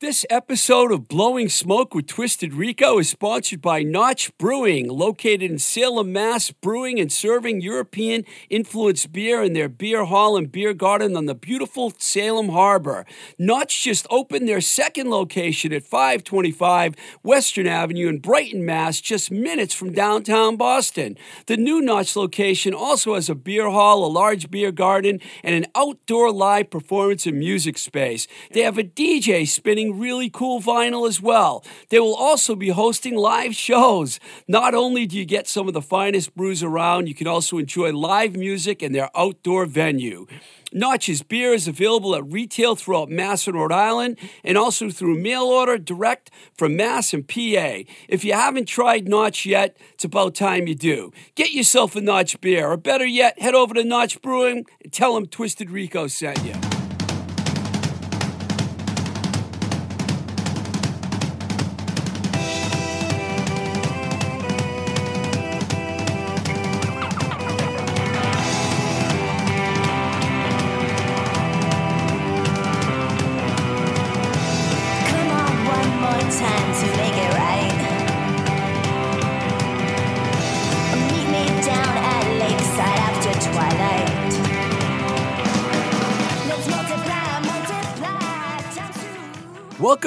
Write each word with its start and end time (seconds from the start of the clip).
This 0.00 0.24
episode 0.30 0.92
of 0.92 1.08
Blowing 1.08 1.48
Smoke 1.48 1.92
with 1.92 2.06
Twisted 2.06 2.54
Rico 2.54 3.00
is 3.00 3.08
sponsored 3.08 3.60
by 3.60 3.82
Notch 3.82 4.30
Brewing, 4.38 4.86
located 4.88 5.50
in 5.50 5.58
Salem, 5.58 6.12
Mass, 6.12 6.52
brewing 6.52 7.00
and 7.00 7.10
serving 7.10 7.62
European 7.62 8.24
influenced 8.48 9.10
beer 9.10 9.42
in 9.42 9.54
their 9.54 9.68
beer 9.68 10.04
hall 10.04 10.36
and 10.36 10.52
beer 10.52 10.72
garden 10.72 11.16
on 11.16 11.26
the 11.26 11.34
beautiful 11.34 11.92
Salem 11.98 12.50
Harbor. 12.50 13.06
Notch 13.40 13.82
just 13.82 14.06
opened 14.08 14.48
their 14.48 14.60
second 14.60 15.10
location 15.10 15.72
at 15.72 15.82
525 15.82 16.94
Western 17.24 17.66
Avenue 17.66 18.06
in 18.06 18.20
Brighton, 18.20 18.64
Mass, 18.64 19.00
just 19.00 19.32
minutes 19.32 19.74
from 19.74 19.90
downtown 19.90 20.56
Boston. 20.56 21.18
The 21.46 21.56
new 21.56 21.80
Notch 21.80 22.14
location 22.14 22.72
also 22.72 23.16
has 23.16 23.28
a 23.28 23.34
beer 23.34 23.68
hall, 23.68 24.04
a 24.04 24.06
large 24.06 24.48
beer 24.48 24.70
garden, 24.70 25.18
and 25.42 25.56
an 25.56 25.66
outdoor 25.74 26.30
live 26.30 26.70
performance 26.70 27.26
and 27.26 27.36
music 27.36 27.76
space. 27.78 28.28
They 28.52 28.60
have 28.60 28.78
a 28.78 28.84
DJ 28.84 29.48
spinning 29.48 29.87
really 29.96 30.28
cool 30.28 30.60
vinyl 30.60 31.06
as 31.06 31.20
well. 31.20 31.64
They 31.90 32.00
will 32.00 32.14
also 32.14 32.54
be 32.54 32.70
hosting 32.70 33.14
live 33.14 33.54
shows. 33.54 34.18
Not 34.48 34.74
only 34.74 35.06
do 35.06 35.16
you 35.16 35.24
get 35.24 35.46
some 35.46 35.68
of 35.68 35.74
the 35.74 35.82
finest 35.82 36.34
brews 36.34 36.62
around, 36.62 37.06
you 37.06 37.14
can 37.14 37.26
also 37.26 37.58
enjoy 37.58 37.92
live 37.92 38.34
music 38.34 38.82
in 38.82 38.92
their 38.92 39.10
outdoor 39.16 39.66
venue. 39.66 40.26
Notch's 40.72 41.22
beer 41.22 41.54
is 41.54 41.66
available 41.66 42.14
at 42.14 42.30
retail 42.30 42.76
throughout 42.76 43.08
Mass 43.08 43.46
and 43.46 43.56
Rhode 43.56 43.72
Island 43.72 44.18
and 44.44 44.58
also 44.58 44.90
through 44.90 45.18
mail 45.18 45.44
order 45.44 45.78
direct 45.78 46.30
from 46.54 46.76
Mass 46.76 47.14
and 47.14 47.26
PA. 47.26 47.84
If 48.08 48.24
you 48.24 48.34
haven't 48.34 48.66
tried 48.66 49.08
Notch 49.08 49.46
yet, 49.46 49.76
it's 49.94 50.04
about 50.04 50.34
time 50.34 50.66
you 50.66 50.74
do. 50.74 51.10
Get 51.34 51.52
yourself 51.52 51.96
a 51.96 52.00
Notch 52.00 52.40
beer, 52.40 52.68
or 52.68 52.76
better 52.76 53.06
yet, 53.06 53.40
head 53.40 53.54
over 53.54 53.74
to 53.74 53.84
Notch 53.84 54.20
Brewing 54.20 54.66
and 54.82 54.92
tell 54.92 55.14
them 55.14 55.26
Twisted 55.26 55.70
Rico 55.70 56.06
sent 56.06 56.44
you. 56.44 56.77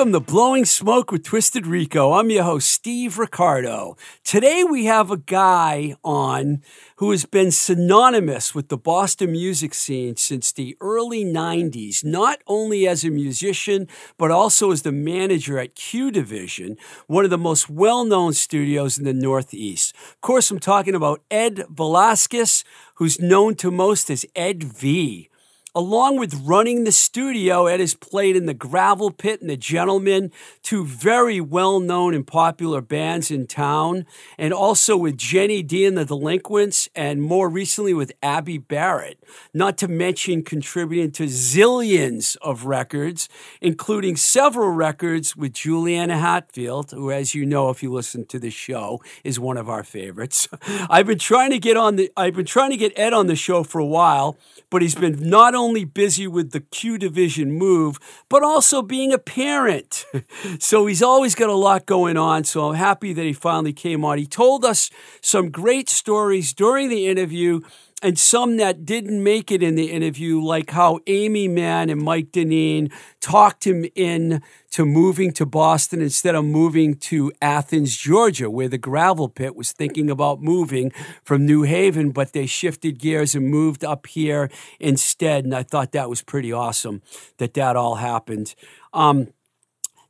Welcome 0.01 0.13
to 0.13 0.19
Blowing 0.19 0.65
Smoke 0.65 1.11
with 1.11 1.23
Twisted 1.23 1.67
Rico. 1.67 2.13
I'm 2.13 2.31
your 2.31 2.43
host, 2.43 2.71
Steve 2.71 3.19
Ricardo. 3.19 3.97
Today 4.23 4.63
we 4.63 4.85
have 4.85 5.11
a 5.11 5.17
guy 5.17 5.95
on 6.03 6.63
who 6.95 7.11
has 7.11 7.27
been 7.27 7.51
synonymous 7.51 8.55
with 8.55 8.69
the 8.69 8.79
Boston 8.79 9.31
music 9.33 9.75
scene 9.75 10.15
since 10.15 10.51
the 10.51 10.75
early 10.81 11.23
90s, 11.23 12.03
not 12.03 12.39
only 12.47 12.87
as 12.87 13.03
a 13.03 13.11
musician, 13.11 13.87
but 14.17 14.31
also 14.31 14.71
as 14.71 14.81
the 14.81 14.91
manager 14.91 15.59
at 15.59 15.75
Q 15.75 16.09
Division, 16.09 16.77
one 17.05 17.23
of 17.23 17.29
the 17.29 17.37
most 17.37 17.69
well 17.69 18.03
known 18.03 18.33
studios 18.33 18.97
in 18.97 19.03
the 19.03 19.13
Northeast. 19.13 19.93
Of 20.13 20.21
course, 20.21 20.49
I'm 20.49 20.57
talking 20.57 20.95
about 20.95 21.21
Ed 21.29 21.57
Valauskas, 21.71 22.63
who's 22.95 23.19
known 23.19 23.53
to 23.57 23.69
most 23.69 24.09
as 24.09 24.25
Ed 24.35 24.63
V. 24.63 25.29
Along 25.73 26.17
with 26.17 26.33
running 26.43 26.83
the 26.83 26.91
studio, 26.91 27.65
Ed 27.65 27.79
has 27.79 27.95
played 27.95 28.35
in 28.35 28.45
the 28.45 28.53
Gravel 28.53 29.09
Pit 29.09 29.39
and 29.39 29.49
the 29.49 29.55
Gentlemen, 29.55 30.29
two 30.61 30.85
very 30.85 31.39
well 31.39 31.79
known 31.79 32.13
and 32.13 32.27
popular 32.27 32.81
bands 32.81 33.31
in 33.31 33.47
town, 33.47 34.05
and 34.37 34.53
also 34.53 34.97
with 34.97 35.15
Jenny 35.15 35.63
D 35.63 35.85
and 35.85 35.97
the 35.97 36.03
Delinquents, 36.03 36.89
and 36.93 37.21
more 37.21 37.47
recently 37.47 37.93
with 37.93 38.11
Abbie 38.21 38.57
Barrett. 38.57 39.23
Not 39.53 39.77
to 39.77 39.87
mention 39.87 40.43
contributing 40.43 41.11
to 41.11 41.23
zillions 41.23 42.35
of 42.41 42.65
records, 42.65 43.29
including 43.61 44.17
several 44.17 44.71
records 44.71 45.37
with 45.37 45.53
Juliana 45.53 46.17
Hatfield, 46.17 46.91
who, 46.91 47.11
as 47.11 47.33
you 47.33 47.45
know, 47.45 47.69
if 47.69 47.81
you 47.81 47.93
listen 47.93 48.25
to 48.25 48.39
the 48.39 48.49
show, 48.49 49.01
is 49.23 49.39
one 49.39 49.55
of 49.55 49.69
our 49.69 49.85
favorites. 49.85 50.49
I've 50.89 51.07
been 51.07 51.17
trying 51.17 51.51
to 51.51 51.59
get 51.59 51.77
on 51.77 51.95
the 51.95 52.11
I've 52.17 52.35
been 52.35 52.45
trying 52.45 52.71
to 52.71 52.77
get 52.77 52.91
Ed 52.99 53.13
on 53.13 53.27
the 53.27 53.37
show 53.37 53.63
for 53.63 53.79
a 53.79 53.85
while, 53.85 54.37
but 54.69 54.81
he's 54.81 54.95
been 54.95 55.29
not 55.29 55.55
only 55.55 55.60
busy 55.69 56.27
with 56.27 56.51
the 56.51 56.61
Q 56.61 56.97
division 56.97 57.51
move, 57.51 57.99
but 58.29 58.43
also 58.43 58.81
being 58.81 59.13
a 59.13 59.17
parent. 59.17 60.05
so 60.59 60.85
he's 60.87 61.03
always 61.03 61.35
got 61.35 61.49
a 61.49 61.55
lot 61.55 61.85
going 61.85 62.17
on. 62.17 62.43
So 62.43 62.69
I'm 62.69 62.75
happy 62.75 63.13
that 63.13 63.23
he 63.23 63.33
finally 63.33 63.73
came 63.73 64.03
on. 64.03 64.17
He 64.17 64.25
told 64.25 64.65
us 64.65 64.89
some 65.21 65.51
great 65.51 65.89
stories 65.89 66.53
during 66.53 66.89
the 66.89 67.07
interview 67.07 67.61
and 68.01 68.17
some 68.17 68.57
that 68.57 68.85
didn't 68.85 69.23
make 69.23 69.51
it 69.51 69.61
in 69.61 69.75
the 69.75 69.91
interview, 69.91 70.41
like 70.41 70.71
how 70.71 70.99
Aimee 71.07 71.47
Mann 71.47 71.89
and 71.89 72.01
Mike 72.01 72.31
Denneen 72.31 72.91
talked 73.19 73.65
him 73.65 73.85
in 73.95 74.41
to 74.71 74.85
moving 74.85 75.31
to 75.33 75.45
Boston 75.45 76.01
instead 76.01 76.33
of 76.33 76.45
moving 76.45 76.95
to 76.95 77.31
Athens, 77.41 77.95
Georgia, 77.95 78.49
where 78.49 78.69
the 78.69 78.77
gravel 78.77 79.29
pit 79.29 79.55
was 79.55 79.71
thinking 79.71 80.09
about 80.09 80.41
moving 80.41 80.91
from 81.23 81.45
New 81.45 81.63
Haven, 81.63 82.11
but 82.11 82.33
they 82.33 82.45
shifted 82.45 82.97
gears 82.97 83.35
and 83.35 83.47
moved 83.47 83.83
up 83.83 84.07
here 84.07 84.49
instead. 84.79 85.43
And 85.43 85.53
I 85.53 85.63
thought 85.63 85.91
that 85.91 86.09
was 86.09 86.21
pretty 86.21 86.51
awesome 86.51 87.01
that 87.37 87.53
that 87.53 87.75
all 87.75 87.95
happened. 87.95 88.55
Um, 88.93 89.27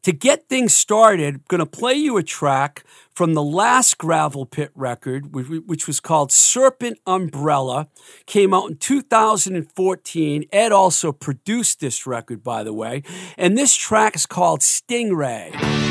to 0.03 0.11
get 0.11 0.49
things 0.49 0.73
started, 0.73 1.35
I'm 1.35 1.43
going 1.47 1.59
to 1.59 1.65
play 1.65 1.93
you 1.93 2.17
a 2.17 2.23
track 2.23 2.83
from 3.11 3.33
the 3.33 3.43
last 3.43 3.97
Gravel 3.97 4.45
Pit 4.45 4.71
record, 4.73 5.33
which, 5.33 5.47
which 5.47 5.87
was 5.87 5.99
called 5.99 6.31
Serpent 6.31 6.99
Umbrella. 7.05 7.87
Came 8.25 8.53
out 8.53 8.71
in 8.71 8.77
2014. 8.77 10.45
Ed 10.51 10.71
also 10.71 11.11
produced 11.11 11.79
this 11.79 12.07
record, 12.07 12.43
by 12.43 12.63
the 12.63 12.73
way. 12.73 13.03
And 13.37 13.57
this 13.57 13.75
track 13.75 14.15
is 14.15 14.25
called 14.25 14.61
Stingray. 14.61 15.90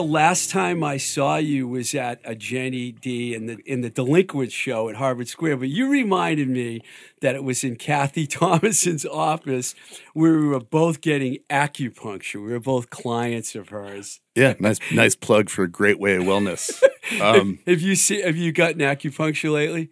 The 0.00 0.06
last 0.06 0.48
time 0.48 0.82
I 0.82 0.96
saw 0.96 1.36
you 1.36 1.68
was 1.68 1.94
at 1.94 2.22
a 2.24 2.34
Jenny 2.34 2.90
D 2.90 3.34
in 3.34 3.44
the 3.44 3.58
in 3.66 3.82
the 3.82 3.90
Delinquent 3.90 4.50
show 4.50 4.88
at 4.88 4.96
Harvard 4.96 5.28
Square, 5.28 5.58
but 5.58 5.68
you 5.68 5.90
reminded 5.90 6.48
me 6.48 6.80
that 7.20 7.34
it 7.34 7.44
was 7.44 7.62
in 7.62 7.76
Kathy 7.76 8.26
Thomason's 8.38 9.04
office 9.04 9.74
where 10.14 10.38
we 10.38 10.46
were 10.46 10.60
both 10.60 11.02
getting 11.02 11.40
acupuncture. 11.50 12.36
We 12.36 12.52
were 12.52 12.60
both 12.60 12.88
clients 12.88 13.54
of 13.54 13.68
hers. 13.68 14.20
Yeah, 14.34 14.54
nice 14.58 14.78
nice 14.90 15.14
plug 15.14 15.50
for 15.50 15.66
Great 15.66 16.00
Way 16.00 16.16
of 16.16 16.22
Wellness. 16.22 16.82
Um, 17.20 17.58
Have 17.66 17.80
you 17.80 17.96
see 17.96 18.22
have 18.22 18.36
you 18.36 18.52
gotten 18.52 18.78
acupuncture 18.78 19.52
lately? 19.52 19.88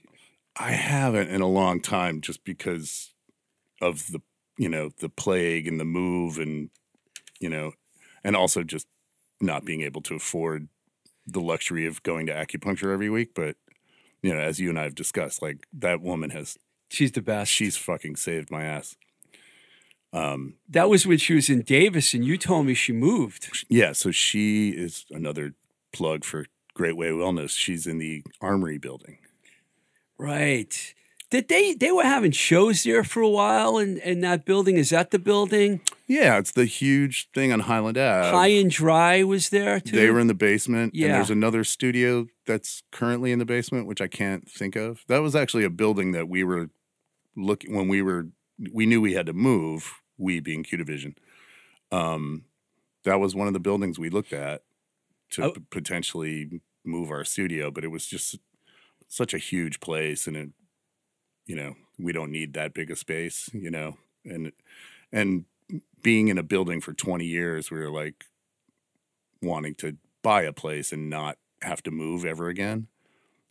I 0.56 0.70
haven't 0.70 1.31
in 1.31 1.40
a 1.40 1.49
long 1.49 1.81
time, 1.81 2.20
just 2.20 2.44
because 2.44 3.12
of 3.82 4.06
the 4.12 4.20
you 4.56 4.69
know 4.69 4.90
the 5.00 5.08
plague 5.08 5.66
and 5.66 5.81
the 5.81 5.84
move, 5.84 6.38
and 6.38 6.70
you 7.40 7.49
know, 7.49 7.72
and 8.22 8.37
also 8.37 8.62
just 8.62 8.87
not 9.40 9.64
being 9.64 9.82
able 9.82 10.02
to 10.02 10.14
afford 10.14 10.69
the 11.26 11.40
luxury 11.40 11.87
of 11.87 12.02
going 12.02 12.26
to 12.26 12.32
acupuncture 12.32 12.93
every 12.93 13.11
week. 13.11 13.31
But 13.35 13.56
you 14.23 14.35
know, 14.35 14.40
as 14.40 14.58
you 14.58 14.69
and 14.70 14.79
I 14.79 14.85
have 14.85 14.94
discussed, 14.94 15.43
like 15.43 15.67
that 15.73 16.00
woman 16.00 16.31
has 16.31 16.56
She's 16.90 17.12
the 17.12 17.23
best. 17.23 17.52
she's 17.52 17.76
fucking 17.76 18.17
saved 18.17 18.50
my 18.50 18.64
ass. 18.64 18.96
Um, 20.12 20.55
that 20.69 20.88
was 20.88 21.06
when 21.06 21.19
she 21.19 21.35
was 21.35 21.50
in 21.50 21.61
Davis, 21.62 22.14
and 22.14 22.25
you 22.25 22.38
told 22.38 22.64
me 22.67 22.73
she 22.75 22.93
moved. 22.93 23.67
yeah, 23.69 23.93
so 23.93 24.11
she 24.11 24.70
is 24.70 25.05
another 25.11 25.55
plug 25.93 26.25
for 26.25 26.46
Great 26.73 26.96
Way 26.96 27.08
Wellness. 27.08 27.50
She's 27.50 27.87
in 27.87 27.99
the 27.99 28.23
Armory 28.41 28.79
building. 28.79 29.19
Right. 30.17 30.94
Did 31.31 31.49
they 31.49 31.75
they 31.75 31.93
were 31.93 32.05
having 32.05 32.31
shows 32.33 32.85
there 32.85 33.05
for 33.05 33.21
a 33.21 33.29
while 33.29 33.77
in, 33.77 33.99
in 33.99 34.21
that 34.21 34.47
building? 34.47 34.77
Is 34.79 34.91
that 34.91 35.11
the 35.11 35.19
building? 35.19 35.81
Yeah, 36.07 36.39
it's 36.39 36.53
the 36.53 36.65
huge 36.65 37.29
thing 37.35 37.53
on 37.53 37.61
Highland 37.61 37.99
Ave. 37.99 38.31
High 38.31 38.47
and 38.49 38.71
Dry 38.71 39.23
was 39.25 39.51
there 39.51 39.79
too. 39.79 39.95
They 39.97 40.11
were 40.11 40.21
in 40.21 40.27
the 40.29 40.35
basement. 40.35 40.95
Yeah. 40.95 41.07
And 41.09 41.15
there's 41.17 41.29
another 41.31 41.65
studio 41.65 42.29
that's 42.47 42.83
currently 42.93 43.31
in 43.31 43.39
the 43.39 43.45
basement, 43.45 43.87
which 43.87 44.01
I 44.01 44.09
can't 44.09 44.49
think 44.51 44.75
of. 44.75 45.05
That 45.09 45.19
was 45.19 45.37
actually 45.37 45.65
a 45.65 45.71
building 45.71 46.13
that 46.13 46.29
we 46.31 46.45
were 46.45 46.71
looking 47.37 47.75
when 47.77 47.89
we 47.89 48.01
were 48.01 48.29
we 48.73 48.87
knew 48.87 49.01
we 49.01 49.13
had 49.13 49.27
to 49.27 49.35
move, 49.35 50.01
we 50.17 50.41
being 50.41 50.63
Q 50.63 50.79
Division. 50.79 51.15
Um 51.93 52.45
that 53.05 53.21
was 53.21 53.35
one 53.35 53.47
of 53.49 53.53
the 53.53 53.61
buildings 53.61 53.99
we 53.99 54.09
looked 54.11 54.33
at 54.33 54.63
to 55.33 55.45
Oh. 55.45 55.51
p- 55.53 55.61
potentially 55.71 56.61
move 56.85 57.11
our 57.11 57.25
studio, 57.25 57.71
but 57.71 57.85
it 57.85 57.89
was 57.89 58.07
just 58.07 58.39
such 59.09 59.33
a 59.35 59.39
huge 59.39 59.81
place 59.81 60.27
and 60.27 60.37
it 60.37 60.49
you 61.49 61.56
know, 61.56 61.75
we 61.99 62.12
don't 62.12 62.31
need 62.31 62.53
that 62.53 62.75
big 62.75 62.91
a 62.93 62.97
space, 62.97 63.50
you 63.53 63.71
know. 63.71 63.97
And 64.25 64.53
and 65.11 65.47
being 66.03 66.29
in 66.29 66.39
a 66.39 66.43
building 66.43 66.81
for 66.81 66.93
20 66.93 67.25
years, 67.25 67.71
we 67.71 67.79
were 67.79 67.91
like 67.91 68.27
wanting 69.43 69.75
to 69.77 69.97
buy 70.23 70.43
a 70.43 70.53
place 70.53 70.93
and 70.93 71.11
not 71.11 71.39
have 71.62 71.83
to 71.83 71.91
move 71.91 72.25
ever 72.25 72.49
again. 72.49 72.87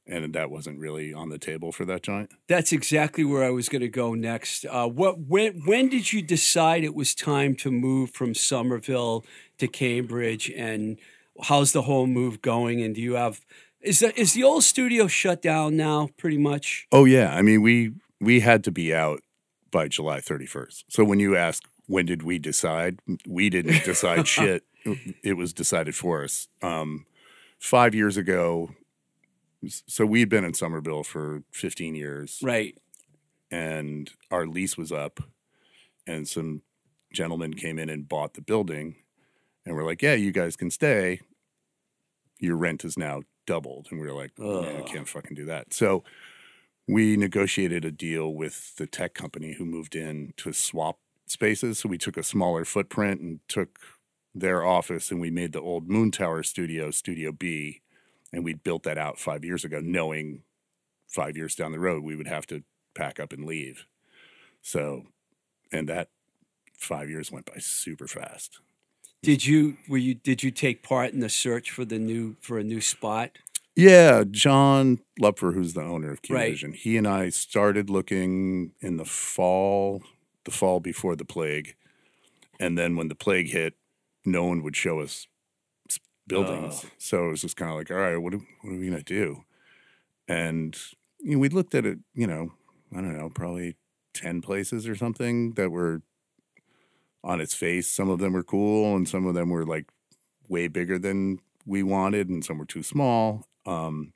And 0.10 0.34
that 0.34 0.50
wasn't 0.50 0.80
really 0.80 1.14
on 1.14 1.30
the 1.30 1.38
table 1.38 1.74
for 1.74 1.84
that 1.86 2.04
joint. 2.04 2.32
That's 2.48 2.72
exactly 2.72 3.26
where 3.26 3.44
I 3.44 3.50
was 3.50 3.68
going 3.68 3.82
to 3.82 3.90
go 3.90 4.14
next. 4.14 4.66
Uh, 4.66 4.88
what 4.88 5.20
when 5.20 5.66
when 5.66 5.90
did 5.90 6.14
you 6.14 6.22
decide 6.22 6.86
it 6.86 6.96
was 6.96 7.14
time 7.14 7.56
to 7.58 7.72
move 7.72 8.12
from 8.12 8.34
Somerville 8.34 9.26
to 9.58 9.68
Cambridge, 9.68 10.50
and 10.56 10.98
how's 11.44 11.74
the 11.74 11.82
whole 11.82 12.08
move 12.08 12.42
going? 12.42 12.82
And 12.82 12.96
do 12.96 13.02
you 13.02 13.16
have 13.16 13.42
is 13.82 14.00
the, 14.00 14.20
is 14.20 14.34
the 14.34 14.44
old 14.44 14.64
studio 14.64 15.08
shut 15.08 15.42
down 15.42 15.78
now? 15.78 16.10
Pretty 16.18 16.38
much. 16.38 16.88
Oh 16.92 17.06
yeah, 17.06 17.34
I 17.36 17.42
mean 17.42 17.62
we 17.62 17.94
we 18.20 18.40
had 18.42 18.64
to 18.66 18.72
be 18.72 18.94
out 18.94 19.22
by 19.72 19.88
July 19.88 20.20
31st. 20.20 20.86
So 20.90 21.04
when 21.04 21.20
you 21.20 21.36
ask 21.36 21.64
when 21.88 22.06
did 22.06 22.24
we 22.24 22.38
decide, 22.40 23.00
we 23.28 23.50
didn't 23.50 23.84
decide 23.86 24.28
shit. 24.28 24.64
It 25.24 25.34
was 25.34 25.54
decided 25.54 25.96
for 25.96 26.24
us. 26.24 26.48
Um, 26.62 27.06
five 27.60 27.94
years 27.96 28.18
ago, 28.18 28.72
so 29.68 30.06
we'd 30.06 30.30
been 30.30 30.44
in 30.46 30.54
Somerville 30.54 31.04
for 31.04 31.44
15 31.52 31.96
years. 31.96 32.40
Right. 32.44 32.78
and 33.52 34.12
our 34.32 34.46
lease 34.46 34.78
was 34.78 34.92
up 34.92 35.20
and 36.06 36.28
some 36.28 36.62
gentlemen 37.14 37.54
came 37.54 37.80
in 37.80 37.90
and 37.90 38.08
bought 38.10 38.34
the 38.34 38.42
building 38.42 38.96
and 39.66 39.74
we're 39.76 39.86
like 39.86 40.02
yeah 40.02 40.14
you 40.14 40.32
guys 40.32 40.58
can 40.58 40.70
stay 40.70 41.22
your 42.40 42.58
rent 42.58 42.84
is 42.84 42.98
now 42.98 43.22
doubled 43.48 43.88
and 43.90 44.00
we 44.00 44.06
were 44.06 44.14
like 44.14 44.32
oh, 44.40 44.62
man, 44.62 44.76
i 44.78 44.82
can't 44.82 45.08
fucking 45.08 45.36
do 45.36 45.46
that 45.46 45.74
so 45.74 46.04
we 46.88 47.18
negotiated 47.18 47.84
a 47.84 47.92
deal 47.92 48.34
with 48.34 48.76
the 48.78 48.86
tech 48.86 49.14
company 49.16 49.54
who 49.54 49.66
moved 49.66 49.96
in 49.96 50.34
to 50.38 50.54
swap 50.54 51.00
spaces 51.26 51.80
so 51.80 51.90
we 51.90 51.98
took 51.98 52.18
a 52.18 52.24
smaller 52.24 52.64
footprint 52.64 53.20
and 53.20 53.40
took 53.48 53.80
their 54.36 54.64
office 54.64 55.10
and 55.10 55.20
we 55.20 55.32
made 55.32 55.52
the 55.52 55.62
old 55.62 55.90
moon 55.90 56.12
tower 56.12 56.44
studio 56.44 56.92
studio 56.92 57.32
b 57.32 57.82
and 58.32 58.44
we 58.44 58.54
built 58.54 58.84
that 58.84 58.98
out 58.98 59.18
five 59.18 59.44
years 59.44 59.66
ago 59.66 59.80
knowing 59.82 60.44
five 61.08 61.36
years 61.36 61.56
down 61.56 61.72
the 61.72 61.80
road 61.80 62.04
we 62.04 62.16
would 62.16 62.28
have 62.28 62.46
to 62.46 62.64
pack 62.98 63.20
up 63.20 63.32
and 63.32 63.46
leave. 63.46 63.86
So, 64.62 65.04
and 65.72 65.88
that 65.88 66.10
five 66.74 67.10
years 67.10 67.32
went 67.32 67.46
by 67.46 67.60
super 67.60 68.08
fast. 68.08 68.60
Did 69.24 69.46
you 69.46 69.78
were 69.88 69.98
you 69.98 70.14
did 70.16 70.44
you 70.44 70.52
take 70.52 70.84
part 70.84 71.14
in 71.14 71.20
the 71.20 71.30
search 71.30 71.72
for 71.72 71.86
the 71.86 72.00
new 72.00 72.36
for 72.42 72.60
a 72.60 72.64
new 72.64 72.82
spot? 72.82 73.32
Yeah, 73.76 74.24
John 74.30 75.00
Lupfer, 75.22 75.54
who's 75.54 75.74
the 75.74 75.84
owner 75.84 76.12
of 76.12 76.20
Right. 76.30 76.52
Vision, 76.52 76.74
he 76.74 76.98
and 76.98 77.08
I 77.08 77.30
started 77.30 77.90
looking 77.90 78.72
in 78.82 78.98
the 78.98 79.06
fall, 79.06 80.02
the 80.46 80.52
fall 80.52 80.80
before 80.80 81.16
the 81.16 81.26
plague, 81.26 81.76
and 82.60 82.78
then 82.78 82.96
when 82.96 83.08
the 83.10 83.16
plague 83.16 83.50
hit, 83.50 83.76
no 84.26 84.46
one 84.46 84.64
would 84.64 84.76
show 84.76 85.00
us 85.02 85.28
buildings. 86.28 86.84
Oh. 86.86 86.90
So 86.98 87.28
it 87.28 87.32
was 87.32 87.42
just 87.42 87.58
kind 87.58 87.72
of 87.72 87.78
like, 87.78 87.92
all 87.92 87.98
right, 87.98 88.18
what 88.18 88.34
are, 88.34 88.42
what 88.62 88.74
are 88.74 88.78
we 88.80 88.90
gonna 88.90 89.04
do? 89.04 89.44
And 90.28 90.78
you 91.20 91.34
know, 91.34 91.40
we 91.40 91.50
looked 91.50 91.76
at 91.76 91.86
it, 91.86 92.00
you 92.14 92.28
know, 92.28 92.54
I 92.94 92.98
don't 92.98 93.18
know, 93.18 93.30
probably 93.30 93.76
ten 94.14 94.42
places 94.42 94.88
or 94.88 94.96
something 94.96 95.54
that 95.54 95.72
were 95.72 96.02
on 97.28 97.42
its 97.42 97.54
face. 97.54 97.90
Some 97.90 98.10
of 98.10 98.20
them 98.20 98.34
were 98.34 98.42
cool, 98.42 98.96
and 98.96 99.08
some 99.08 99.28
of 99.28 99.36
them 99.36 99.50
were 99.50 99.66
like 99.66 99.92
way 100.48 100.70
bigger 100.70 100.98
than 100.98 101.40
we 101.66 101.84
wanted, 101.84 102.30
and 102.30 102.44
some 102.44 102.58
were 102.58 102.66
too 102.66 102.82
small. 102.82 103.46
Um, 103.66 104.14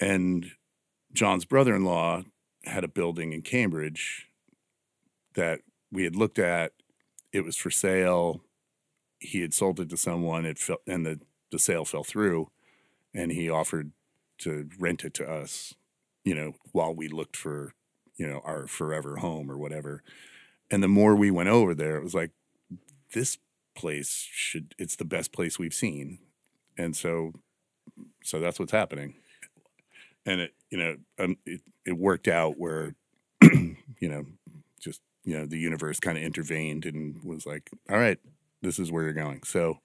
and 0.00 0.52
John's 1.12 1.44
brother 1.44 1.76
in 1.76 1.84
law 1.84 2.22
had 2.64 2.84
a 2.84 2.88
building 2.88 3.34
in 3.34 3.42
Cambridge 3.42 4.28
that 5.34 5.60
we 5.92 6.04
had 6.04 6.16
looked 6.16 6.38
at. 6.38 6.72
It 7.32 7.44
was 7.44 7.56
for 7.56 7.70
sale. 7.70 8.40
He 9.18 9.42
had 9.42 9.52
sold 9.52 9.78
it 9.78 9.90
to 9.90 9.98
someone. 9.98 10.46
It 10.46 10.58
fell, 10.58 10.78
and 10.86 11.04
the, 11.04 11.20
the 11.52 11.58
sale 11.58 11.84
fell 11.84 12.02
through, 12.02 12.50
and 13.14 13.30
he 13.30 13.50
offered 13.50 13.92
to 14.38 14.70
rent 14.78 15.04
it 15.04 15.12
to 15.14 15.30
us, 15.30 15.74
you 16.24 16.34
know, 16.34 16.54
while 16.72 16.94
we 16.94 17.08
looked 17.08 17.36
for, 17.36 17.74
you 18.16 18.26
know, 18.26 18.40
our 18.42 18.66
forever 18.66 19.16
home 19.16 19.50
or 19.50 19.58
whatever. 19.58 20.02
And 20.70 20.82
the 20.82 20.88
more 20.88 21.14
we 21.16 21.30
went 21.30 21.48
over 21.48 21.74
there, 21.74 21.96
it 21.96 22.02
was 22.02 22.14
like, 22.14 22.30
this 23.12 23.38
place 23.74 24.28
should, 24.30 24.74
it's 24.78 24.96
the 24.96 25.04
best 25.04 25.32
place 25.32 25.58
we've 25.58 25.74
seen. 25.74 26.18
And 26.78 26.96
so, 26.96 27.32
so 28.22 28.40
that's 28.40 28.58
what's 28.58 28.72
happening. 28.72 29.14
And 30.24 30.42
it, 30.42 30.54
you 30.70 30.78
know, 30.78 30.96
um, 31.18 31.36
it, 31.44 31.60
it 31.84 31.98
worked 31.98 32.28
out 32.28 32.58
where, 32.58 32.94
you 33.42 33.76
know, 34.00 34.24
just, 34.80 35.00
you 35.24 35.36
know, 35.36 35.46
the 35.46 35.58
universe 35.58 35.98
kind 35.98 36.16
of 36.16 36.24
intervened 36.24 36.84
and 36.86 37.22
was 37.24 37.46
like, 37.46 37.70
all 37.90 37.98
right, 37.98 38.18
this 38.62 38.78
is 38.78 38.92
where 38.92 39.02
you're 39.02 39.12
going. 39.12 39.42
So, 39.44 39.80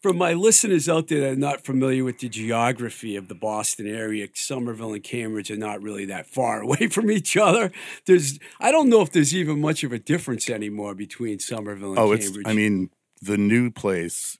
For 0.00 0.14
my 0.14 0.32
listeners 0.32 0.88
out 0.88 1.08
there 1.08 1.20
that 1.20 1.32
are 1.32 1.36
not 1.36 1.64
familiar 1.64 2.04
with 2.04 2.20
the 2.20 2.28
geography 2.28 3.16
of 3.16 3.28
the 3.28 3.34
Boston 3.34 3.86
area, 3.86 4.28
Somerville 4.32 4.94
and 4.94 5.02
Cambridge 5.02 5.50
are 5.50 5.56
not 5.56 5.82
really 5.82 6.06
that 6.06 6.26
far 6.26 6.60
away 6.62 6.88
from 6.88 7.10
each 7.10 7.36
other. 7.36 7.70
There's, 8.06 8.38
I 8.58 8.72
don't 8.72 8.88
know 8.88 9.02
if 9.02 9.12
there's 9.12 9.34
even 9.34 9.60
much 9.60 9.84
of 9.84 9.92
a 9.92 9.98
difference 9.98 10.48
anymore 10.48 10.94
between 10.94 11.38
Somerville 11.38 11.90
and 11.90 11.98
oh, 11.98 12.12
it's, 12.12 12.26
Cambridge. 12.26 12.46
I 12.46 12.54
mean, 12.54 12.90
the 13.20 13.36
new 13.36 13.70
place 13.70 14.38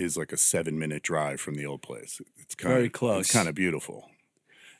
is 0.00 0.16
like 0.16 0.32
a 0.32 0.36
seven 0.36 0.78
minute 0.78 1.02
drive 1.02 1.40
from 1.40 1.54
the 1.54 1.66
old 1.66 1.82
place. 1.82 2.20
It's 2.38 2.54
kind 2.54 2.72
Very 2.72 2.86
of 2.86 2.92
close. 2.92 3.26
It's 3.26 3.32
kind 3.32 3.48
of 3.48 3.54
beautiful, 3.54 4.10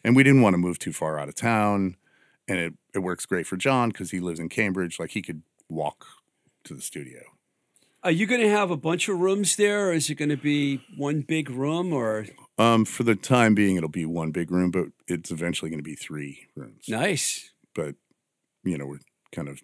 and 0.02 0.16
we 0.16 0.22
didn't 0.22 0.42
want 0.42 0.54
to 0.54 0.58
move 0.58 0.78
too 0.78 0.92
far 0.92 1.18
out 1.18 1.28
of 1.28 1.34
town. 1.34 1.96
And 2.48 2.58
it 2.58 2.74
it 2.94 3.00
works 3.00 3.26
great 3.26 3.46
for 3.46 3.56
John 3.56 3.90
because 3.90 4.10
he 4.10 4.18
lives 4.18 4.40
in 4.40 4.48
Cambridge. 4.48 4.98
Like 4.98 5.10
he 5.10 5.22
could 5.22 5.42
walk 5.68 6.06
to 6.64 6.74
the 6.74 6.82
studio. 6.82 7.20
Are 8.02 8.10
you 8.10 8.26
going 8.26 8.40
to 8.40 8.48
have 8.48 8.70
a 8.70 8.76
bunch 8.76 9.08
of 9.08 9.18
rooms 9.18 9.56
there, 9.56 9.88
or 9.88 9.92
is 9.92 10.08
it 10.08 10.14
going 10.14 10.30
to 10.30 10.36
be 10.36 10.82
one 10.96 11.20
big 11.20 11.50
room? 11.50 11.92
Or 11.92 12.26
Um, 12.56 12.84
for 12.86 13.02
the 13.02 13.14
time 13.14 13.54
being, 13.54 13.76
it'll 13.76 13.90
be 13.90 14.06
one 14.06 14.30
big 14.30 14.50
room, 14.50 14.70
but 14.70 14.86
it's 15.06 15.30
eventually 15.30 15.70
going 15.70 15.80
to 15.80 15.84
be 15.84 15.94
three 15.96 16.46
rooms. 16.56 16.84
nice? 16.88 17.50
But 17.74 17.96
you 18.64 18.78
know, 18.78 18.86
we're 18.86 19.00
kind 19.32 19.48
of 19.48 19.60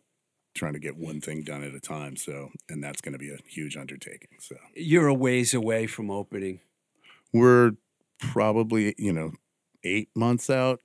trying 0.54 0.74
to 0.74 0.78
get 0.78 0.96
one 0.96 1.20
thing 1.20 1.42
done 1.44 1.62
at 1.62 1.74
a 1.74 1.80
time. 1.80 2.16
So, 2.16 2.50
and 2.68 2.82
that's 2.84 3.00
going 3.00 3.12
to 3.12 3.18
be 3.18 3.30
a 3.30 3.38
huge 3.46 3.76
undertaking. 3.76 4.28
So, 4.40 4.56
You're 4.74 5.06
a 5.08 5.14
ways 5.14 5.54
away 5.54 5.86
from 5.86 6.10
opening. 6.10 6.60
we're 7.32 7.72
probably 8.20 8.94
you 8.98 9.12
know 9.12 9.32
eight 9.82 10.08
months 10.14 10.50
out. 10.50 10.80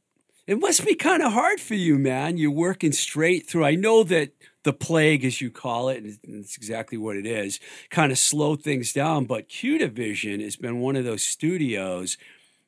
It 0.52 0.60
must 0.60 0.86
be 0.86 0.96
kind 0.96 1.24
of 1.24 1.32
hard 1.32 1.62
for 1.62 1.76
you, 1.76 1.98
man. 1.98 2.36
You're 2.36 2.52
working 2.52 2.92
straight 2.92 3.48
through. 3.48 3.64
I 3.64 3.76
know 3.76 4.04
that 4.04 4.34
the 4.66 4.74
plague, 4.74 5.24
as 5.24 5.40
you 5.40 5.50
call 5.50 5.88
it, 5.88 6.04
and 6.04 6.18
it's 6.26 6.58
exactly 6.58 6.98
what 6.98 7.16
it 7.16 7.26
is, 7.26 7.62
kind 7.90 8.12
of 8.12 8.18
slowed 8.18 8.62
things 8.62 8.92
down. 8.92 9.24
But 9.24 9.48
Q 9.48 9.78
Division 9.78 10.42
has 10.42 10.58
been 10.58 10.82
one 10.82 10.98
of 10.98 11.06
those 11.06 11.24
studios 11.24 12.18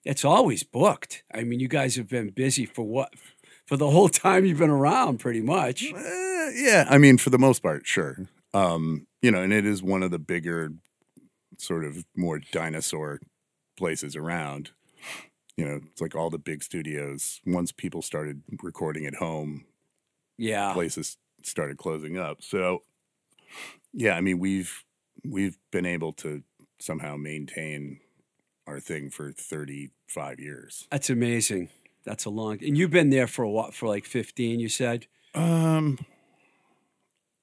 that's 0.06 0.24
always 0.24 0.64
booked. 0.64 1.24
I 1.34 1.44
mean, 1.44 1.60
you 1.60 1.68
guys 1.68 1.98
have 1.98 2.08
been 2.08 2.30
busy 2.30 2.66
for 2.66 2.84
what? 2.88 3.16
For 3.66 3.76
the 3.76 3.90
whole 3.90 4.08
time 4.28 4.46
you've 4.46 4.60
been 4.60 4.70
around, 4.70 5.18
pretty 5.18 5.42
much. 5.42 5.84
Eh, 5.84 6.52
yeah, 6.56 6.88
I 6.90 6.98
mean, 6.98 7.18
for 7.18 7.32
the 7.32 7.38
most 7.38 7.62
part, 7.62 7.86
sure. 7.86 8.30
Um, 8.54 9.08
you 9.22 9.30
know, 9.30 9.42
and 9.42 9.52
it 9.52 9.66
is 9.66 9.84
one 9.84 10.04
of 10.04 10.12
the 10.12 10.20
bigger, 10.20 10.72
sort 11.58 11.84
of 11.84 12.06
more 12.16 12.40
dinosaur 12.40 13.20
places 13.76 14.16
around. 14.16 14.72
You 15.58 15.66
know, 15.66 15.80
it's 15.92 16.02
like 16.02 16.16
all 16.16 16.30
the 16.30 16.40
big 16.40 16.64
studios. 16.64 17.40
Once 17.46 17.72
people 17.72 18.02
started 18.02 18.42
recording 18.62 19.06
at 19.06 19.16
home, 19.16 19.66
Yeah. 20.38 20.74
places 20.74 21.18
started 21.44 21.78
closing 21.78 22.18
up. 22.18 22.42
So, 22.42 22.84
yeah, 23.94 24.16
I 24.16 24.22
mean, 24.22 24.40
we've 24.40 24.84
we've 25.24 25.58
been 25.72 25.86
able 25.86 26.12
to 26.14 26.44
somehow 26.80 27.16
maintain 27.18 28.00
our 28.66 28.80
thing 28.80 29.10
for 29.12 29.32
thirty 29.32 29.92
five 30.08 30.40
years. 30.40 30.88
That's 30.92 31.10
amazing. 31.10 31.70
That's 32.04 32.26
a 32.26 32.30
long. 32.30 32.58
And 32.64 32.78
you've 32.78 32.92
been 32.92 33.12
there 33.12 33.28
for 33.28 33.44
a 33.44 33.50
while, 33.50 33.72
for 33.72 33.88
like 33.88 34.04
15, 34.06 34.60
you 34.60 34.68
said? 34.68 35.08
Um, 35.34 36.00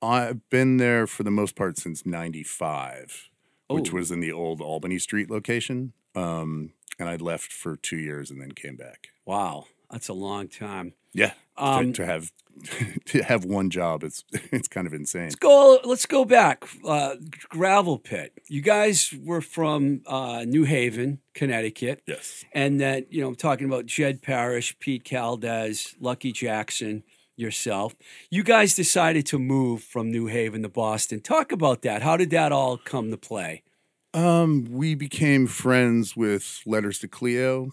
I've 0.02 0.48
been 0.50 0.76
there 0.76 1.06
for 1.06 1.22
the 1.22 1.30
most 1.30 1.56
part 1.56 1.78
since 1.78 2.04
'95, 2.04 3.28
which 3.68 3.92
was 3.92 4.10
in 4.10 4.20
the 4.20 4.32
old 4.32 4.60
Albany 4.60 4.98
Street 4.98 5.30
location. 5.30 5.92
Um, 6.14 6.72
and 7.00 7.08
I 7.08 7.16
left 7.16 7.52
for 7.52 7.76
two 7.76 7.98
years 7.98 8.30
and 8.30 8.40
then 8.40 8.52
came 8.52 8.76
back. 8.76 9.08
Wow. 9.26 9.64
That's 9.90 10.08
a 10.08 10.12
long 10.14 10.46
time. 10.48 10.94
Yeah, 11.12 11.32
Um, 11.56 11.92
to, 11.92 12.02
to 12.04 12.06
have 12.06 12.30
to 13.06 13.22
have 13.24 13.44
one 13.44 13.70
job, 13.70 14.04
it's 14.04 14.22
it's 14.32 14.68
kind 14.68 14.86
of 14.86 14.92
insane. 14.94 15.24
Let's 15.24 15.34
go. 15.34 15.80
Let's 15.84 16.06
go 16.06 16.24
back. 16.24 16.64
Uh, 16.84 17.16
gravel 17.48 17.98
pit. 17.98 18.32
You 18.48 18.60
guys 18.60 19.12
were 19.24 19.40
from 19.40 20.02
uh, 20.06 20.44
New 20.46 20.62
Haven, 20.64 21.18
Connecticut, 21.34 22.02
Yes. 22.06 22.44
and 22.52 22.80
then 22.80 23.06
you 23.10 23.20
know 23.22 23.28
I'm 23.28 23.34
talking 23.34 23.66
about 23.66 23.86
Jed 23.86 24.22
Parrish, 24.22 24.78
Pete 24.78 25.08
Caldes, 25.08 25.96
Lucky 25.98 26.30
Jackson, 26.30 27.02
yourself. 27.34 27.96
You 28.30 28.44
guys 28.44 28.76
decided 28.76 29.26
to 29.26 29.38
move 29.40 29.82
from 29.82 30.12
New 30.12 30.26
Haven 30.26 30.62
to 30.62 30.68
Boston. 30.68 31.20
Talk 31.20 31.50
about 31.50 31.82
that. 31.82 32.02
How 32.02 32.16
did 32.16 32.30
that 32.30 32.52
all 32.52 32.76
come 32.76 33.10
to 33.10 33.16
play? 33.16 33.62
Um, 34.12 34.66
we 34.70 34.94
became 34.94 35.46
friends 35.46 36.16
with 36.16 36.60
Letters 36.66 36.98
to 37.00 37.08
Cleo, 37.08 37.70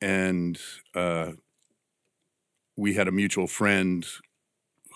and 0.00 0.58
uh, 0.94 1.32
we 2.76 2.94
had 2.94 3.08
a 3.08 3.12
mutual 3.12 3.46
friend 3.48 4.06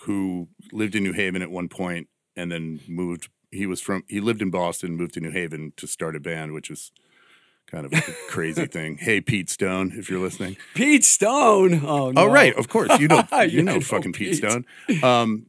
who 0.04 0.48
lived 0.72 0.94
in 0.94 1.02
New 1.02 1.12
Haven 1.12 1.42
at 1.42 1.50
one 1.50 1.68
point, 1.68 2.08
and 2.36 2.52
then 2.52 2.80
moved. 2.86 3.28
He 3.50 3.66
was 3.66 3.80
from. 3.80 4.04
He 4.08 4.20
lived 4.20 4.42
in 4.42 4.50
Boston, 4.50 4.96
moved 4.96 5.14
to 5.14 5.20
New 5.20 5.30
Haven 5.30 5.72
to 5.76 5.86
start 5.86 6.14
a 6.14 6.20
band, 6.20 6.52
which 6.52 6.70
was 6.70 6.92
kind 7.66 7.84
of 7.84 7.92
a 7.92 8.02
crazy 8.28 8.66
thing. 8.66 8.96
Hey, 8.98 9.20
Pete 9.20 9.50
Stone, 9.50 9.92
if 9.96 10.08
you're 10.08 10.20
listening. 10.20 10.56
Pete 10.74 11.04
Stone. 11.04 11.84
Oh 11.84 12.12
no. 12.12 12.22
Oh, 12.22 12.26
right, 12.30 12.54
of 12.54 12.68
course, 12.68 12.96
you 13.00 13.08
know, 13.08 13.24
Yeah, 13.32 13.42
you 13.42 13.62
know, 13.62 13.74
know 13.74 13.80
fucking 13.80 14.12
Pete, 14.12 14.32
Pete. 14.32 14.36
Stone. 14.36 14.64
Um, 15.02 15.46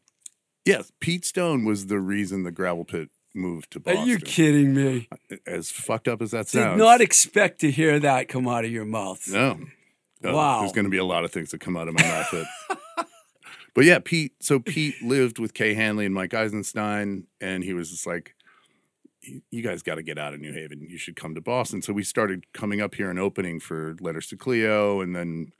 yes, 0.66 0.92
Pete 1.00 1.26
Stone 1.26 1.66
was 1.66 1.88
the 1.88 2.00
reason 2.00 2.44
the 2.44 2.52
gravel 2.52 2.86
pit 2.86 3.10
moved 3.38 3.72
to 3.72 3.80
Boston. 3.80 4.04
Are 4.04 4.06
you 4.06 4.18
kidding 4.18 4.74
me? 4.74 5.08
As 5.46 5.70
fucked 5.72 6.08
up 6.08 6.22
as 6.22 6.32
that 6.32 6.48
sounds. 6.48 6.78
Did 6.78 6.84
not 6.84 7.00
expect 7.02 7.62
to 7.62 7.72
hear 7.72 8.00
that 8.00 8.28
come 8.28 8.48
out 8.48 8.66
of 8.66 8.72
your 8.72 8.86
mouth. 8.86 9.32
No. 9.32 9.60
No, 10.22 10.36
Wow. 10.36 10.60
There's 10.62 10.72
going 10.74 10.86
to 10.86 10.92
be 10.92 10.98
a 10.98 11.06
lot 11.06 11.24
of 11.24 11.32
things 11.32 11.52
that 11.52 11.60
come 11.62 11.78
out 11.78 11.88
of 11.88 11.94
my 11.94 12.02
mouth. 12.02 12.32
That, 12.32 13.08
but 13.76 13.86
yeah, 13.86 14.00
Pete. 14.04 14.34
So 14.42 14.60
Pete 14.60 14.96
lived 15.04 15.38
with 15.40 15.54
Kay 15.54 15.74
Hanley 15.76 16.06
and 16.06 16.14
Mike 16.16 16.34
Eisenstein, 16.34 17.28
and 17.40 17.64
he 17.64 17.74
was 17.74 17.92
just 17.92 18.08
like, 18.08 18.34
"You 19.22 19.42
you 19.52 19.62
guys 19.62 19.84
got 19.84 19.96
to 19.96 20.04
get 20.04 20.18
out 20.18 20.34
of 20.34 20.40
New 20.40 20.54
Haven. 20.54 20.82
You 20.90 20.98
should 20.98 21.16
come 21.16 21.36
to 21.36 21.42
Boston." 21.42 21.84
So 21.84 21.94
we 21.94 22.04
started 22.04 22.52
coming 22.52 22.82
up 22.82 22.96
here 22.96 23.12
and 23.12 23.20
opening 23.20 23.60
for 23.60 23.96
Letters 24.02 24.26
to 24.30 24.38
Cleo, 24.38 25.02
and 25.02 25.16
then 25.16 25.52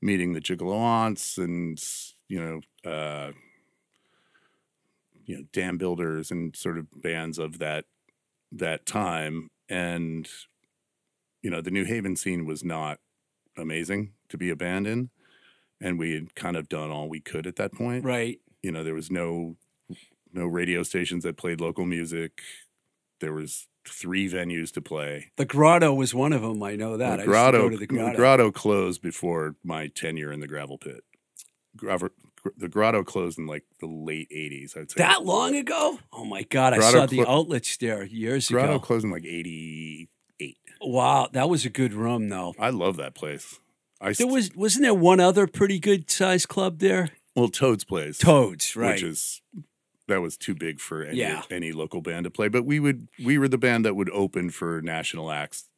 meeting 0.00 0.32
the 0.32 0.40
Gigolo 0.40 0.76
Aunts, 0.80 1.38
and 1.38 1.80
you 2.28 2.40
know, 2.84 2.90
uh, 2.90 3.30
you 5.24 5.36
know, 5.36 5.44
Dambuilders 5.52 6.30
and 6.30 6.54
sort 6.56 6.78
of 6.78 6.86
bands 7.02 7.38
of 7.38 7.58
that 7.58 7.84
that 8.50 8.84
time, 8.86 9.48
and 9.68 10.28
you 11.42 11.50
know, 11.50 11.60
the 11.60 11.70
New 11.70 11.84
Haven 11.84 12.16
scene 12.16 12.46
was 12.46 12.62
not 12.64 12.98
amazing 13.56 14.12
to 14.28 14.38
be 14.38 14.50
a 14.50 14.56
band 14.56 14.86
in. 14.86 15.10
And 15.80 15.98
we 15.98 16.14
had 16.14 16.34
kind 16.36 16.56
of 16.56 16.68
done 16.68 16.90
all 16.90 17.08
we 17.08 17.20
could 17.20 17.46
at 17.46 17.56
that 17.56 17.72
point. 17.72 18.04
Right. 18.04 18.38
You 18.62 18.70
know, 18.70 18.84
there 18.84 18.94
was 18.94 19.10
no 19.10 19.56
no 20.32 20.46
radio 20.46 20.82
stations 20.82 21.24
that 21.24 21.36
played 21.36 21.60
local 21.60 21.84
music. 21.84 22.40
There 23.20 23.32
was 23.32 23.66
three 23.86 24.30
venues 24.30 24.72
to 24.74 24.80
play. 24.80 25.32
The 25.36 25.44
Grotto 25.44 25.92
was 25.92 26.14
one 26.14 26.32
of 26.32 26.42
them. 26.42 26.62
I 26.62 26.76
know 26.76 26.96
that. 26.96 27.12
I 27.12 27.16
the 27.16 27.22
used 27.22 27.24
to 27.24 27.30
grotto, 27.30 27.58
go 27.62 27.68
to 27.70 27.76
the 27.76 27.86
Grotto. 27.86 28.16
grotto 28.16 28.52
closed 28.52 29.02
before 29.02 29.56
my 29.64 29.88
tenure 29.88 30.32
in 30.32 30.40
the 30.40 30.46
gravel 30.46 30.78
pit. 30.78 31.02
The 31.74 32.68
grotto 32.68 33.04
closed 33.04 33.38
in 33.38 33.46
like 33.46 33.64
the 33.80 33.86
late 33.86 34.28
'80s. 34.30 34.76
I'd 34.76 34.90
say 34.90 34.94
That 34.98 35.24
long 35.24 35.54
ago? 35.54 35.98
Oh 36.12 36.24
my 36.24 36.42
God! 36.42 36.72
I 36.74 36.78
Grotto 36.78 36.98
saw 36.98 37.06
the 37.06 37.22
clo- 37.24 37.38
outlets 37.40 37.76
there 37.76 38.04
years 38.04 38.48
grotto 38.48 38.74
ago. 38.76 38.80
closed 38.80 39.04
in 39.04 39.10
like 39.12 39.24
'88. 39.24 40.08
Wow, 40.80 41.28
that 41.32 41.48
was 41.48 41.64
a 41.64 41.70
good 41.70 41.94
room, 41.94 42.28
though. 42.28 42.54
I 42.58 42.70
love 42.70 42.96
that 42.96 43.14
place. 43.14 43.60
I 44.00 44.12
There 44.12 44.26
was 44.26 44.50
wasn't 44.56 44.82
there 44.82 44.94
one 44.94 45.20
other 45.20 45.46
pretty 45.46 45.78
good 45.78 46.10
sized 46.10 46.48
club 46.48 46.80
there? 46.80 47.10
well 47.36 47.48
Toad's 47.48 47.84
place. 47.84 48.18
Toads, 48.18 48.74
right? 48.74 48.94
which 48.94 49.04
is 49.04 49.40
that 50.08 50.20
was 50.20 50.36
too 50.36 50.54
big 50.56 50.80
for 50.80 51.04
any 51.04 51.18
Yeah. 51.18 51.42
any 51.50 51.70
local 51.70 52.02
band 52.02 52.24
to 52.24 52.30
play. 52.30 52.48
But 52.48 52.64
we 52.64 52.80
would 52.80 53.06
we 53.24 53.38
were 53.38 53.46
the 53.48 53.56
band 53.58 53.84
that 53.84 53.94
would 53.94 54.10
open 54.10 54.50
for 54.50 54.82
national 54.82 55.30
acts. 55.30 55.68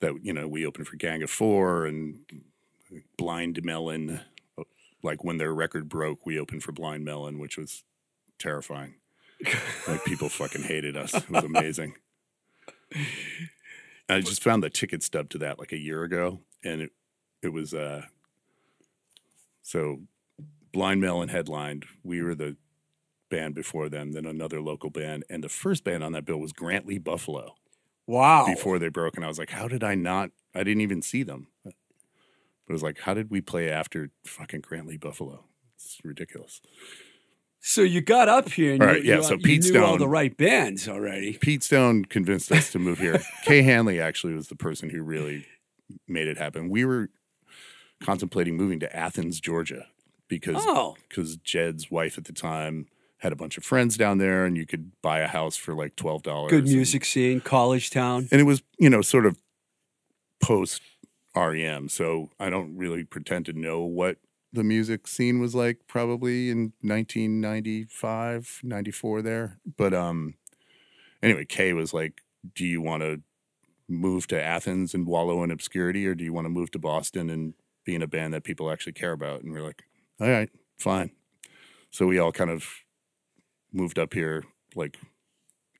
That 0.00 0.14
you 0.24 0.32
know 0.32 0.48
we 0.48 0.64
opened 0.64 0.88
for 0.88 0.96
Gang 0.96 1.22
of 1.22 1.28
Four 1.30 1.84
and 1.84 2.20
Blind 3.18 3.62
Melon. 3.62 4.20
Like 5.02 5.24
when 5.24 5.38
their 5.38 5.52
record 5.52 5.88
broke, 5.88 6.24
we 6.24 6.38
opened 6.38 6.62
for 6.62 6.72
Blind 6.72 7.04
Melon, 7.04 7.38
which 7.38 7.56
was 7.56 7.84
terrifying. 8.38 8.94
like 9.88 10.04
people 10.04 10.28
fucking 10.28 10.62
hated 10.62 10.96
us. 10.96 11.14
It 11.14 11.30
was 11.30 11.44
amazing. 11.44 11.94
I 14.08 14.20
just 14.20 14.42
found 14.42 14.62
the 14.62 14.70
ticket 14.70 15.02
stub 15.02 15.30
to 15.30 15.38
that 15.38 15.58
like 15.58 15.72
a 15.72 15.78
year 15.78 16.02
ago, 16.04 16.40
and 16.62 16.82
it 16.82 16.92
it 17.42 17.52
was 17.52 17.74
uh 17.74 18.02
so 19.62 20.00
Blind 20.72 21.00
Melon 21.00 21.28
headlined. 21.28 21.86
We 22.04 22.22
were 22.22 22.34
the 22.34 22.56
band 23.30 23.54
before 23.54 23.88
them, 23.88 24.12
then 24.12 24.26
another 24.26 24.60
local 24.60 24.90
band, 24.90 25.24
and 25.30 25.42
the 25.42 25.48
first 25.48 25.84
band 25.84 26.04
on 26.04 26.12
that 26.12 26.24
bill 26.24 26.38
was 26.38 26.52
Grant 26.52 26.86
Lee 26.86 26.98
Buffalo 26.98 27.54
wow. 28.06 28.46
before 28.46 28.78
they 28.78 28.88
broke. 28.88 29.16
And 29.16 29.24
I 29.24 29.28
was 29.28 29.38
like, 29.38 29.50
how 29.50 29.68
did 29.68 29.82
I 29.82 29.94
not? 29.94 30.30
I 30.54 30.62
didn't 30.62 30.82
even 30.82 31.02
see 31.02 31.22
them. 31.22 31.48
But 32.66 32.72
it 32.72 32.74
was 32.74 32.82
like, 32.82 33.00
how 33.00 33.14
did 33.14 33.30
we 33.30 33.40
play 33.40 33.70
after 33.70 34.10
fucking 34.24 34.60
Grant 34.60 34.86
Lee 34.86 34.96
Buffalo? 34.96 35.44
It's 35.76 35.98
ridiculous. 36.04 36.60
So 37.60 37.82
you 37.82 38.00
got 38.00 38.28
up 38.28 38.48
here 38.50 38.72
and 38.74 38.82
All 38.82 38.88
you, 38.88 38.94
right, 38.94 39.04
yeah, 39.04 39.16
you, 39.16 39.22
so 39.22 39.34
uh, 39.34 39.36
you 39.36 39.42
Pete 39.42 39.64
knew 39.64 39.80
all 39.80 39.86
Stone- 39.90 39.98
the 40.00 40.08
right 40.08 40.36
bands 40.36 40.88
already. 40.88 41.38
Pete 41.40 41.62
Stone 41.62 42.06
convinced 42.06 42.50
us 42.50 42.72
to 42.72 42.78
move 42.78 42.98
here. 42.98 43.20
Kay 43.44 43.62
Hanley 43.62 44.00
actually 44.00 44.34
was 44.34 44.48
the 44.48 44.56
person 44.56 44.90
who 44.90 45.02
really 45.02 45.46
made 46.08 46.26
it 46.28 46.38
happen. 46.38 46.68
We 46.70 46.84
were 46.84 47.10
contemplating 48.02 48.56
moving 48.56 48.80
to 48.80 48.96
Athens, 48.96 49.38
Georgia, 49.40 49.86
because 50.28 50.56
Oh, 50.58 50.96
because 51.08 51.36
Jed's 51.36 51.90
wife 51.90 52.18
at 52.18 52.24
the 52.24 52.32
time 52.32 52.86
had 53.18 53.32
a 53.32 53.36
bunch 53.36 53.56
of 53.56 53.64
friends 53.64 53.96
down 53.96 54.18
there, 54.18 54.44
and 54.44 54.56
you 54.56 54.66
could 54.66 54.90
buy 55.00 55.20
a 55.20 55.28
house 55.28 55.56
for 55.56 55.72
like 55.74 55.94
twelve 55.94 56.22
dollars. 56.24 56.50
good 56.50 56.64
music 56.64 57.04
scene, 57.04 57.40
college 57.40 57.90
town. 57.90 58.26
and 58.32 58.40
it 58.40 58.44
was 58.44 58.62
you 58.78 58.90
know 58.90 59.02
sort 59.02 59.24
of 59.26 59.38
post 60.42 60.82
REM, 61.34 61.88
so 61.88 62.30
I 62.38 62.50
don't 62.50 62.76
really 62.76 63.04
pretend 63.04 63.46
to 63.46 63.52
know 63.52 63.80
what 63.80 64.18
the 64.52 64.64
music 64.64 65.06
scene 65.06 65.40
was 65.40 65.54
like 65.54 65.78
probably 65.88 66.50
in 66.50 66.74
1995 66.82 68.60
94 68.62 69.22
there 69.22 69.58
but 69.78 69.94
um 69.94 70.34
anyway 71.22 71.42
kay 71.42 71.72
was 71.72 71.94
like 71.94 72.20
do 72.54 72.66
you 72.66 72.82
want 72.82 73.02
to 73.02 73.22
move 73.88 74.26
to 74.28 74.42
Athens 74.42 74.94
and 74.94 75.06
wallow 75.06 75.42
in 75.44 75.50
obscurity, 75.50 76.06
or 76.06 76.14
do 76.14 76.24
you 76.24 76.32
want 76.32 76.46
to 76.46 76.50
move 76.50 76.70
to 76.72 76.78
Boston 76.78 77.30
and 77.30 77.54
be 77.84 77.94
in 77.94 78.02
a 78.02 78.06
band 78.06 78.34
that 78.34 78.44
people 78.44 78.70
actually 78.70 78.92
care 78.92 79.12
about? 79.12 79.42
And 79.42 79.52
we're 79.52 79.62
like, 79.62 79.84
all 80.20 80.28
right, 80.28 80.50
fine. 80.78 81.10
So 81.90 82.06
we 82.06 82.18
all 82.18 82.32
kind 82.32 82.50
of 82.50 82.66
moved 83.72 83.98
up 83.98 84.14
here 84.14 84.44
like 84.74 84.98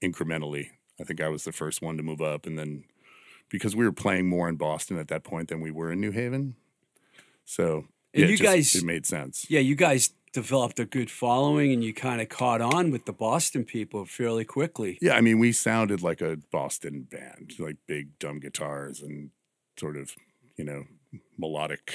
incrementally. 0.02 0.71
I 1.00 1.04
think 1.04 1.21
I 1.21 1.28
was 1.28 1.44
the 1.44 1.52
first 1.52 1.82
one 1.82 1.97
to 1.97 2.02
move 2.02 2.21
up, 2.21 2.47
and 2.47 2.59
then 2.59 2.85
because 3.52 3.76
we 3.76 3.85
were 3.85 3.92
playing 3.92 4.28
more 4.28 4.49
in 4.49 4.56
Boston 4.56 4.99
at 4.99 5.06
that 5.09 5.23
point 5.23 5.49
than 5.49 5.61
we 5.61 5.71
were 5.71 5.92
in 5.92 6.00
New 6.00 6.11
Haven, 6.11 6.56
so 7.44 7.87
yeah, 8.12 8.26
you 8.26 8.35
it 8.35 8.37
just- 8.38 8.42
guys- 8.42 8.75
it 8.75 8.85
made 8.85 9.06
sense. 9.06 9.47
Yeah, 9.49 9.61
you 9.61 9.75
guys 9.76 10.11
developed 10.32 10.80
a 10.80 10.87
good 10.87 11.11
following 11.11 11.73
and 11.73 11.85
you 11.85 11.92
kind 11.92 12.21
of 12.23 12.28
caught 12.30 12.62
on 12.62 12.90
with 12.90 13.04
the 13.04 13.12
Boston 13.12 13.64
people 13.64 14.06
fairly 14.06 14.44
quickly. 14.47 14.99
Yeah, 15.02 15.14
I 15.14 15.21
mean, 15.21 15.38
we 15.38 15.52
sounded 15.52 16.02
like 16.02 16.23
a 16.23 16.38
Boston 16.50 17.02
band, 17.02 17.52
like 17.59 17.76
big 17.87 18.18
dumb 18.18 18.40
guitars 18.40 19.02
and 19.02 19.30
sort 19.78 19.97
of, 19.99 20.14
you 20.56 20.64
know, 20.64 20.85
melodic, 21.37 21.92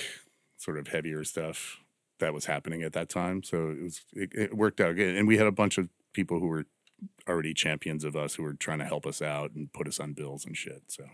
sort 0.57 0.77
of 0.77 0.89
heavier 0.89 1.23
stuff 1.23 1.77
that 2.19 2.31
was 2.33 2.45
happening 2.45 2.83
at 2.83 2.93
that 2.93 3.09
time. 3.09 3.41
So 3.41 3.69
it 3.71 3.81
was 3.81 4.01
it, 4.13 4.29
it 4.35 4.53
worked 4.55 4.79
out 4.81 4.95
good, 4.95 5.15
and 5.15 5.27
we 5.27 5.37
had 5.37 5.47
a 5.47 5.51
bunch 5.51 5.79
of 5.79 5.89
people 6.13 6.39
who 6.39 6.47
were 6.47 6.65
already 7.27 7.53
champions 7.55 8.03
of 8.03 8.15
us 8.15 8.35
who 8.35 8.43
were 8.43 8.53
trying 8.53 8.79
to 8.79 8.85
help 8.85 9.05
us 9.07 9.19
out 9.21 9.51
and 9.55 9.71
put 9.73 9.87
us 9.87 9.99
on 9.99 10.13
bills 10.13 10.45
and 10.45 10.55
shit. 10.55 10.83
So 10.87 11.05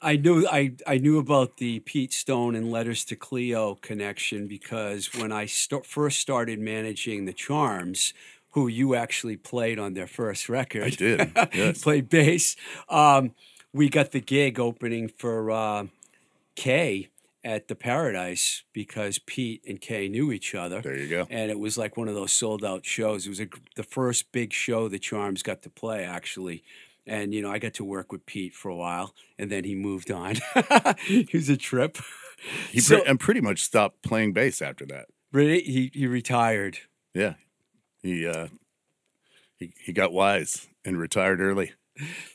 I 0.00 0.16
knew 0.16 0.46
I, 0.46 0.72
I 0.86 0.98
knew 0.98 1.18
about 1.18 1.56
the 1.56 1.80
Pete 1.80 2.12
Stone 2.12 2.54
and 2.54 2.70
Letters 2.70 3.04
to 3.06 3.16
Cleo 3.16 3.74
connection 3.76 4.46
because 4.46 5.12
when 5.14 5.32
I 5.32 5.46
st- 5.46 5.84
first 5.84 6.20
started 6.20 6.60
managing 6.60 7.24
the 7.24 7.32
Charms, 7.32 8.14
who 8.52 8.68
you 8.68 8.94
actually 8.94 9.36
played 9.36 9.78
on 9.78 9.94
their 9.94 10.06
first 10.06 10.48
record, 10.48 10.84
I 10.84 10.90
did, 10.90 11.32
yes. 11.52 11.82
played 11.82 12.08
bass. 12.08 12.54
Um, 12.88 13.34
we 13.72 13.88
got 13.88 14.12
the 14.12 14.20
gig 14.20 14.60
opening 14.60 15.08
for 15.08 15.50
uh, 15.50 15.86
Kay 16.54 17.08
at 17.44 17.68
the 17.68 17.74
Paradise 17.74 18.62
because 18.72 19.18
Pete 19.18 19.62
and 19.66 19.80
Kay 19.80 20.08
knew 20.08 20.30
each 20.32 20.54
other. 20.54 20.80
there 20.80 20.96
you 20.96 21.08
go. 21.08 21.26
and 21.30 21.50
it 21.50 21.58
was 21.58 21.76
like 21.76 21.96
one 21.96 22.08
of 22.08 22.14
those 22.14 22.32
sold 22.32 22.64
out 22.64 22.84
shows. 22.84 23.26
It 23.26 23.30
was 23.30 23.40
a, 23.40 23.48
the 23.74 23.82
first 23.82 24.30
big 24.32 24.52
show 24.52 24.88
the 24.88 24.98
Charms 24.98 25.42
got 25.42 25.62
to 25.62 25.70
play, 25.70 26.04
actually. 26.04 26.62
And, 27.08 27.32
you 27.34 27.40
know, 27.42 27.50
I 27.50 27.58
got 27.58 27.74
to 27.74 27.84
work 27.84 28.12
with 28.12 28.26
Pete 28.26 28.54
for 28.54 28.68
a 28.68 28.76
while, 28.76 29.14
and 29.38 29.50
then 29.50 29.64
he 29.64 29.74
moved 29.74 30.10
on. 30.10 30.36
it 30.54 31.32
was 31.32 31.48
a 31.48 31.56
trip. 31.56 31.98
He 32.70 32.78
So- 32.80 33.00
pre- 33.00 33.06
and 33.10 33.18
pretty 33.18 33.40
much 33.40 33.64
stopped 33.64 34.02
playing 34.02 34.32
bass 34.32 34.62
after 34.62 34.86
that. 34.86 35.06
Really? 35.32 35.60
He, 35.60 35.90
he 35.92 36.06
retired. 36.06 36.78
Yeah, 37.12 37.34
he 38.00 38.28
uh, 38.28 38.46
he 39.56 39.72
he 39.84 39.92
got 39.92 40.12
wise 40.12 40.68
and 40.84 40.96
retired 41.00 41.40
early. 41.40 41.72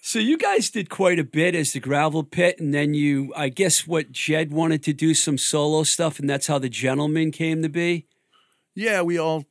So 0.01 0.20
you 0.20 0.38
guys 0.38 0.70
did 0.70 0.89
quite 0.89 1.20
a 1.20 1.24
bit 1.24 1.56
as 1.56 1.72
the 1.72 1.80
Gravel 1.80 2.25
Pit, 2.25 2.60
and 2.60 2.74
then 2.74 2.94
you, 2.94 3.32
I 3.34 3.47
guess, 3.47 3.88
what 3.88 4.12
Jed 4.12 4.52
wanted 4.52 4.84
to 4.84 4.91
do 4.93 5.13
some 5.13 5.38
solo 5.38 5.84
stuff, 5.84 6.19
and 6.19 6.30
that's 6.30 6.47
how 6.47 6.60
the 6.60 6.67
Gentleman 6.67 7.32
came 7.32 7.62
to 7.62 7.69
be 7.69 8.06
Yeah, 8.76 9.04
we 9.04 9.17
all 9.17 9.45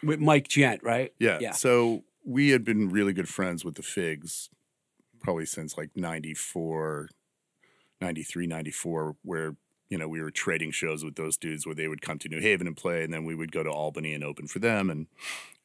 with 0.00 0.20
Mike 0.20 0.46
Gent, 0.46 0.84
right? 0.84 1.12
Yeah. 1.18 1.38
Yeah. 1.40 1.50
So 1.52 2.04
we 2.24 2.50
had 2.50 2.64
been 2.64 2.88
really 2.88 3.12
good 3.12 3.28
friends 3.28 3.64
with 3.64 3.74
the 3.74 3.82
Figs 3.82 4.48
probably 5.20 5.46
since 5.46 5.76
like 5.76 5.90
94, 5.94 7.08
93, 8.00 8.46
94, 8.46 9.16
where, 9.22 9.54
you 9.88 9.96
know, 9.96 10.08
we 10.08 10.20
were 10.20 10.30
trading 10.30 10.72
shows 10.72 11.04
with 11.04 11.14
those 11.14 11.36
dudes 11.36 11.64
where 11.64 11.74
they 11.74 11.86
would 11.86 12.02
come 12.02 12.18
to 12.18 12.28
New 12.28 12.40
Haven 12.40 12.66
and 12.66 12.76
play, 12.76 13.04
and 13.04 13.14
then 13.14 13.24
we 13.24 13.34
would 13.34 13.52
go 13.52 13.62
to 13.62 13.70
Albany 13.70 14.14
and 14.14 14.24
open 14.24 14.48
for 14.48 14.58
them. 14.58 14.90
And, 14.90 15.06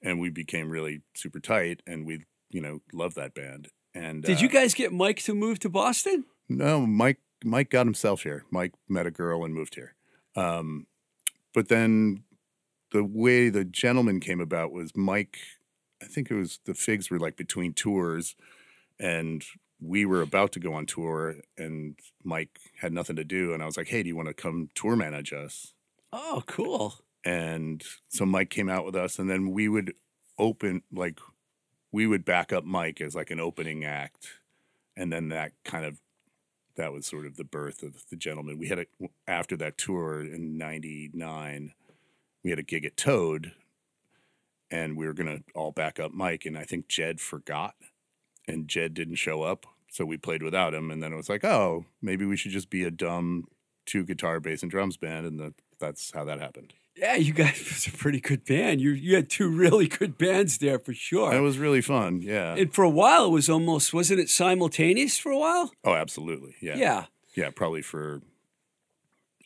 and 0.02 0.20
we 0.20 0.30
became 0.30 0.70
really 0.70 1.02
super 1.16 1.40
tight 1.40 1.82
and 1.88 2.06
we, 2.06 2.26
you 2.50 2.62
know, 2.62 2.82
loved 2.94 3.16
that 3.16 3.34
band. 3.34 3.70
And 3.96 4.24
Did 4.24 4.38
uh, 4.38 4.42
you 4.42 4.50
guys 4.50 4.76
get 4.76 4.94
Mike 4.94 5.24
to 5.24 5.34
move 5.34 5.60
to 5.60 5.70
Boston? 5.70 6.26
no, 6.50 6.86
Mike 6.86 7.20
Mike 7.44 7.70
got 7.70 7.86
himself 7.86 8.24
here. 8.24 8.46
Mike 8.50 8.74
met 8.88 9.06
a 9.06 9.12
girl 9.12 9.46
and 9.46 9.54
moved 9.54 9.76
here. 9.76 9.96
Um, 10.36 10.88
but 11.54 11.68
then 11.70 12.24
the 12.92 13.04
way 13.04 13.50
the 13.50 13.66
gentleman 13.66 14.20
came 14.20 14.40
about 14.40 14.72
was 14.72 14.96
Mike. 14.96 15.38
I 16.02 16.06
think 16.06 16.30
it 16.30 16.36
was 16.36 16.60
the 16.66 16.74
Figs 16.74 17.10
were 17.10 17.20
like 17.20 17.36
between 17.36 17.74
tours, 17.74 18.36
and 19.00 19.44
we 19.80 20.06
were 20.06 20.22
about 20.22 20.52
to 20.54 20.60
go 20.60 20.74
on 20.74 20.86
tour, 20.86 21.36
and 21.58 22.00
Mike 22.24 22.60
had 22.80 22.94
nothing 22.94 23.16
to 23.16 23.24
do, 23.24 23.54
and 23.54 23.62
I 23.62 23.66
was 23.66 23.78
like, 23.78 23.88
"Hey, 23.88 24.04
do 24.04 24.10
you 24.10 24.16
want 24.16 24.28
to 24.28 24.34
come 24.34 24.70
tour 24.76 24.96
manage 24.96 25.34
us?" 25.34 25.74
Oh, 26.14 26.44
cool. 26.48 26.96
And 27.24 27.84
so 28.08 28.26
Mike 28.26 28.50
came 28.50 28.70
out 28.70 28.86
with 28.86 28.96
us, 28.96 29.20
and 29.20 29.30
then 29.30 29.52
we 29.52 29.68
would 29.68 29.94
open 30.38 30.84
like 30.92 31.20
we 31.92 32.08
would 32.08 32.26
back 32.26 32.54
up 32.54 32.64
Mike 32.64 33.02
as 33.02 33.16
like 33.16 33.32
an 33.32 33.40
opening 33.40 33.84
act, 33.84 34.40
and 34.96 35.12
then 35.12 35.30
that 35.30 35.54
kind 35.64 35.86
of 35.86 36.00
that 36.76 36.94
was 36.94 37.06
sort 37.06 37.26
of 37.26 37.38
the 37.38 37.44
birth 37.44 37.84
of 37.84 38.04
the 38.10 38.16
gentleman. 38.16 38.58
We 38.58 38.68
had 38.68 38.80
a 38.80 38.86
after 39.28 39.58
that 39.58 39.78
tour 39.78 40.22
in 40.22 40.58
'99, 40.58 41.74
we 42.44 42.50
had 42.50 42.60
a 42.60 42.64
gig 42.64 42.86
at 42.86 42.98
Toad, 42.98 43.54
and 44.72 44.98
we 44.98 45.06
were 45.06 45.14
gonna 45.14 45.40
all 45.56 45.72
back 45.72 46.00
up 46.00 46.12
Mike, 46.12 46.46
and 46.46 46.58
I 46.58 46.64
think 46.64 46.88
Jed 46.88 47.20
forgot, 47.20 47.76
and 48.48 48.68
Jed 48.68 48.94
didn't 48.94 49.16
show 49.16 49.44
up, 49.44 49.66
so 49.92 50.06
we 50.06 50.18
played 50.18 50.44
without 50.44 50.74
him, 50.74 50.92
and 50.92 51.02
then 51.02 51.14
it 51.14 51.18
was 51.18 51.30
like, 51.30 51.44
oh, 51.44 51.86
maybe 52.02 52.26
we 52.26 52.38
should 52.38 52.52
just 52.52 52.70
be 52.70 52.84
a 52.84 52.92
dumb 52.92 53.46
two 53.86 54.04
guitar, 54.04 54.40
bass, 54.40 54.62
and 54.62 54.72
drums 54.72 54.98
band, 54.98 55.26
and 55.26 55.40
the, 55.40 55.54
that's 55.80 56.12
how 56.14 56.24
that 56.26 56.40
happened. 56.40 56.74
Yeah, 56.96 57.16
you 57.16 57.32
guys 57.32 57.60
was 57.60 57.88
a 57.88 57.92
pretty 57.98 58.20
good 58.20 58.44
band. 58.44 58.82
You 58.82 58.90
you 58.92 59.16
had 59.16 59.30
two 59.30 59.50
really 59.50 59.88
good 59.88 60.18
bands 60.18 60.58
there 60.58 60.80
for 60.80 60.94
sure. 60.94 61.34
It 61.34 61.42
was 61.42 61.58
really 61.60 61.82
fun. 61.82 62.22
Yeah. 62.22 62.56
and 62.56 62.74
for 62.74 62.84
a 62.84 62.90
while, 62.90 63.26
it 63.26 63.32
was 63.32 63.50
almost 63.50 63.94
wasn't 63.94 64.20
it 64.20 64.30
simultaneous 64.30 65.18
for 65.18 65.32
a 65.32 65.38
while? 65.38 65.72
oh, 65.84 65.94
absolutely. 65.94 66.56
Yeah. 66.62 66.76
Yeah, 66.76 67.06
Yeah. 67.36 67.50
Probably 67.52 67.82
for 67.84 68.22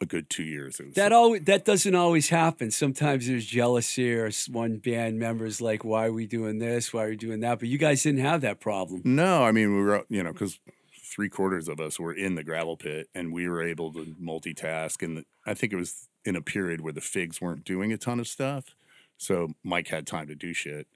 a 0.02 0.06
good 0.06 0.30
two 0.30 0.44
years. 0.44 0.80
It 0.80 0.88
was 0.88 0.96
that 0.96 1.14
always 1.14 1.44
that 1.46 1.64
doesn't 1.64 1.96
always 1.96 2.30
happen. 2.30 2.72
Sometimes 2.72 3.28
there's 3.28 3.46
jealousy, 3.46 4.14
or 4.14 4.30
one 4.50 4.78
band 4.78 5.20
member's 5.20 5.62
like, 5.62 5.86
"Why 5.86 6.08
are 6.08 6.12
we 6.12 6.26
doing 6.26 6.60
this? 6.60 6.92
Why 6.92 7.06
are 7.06 7.10
we 7.10 7.16
doing 7.16 7.40
that?" 7.42 7.60
But 7.60 7.70
you 7.70 7.78
guys 7.78 8.04
didn't 8.04 8.22
have 8.22 8.42
that 8.42 8.60
problem. 8.60 9.02
no. 9.06 9.44
I 9.44 9.52
mean, 9.52 9.76
we 9.76 9.84
were 9.84 10.06
you 10.10 10.24
know 10.24 10.34
because 10.34 10.60
three 11.04 11.30
quarters 11.30 11.68
of 11.68 11.80
us 11.80 12.00
were 12.00 12.14
in 12.14 12.36
the 12.36 12.44
gravel 12.44 12.76
pit, 12.78 13.10
and 13.14 13.32
we 13.32 13.48
were 13.48 13.62
able 13.62 13.94
to 13.94 14.16
multitask. 14.22 15.04
And 15.04 15.24
I 15.46 15.54
think 15.54 15.72
it 15.72 15.78
was 15.78 16.08
in 16.26 16.36
a 16.36 16.42
period 16.42 16.82
where 16.82 16.94
the 16.94 17.02
Figs 17.02 17.40
weren't 17.40 17.64
doing 17.66 17.94
a 17.94 17.98
ton 17.98 18.20
of 18.20 18.28
stuff, 18.28 18.76
so 19.18 19.54
Mike 19.64 19.90
had 19.90 20.08
time 20.08 20.28
to 20.28 20.36
do 20.36 20.54
shit. 20.54 20.88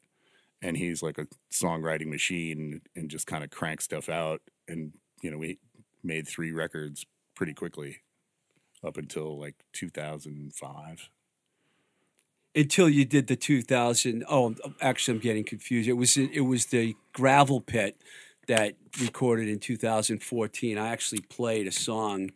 And 0.61 0.77
he's 0.77 1.03
like 1.03 1.19
a 1.19 1.27
songwriting 1.51 2.07
machine, 2.07 2.81
and 2.95 3.09
just 3.09 3.27
kind 3.27 3.43
of 3.43 3.51
crank 3.51 3.81
stuff 3.81 4.09
out. 4.09 4.41
And 4.67 4.93
you 5.21 5.29
know, 5.29 5.37
we 5.37 5.59
made 6.03 6.27
three 6.27 6.51
records 6.51 7.05
pretty 7.35 7.53
quickly, 7.53 7.99
up 8.85 8.97
until 8.97 9.39
like 9.39 9.55
2005. 9.73 11.09
Until 12.55 12.87
you 12.87 13.03
did 13.03 13.27
the 13.27 13.35
2000. 13.35 14.23
Oh, 14.29 14.55
actually, 14.79 15.15
I'm 15.15 15.21
getting 15.21 15.43
confused. 15.43 15.89
It 15.89 15.93
was 15.93 16.15
it 16.17 16.41
was 16.41 16.67
the 16.67 16.95
Gravel 17.13 17.59
Pit 17.59 17.97
that 18.47 18.75
recorded 19.01 19.49
in 19.49 19.59
2014. 19.59 20.77
I 20.77 20.87
actually 20.89 21.21
played 21.21 21.67
a 21.67 21.71
song 21.71 22.31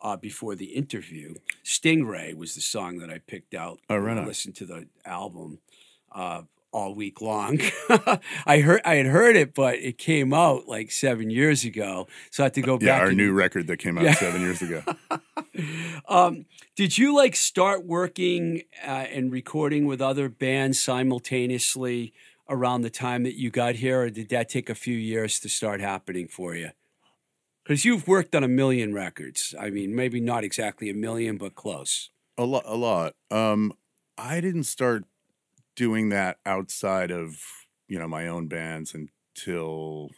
uh, 0.00 0.16
before 0.16 0.54
the 0.54 0.66
interview. 0.66 1.34
Stingray 1.64 2.34
was 2.34 2.54
the 2.54 2.60
song 2.60 2.98
that 2.98 3.10
I 3.10 3.18
picked 3.18 3.54
out. 3.54 3.80
Oh, 3.90 3.98
right 3.98 4.16
I 4.16 4.24
listened 4.24 4.56
to 4.56 4.66
the 4.66 4.86
album 5.04 5.58
uh, 6.12 6.42
all 6.72 6.94
week 6.94 7.20
long. 7.20 7.58
I 8.46 8.60
heard 8.60 8.82
I 8.84 8.96
had 8.96 9.06
heard 9.06 9.36
it, 9.36 9.54
but 9.54 9.76
it 9.76 9.96
came 9.98 10.32
out 10.34 10.68
like 10.68 10.90
seven 10.90 11.30
years 11.30 11.64
ago, 11.64 12.06
so 12.30 12.42
I 12.42 12.46
had 12.46 12.54
to 12.54 12.62
go 12.62 12.74
Yeah, 12.74 12.78
back. 12.78 12.86
Yeah, 12.86 13.00
our 13.00 13.08
and- 13.08 13.16
new 13.16 13.32
record 13.32 13.66
that 13.68 13.78
came 13.78 13.96
out 13.98 14.04
Yeah. 14.04 14.14
seven 14.14 14.40
years 14.42 14.62
ago. 14.62 14.82
Um, 16.08 16.46
did 16.76 16.96
you 16.96 17.14
like 17.14 17.34
start 17.34 17.84
working 17.84 18.62
uh, 18.86 19.06
and 19.10 19.32
recording 19.32 19.86
with 19.86 20.00
other 20.00 20.28
bands 20.28 20.80
simultaneously 20.80 22.12
around 22.48 22.82
the 22.82 22.90
time 22.90 23.24
that 23.24 23.34
you 23.34 23.50
got 23.50 23.74
here, 23.74 24.02
or 24.02 24.10
did 24.10 24.28
that 24.30 24.48
take 24.48 24.70
a 24.70 24.74
few 24.74 24.96
years 24.96 25.40
to 25.40 25.48
start 25.48 25.80
happening 25.80 26.28
for 26.28 26.54
you? 26.54 26.70
Because 27.64 27.84
you've 27.84 28.06
worked 28.06 28.34
on 28.34 28.44
a 28.44 28.48
million 28.48 28.94
records. 28.94 29.54
I 29.58 29.70
mean, 29.70 29.94
maybe 29.94 30.20
not 30.20 30.44
exactly 30.44 30.88
a 30.88 30.94
million, 30.94 31.36
but 31.36 31.54
close. 31.56 32.10
A 32.38 32.44
lot, 32.44 32.62
a 32.64 32.76
lot. 32.76 33.14
Um, 33.30 33.72
I 34.16 34.40
didn't 34.40 34.64
start 34.64 35.04
doing 35.78 36.08
that 36.08 36.38
outside 36.44 37.12
of 37.12 37.40
you 37.86 37.98
know 37.98 38.08
my 38.08 38.26
own 38.26 38.48
bands 38.48 38.94
until 38.94 40.10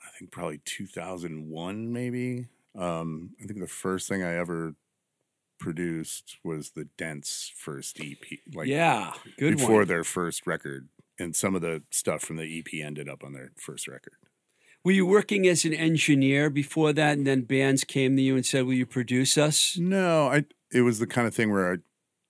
I 0.00 0.16
think 0.16 0.30
probably 0.30 0.60
2001, 0.64 1.92
maybe. 1.92 2.46
Um, 2.78 3.30
I 3.42 3.46
think 3.46 3.58
the 3.58 3.66
first 3.66 4.08
thing 4.08 4.22
I 4.22 4.36
ever 4.36 4.76
produced 5.58 6.38
was 6.44 6.70
the 6.70 6.84
Dents 6.96 7.52
first 7.56 8.00
EP, 8.00 8.38
like 8.54 8.68
yeah, 8.68 9.14
good 9.36 9.56
before 9.56 9.78
one. 9.80 9.88
their 9.88 10.04
first 10.04 10.46
record, 10.46 10.88
and 11.18 11.34
some 11.34 11.56
of 11.56 11.60
the 11.60 11.82
stuff 11.90 12.22
from 12.22 12.36
the 12.36 12.58
EP 12.58 12.80
ended 12.80 13.08
up 13.08 13.24
on 13.24 13.32
their 13.32 13.50
first 13.56 13.88
record. 13.88 14.14
Were 14.84 14.92
you 14.92 15.06
working 15.06 15.48
as 15.48 15.64
an 15.64 15.74
engineer 15.74 16.50
before 16.50 16.92
that, 16.92 17.18
and 17.18 17.26
then 17.26 17.40
bands 17.42 17.82
came 17.82 18.14
to 18.14 18.22
you 18.22 18.36
and 18.36 18.46
said, 18.46 18.64
"Will 18.64 18.74
you 18.74 18.86
produce 18.86 19.36
us?" 19.36 19.76
No, 19.76 20.28
I 20.28 20.44
it 20.70 20.82
was 20.82 21.00
the 21.00 21.06
kind 21.08 21.26
of 21.26 21.34
thing 21.34 21.50
where 21.50 21.80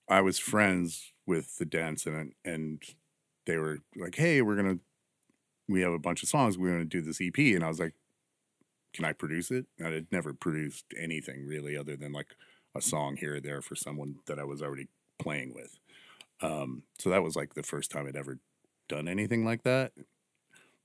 I, 0.09 0.17
I 0.17 0.21
was 0.21 0.39
friends 0.39 1.08
with 1.29 1.59
the 1.59 1.65
Dents 1.65 2.07
and 2.07 2.33
and 2.43 2.83
they 3.45 3.57
were 3.57 3.79
like, 3.95 4.15
"Hey, 4.15 4.41
we're 4.41 4.55
gonna 4.55 4.79
we 5.67 5.81
have 5.81 5.93
a 5.93 5.99
bunch 5.99 6.23
of 6.23 6.29
songs. 6.29 6.57
We 6.57 6.69
want 6.69 6.81
to 6.81 6.85
do 6.85 7.01
this 7.01 7.21
EP, 7.21 7.37
and 7.37 7.63
I 7.63 7.67
was 7.67 7.79
like, 7.79 7.93
"Can 8.93 9.05
I 9.05 9.13
produce 9.13 9.51
it?" 9.51 9.67
And 9.77 9.87
I 9.87 9.91
had 9.91 10.11
never 10.11 10.33
produced 10.33 10.85
anything 10.97 11.45
really, 11.45 11.77
other 11.77 11.95
than 11.95 12.11
like 12.11 12.35
a 12.75 12.81
song 12.81 13.15
here 13.15 13.35
or 13.35 13.39
there 13.39 13.61
for 13.61 13.75
someone 13.75 14.15
that 14.25 14.39
I 14.39 14.43
was 14.43 14.63
already 14.63 14.87
playing 15.19 15.53
with. 15.53 15.77
Um, 16.41 16.83
so 16.97 17.11
that 17.11 17.23
was 17.23 17.35
like 17.35 17.53
the 17.53 17.63
first 17.63 17.91
time 17.91 18.07
I'd 18.07 18.15
ever 18.15 18.39
done 18.87 19.07
anything 19.07 19.45
like 19.45 19.63
that. 19.63 19.93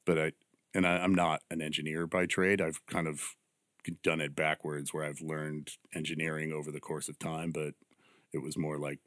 But 0.05 0.19
I 0.19 0.33
and 0.75 0.87
I, 0.87 0.99
I'm 0.99 1.15
not 1.15 1.41
an 1.51 1.63
engineer 1.63 2.07
by 2.07 2.27
trade. 2.27 2.61
I've 2.61 2.85
kind 2.87 3.09
of 3.09 3.35
done 4.03 4.21
it 4.21 4.37
backwards, 4.37 4.93
where 4.93 5.05
I've 5.05 5.23
learned 5.23 5.71
engineering 5.95 6.53
over 6.53 6.71
the 6.71 6.81
course 6.81 7.09
of 7.09 7.19
time, 7.19 7.51
but 7.51 7.75
it 8.33 8.43
was 8.43 8.59
more 8.59 8.79
like 8.79 9.01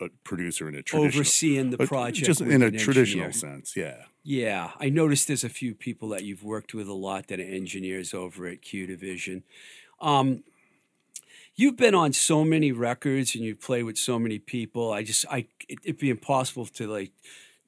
a 0.00 0.08
producer 0.24 0.68
in 0.68 0.74
a 0.74 0.82
traditional 0.82 1.20
Overseeing 1.20 1.70
the 1.70 1.78
project. 1.86 2.26
just 2.26 2.40
in 2.40 2.62
a 2.62 2.70
traditional 2.70 3.26
engineer. 3.26 3.32
sense. 3.32 3.76
Yeah. 3.76 4.04
Yeah, 4.22 4.72
I 4.80 4.88
noticed 4.88 5.28
there's 5.28 5.44
a 5.44 5.48
few 5.48 5.74
people 5.74 6.08
that 6.08 6.24
you've 6.24 6.42
worked 6.42 6.74
with 6.74 6.88
a 6.88 6.92
lot 6.92 7.28
that 7.28 7.38
are 7.38 7.44
engineers 7.44 8.12
over 8.12 8.46
at 8.48 8.60
Q 8.60 8.86
Division. 8.86 9.44
Um, 10.00 10.42
you've 11.54 11.76
been 11.76 11.94
on 11.94 12.12
so 12.12 12.44
many 12.44 12.72
records 12.72 13.34
and 13.34 13.44
you 13.44 13.54
play 13.54 13.82
with 13.82 13.96
so 13.96 14.18
many 14.18 14.38
people. 14.38 14.92
I 14.92 15.02
just, 15.04 15.24
I, 15.30 15.46
it, 15.68 15.78
it'd 15.84 15.98
be 15.98 16.10
impossible 16.10 16.66
to 16.66 16.86
like 16.88 17.12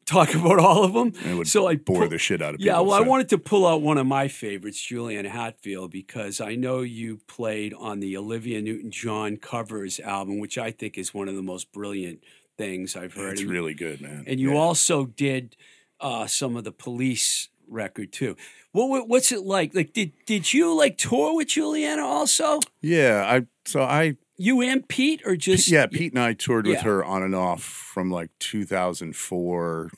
talk 0.09 0.35
about 0.35 0.59
all 0.59 0.85
of 0.85 0.93
them. 0.95 1.13
It 1.31 1.35
would 1.37 1.47
so 1.49 1.67
I 1.67 1.77
bore 1.77 2.09
the 2.09 2.19
shit 2.19 2.41
out 2.43 2.55
of 2.55 2.61
people. 2.61 2.67
Yeah, 2.75 2.81
well, 2.81 2.95
I 2.95 3.01
wanted 3.01 3.29
to 3.31 3.39
pull 3.39 3.67
out 3.67 3.83
one 3.83 3.99
of 3.99 4.07
my 4.07 4.29
favorites, 4.29 4.81
Juliana 4.81 5.29
Hatfield, 5.31 5.91
because 5.91 6.41
I 6.41 6.55
know 6.55 6.81
you 6.81 7.19
played 7.29 7.75
on 7.75 8.01
the 8.01 8.17
Olivia 8.17 8.61
Newton-John 8.63 9.37
covers 9.37 10.01
album, 10.01 10.39
which 10.39 10.57
I 10.59 10.71
think 10.71 10.97
is 10.99 11.13
one 11.15 11.29
of 11.29 11.35
the 11.37 11.43
most 11.43 11.71
brilliant 11.73 12.23
things 12.57 12.97
I've 12.97 13.15
heard. 13.15 13.33
It's 13.35 13.43
And- 13.43 13.51
really 13.51 13.75
good, 13.75 14.01
man. 14.01 14.25
and 14.27 14.41
you 14.41 14.53
Yeah. 14.53 14.59
also 14.59 15.07
did 15.07 15.57
uh, 16.01 16.27
some 16.27 16.57
of 16.57 16.63
the 16.65 16.73
police 16.73 17.49
record 17.67 18.13
too. 18.13 18.37
What 18.73 19.09
what's 19.09 19.33
it 19.33 19.43
like? 19.43 19.75
Like 19.75 19.93
did 19.93 20.13
did 20.27 20.53
you 20.55 20.73
like 20.75 20.97
tour 20.97 21.35
with 21.35 21.49
Juliana 21.49 22.03
also? 22.05 22.61
Yeah, 22.81 23.25
I 23.29 23.47
so 23.67 23.83
I 23.83 24.17
You 24.41 24.63
and 24.63 24.89
Pete 24.89 25.21
or 25.27 25.37
just 25.37 25.69
yeah, 25.69 25.87
Pete 25.87 26.13
and 26.13 26.23
I 26.23 26.33
toured 26.33 26.67
with 26.67 26.83
her 26.83 27.05
on 27.05 27.25
and 27.25 27.35
off 27.35 27.63
from 27.63 28.09
like 28.09 28.31
2004 28.39 29.91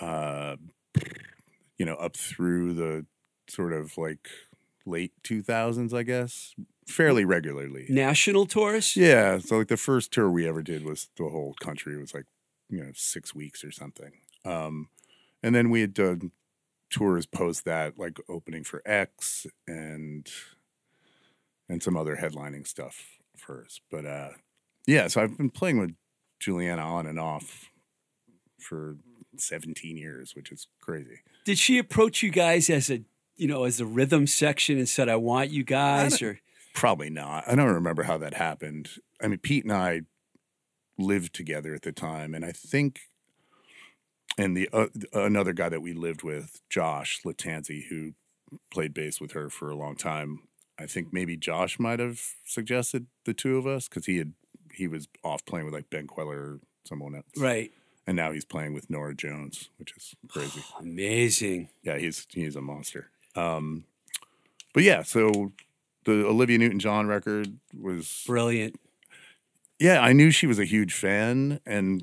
uh 0.00 0.56
you 1.78 1.84
know, 1.84 1.94
up 1.96 2.16
through 2.16 2.72
the 2.74 3.04
sort 3.48 3.72
of 3.72 3.98
like 3.98 4.28
late 4.86 5.12
2000s, 5.22 5.92
I 5.92 6.02
guess, 6.02 6.54
fairly 6.88 7.24
regularly. 7.24 7.86
national 7.90 8.46
tours? 8.46 8.96
Yeah, 8.96 9.38
so 9.38 9.58
like 9.58 9.68
the 9.68 9.76
first 9.76 10.10
tour 10.10 10.30
we 10.30 10.48
ever 10.48 10.62
did 10.62 10.84
was 10.84 11.10
the 11.16 11.28
whole 11.28 11.54
country. 11.60 11.94
It 11.94 12.00
was 12.00 12.14
like, 12.14 12.26
you 12.70 12.82
know, 12.82 12.90
6 12.94 13.34
weeks 13.34 13.62
or 13.62 13.70
something. 13.70 14.12
Um 14.46 14.88
and 15.42 15.54
then 15.54 15.68
we 15.68 15.82
had 15.82 15.92
done 15.92 16.30
tours 16.88 17.26
post 17.26 17.66
that 17.66 17.98
like 17.98 18.18
opening 18.30 18.64
for 18.64 18.80
X 18.86 19.46
and 19.66 20.26
and 21.68 21.82
some 21.82 21.96
other 21.96 22.16
headlining 22.16 22.66
stuff 22.66 23.06
first. 23.36 23.80
But 23.90 24.06
uh 24.06 24.30
yeah, 24.86 25.08
so 25.08 25.22
I've 25.22 25.36
been 25.36 25.50
playing 25.50 25.78
with 25.78 25.94
Juliana 26.40 26.82
on 26.82 27.06
and 27.06 27.18
off 27.18 27.70
for 28.60 28.96
17 29.36 29.96
years, 29.96 30.34
which 30.34 30.52
is 30.52 30.66
crazy. 30.80 31.20
Did 31.44 31.58
she 31.58 31.78
approach 31.78 32.22
you 32.22 32.30
guys 32.30 32.68
as 32.70 32.90
a 32.90 33.02
you 33.36 33.48
know 33.48 33.64
as 33.64 33.80
a 33.80 33.86
rhythm 33.86 34.26
section 34.26 34.78
and 34.78 34.88
said 34.88 35.08
I 35.08 35.16
want 35.16 35.50
you 35.50 35.64
guys 35.64 36.22
or 36.22 36.40
Probably 36.74 37.08
not. 37.08 37.44
I 37.46 37.54
don't 37.54 37.72
remember 37.72 38.02
how 38.02 38.18
that 38.18 38.34
happened. 38.34 38.90
I 39.22 39.28
mean, 39.28 39.38
Pete 39.38 39.62
and 39.62 39.72
I 39.72 40.02
lived 40.98 41.32
together 41.32 41.72
at 41.72 41.82
the 41.82 41.92
time, 41.92 42.34
and 42.34 42.44
I 42.44 42.50
think, 42.50 43.02
and 44.36 44.56
the 44.56 44.68
uh, 44.72 44.88
another 45.12 45.52
guy 45.52 45.68
that 45.68 45.82
we 45.82 45.92
lived 45.92 46.24
with, 46.24 46.60
Josh 46.68 47.20
Lattanzi, 47.24 47.84
who 47.88 48.14
played 48.72 48.92
bass 48.92 49.20
with 49.20 49.32
her 49.32 49.48
for 49.48 49.70
a 49.70 49.76
long 49.76 49.94
time. 49.94 50.40
I 50.78 50.86
think 50.86 51.12
maybe 51.12 51.36
Josh 51.36 51.78
might 51.78 52.00
have 52.00 52.20
suggested 52.44 53.06
the 53.24 53.34
two 53.34 53.56
of 53.56 53.66
us 53.66 53.88
because 53.88 54.06
he 54.06 54.18
had 54.18 54.32
he 54.72 54.88
was 54.88 55.06
off 55.22 55.44
playing 55.44 55.66
with 55.66 55.74
like 55.74 55.88
Ben 55.90 56.06
Kweller 56.06 56.36
or 56.36 56.60
someone 56.84 57.14
else, 57.14 57.26
right? 57.36 57.70
and 58.06 58.16
now 58.16 58.32
he's 58.32 58.44
playing 58.44 58.74
with 58.74 58.90
Norah 58.90 59.14
Jones, 59.14 59.70
which 59.78 59.94
is 59.96 60.14
crazy. 60.28 60.62
Amazing. 60.80 61.68
Yeah, 61.82 61.98
he's 61.98 62.26
he's 62.30 62.56
a 62.56 62.60
monster. 62.60 63.10
Um, 63.36 63.84
but 64.72 64.82
yeah, 64.82 65.02
so 65.02 65.52
the 66.04 66.26
Olivia 66.26 66.58
Newton-John 66.58 67.06
record 67.06 67.56
was 67.80 68.24
Brilliant. 68.26 68.78
yeah, 69.78 70.00
I 70.00 70.12
knew 70.12 70.30
she 70.30 70.46
was 70.46 70.58
a 70.58 70.64
huge 70.64 70.92
fan, 70.92 71.60
and 71.64 72.02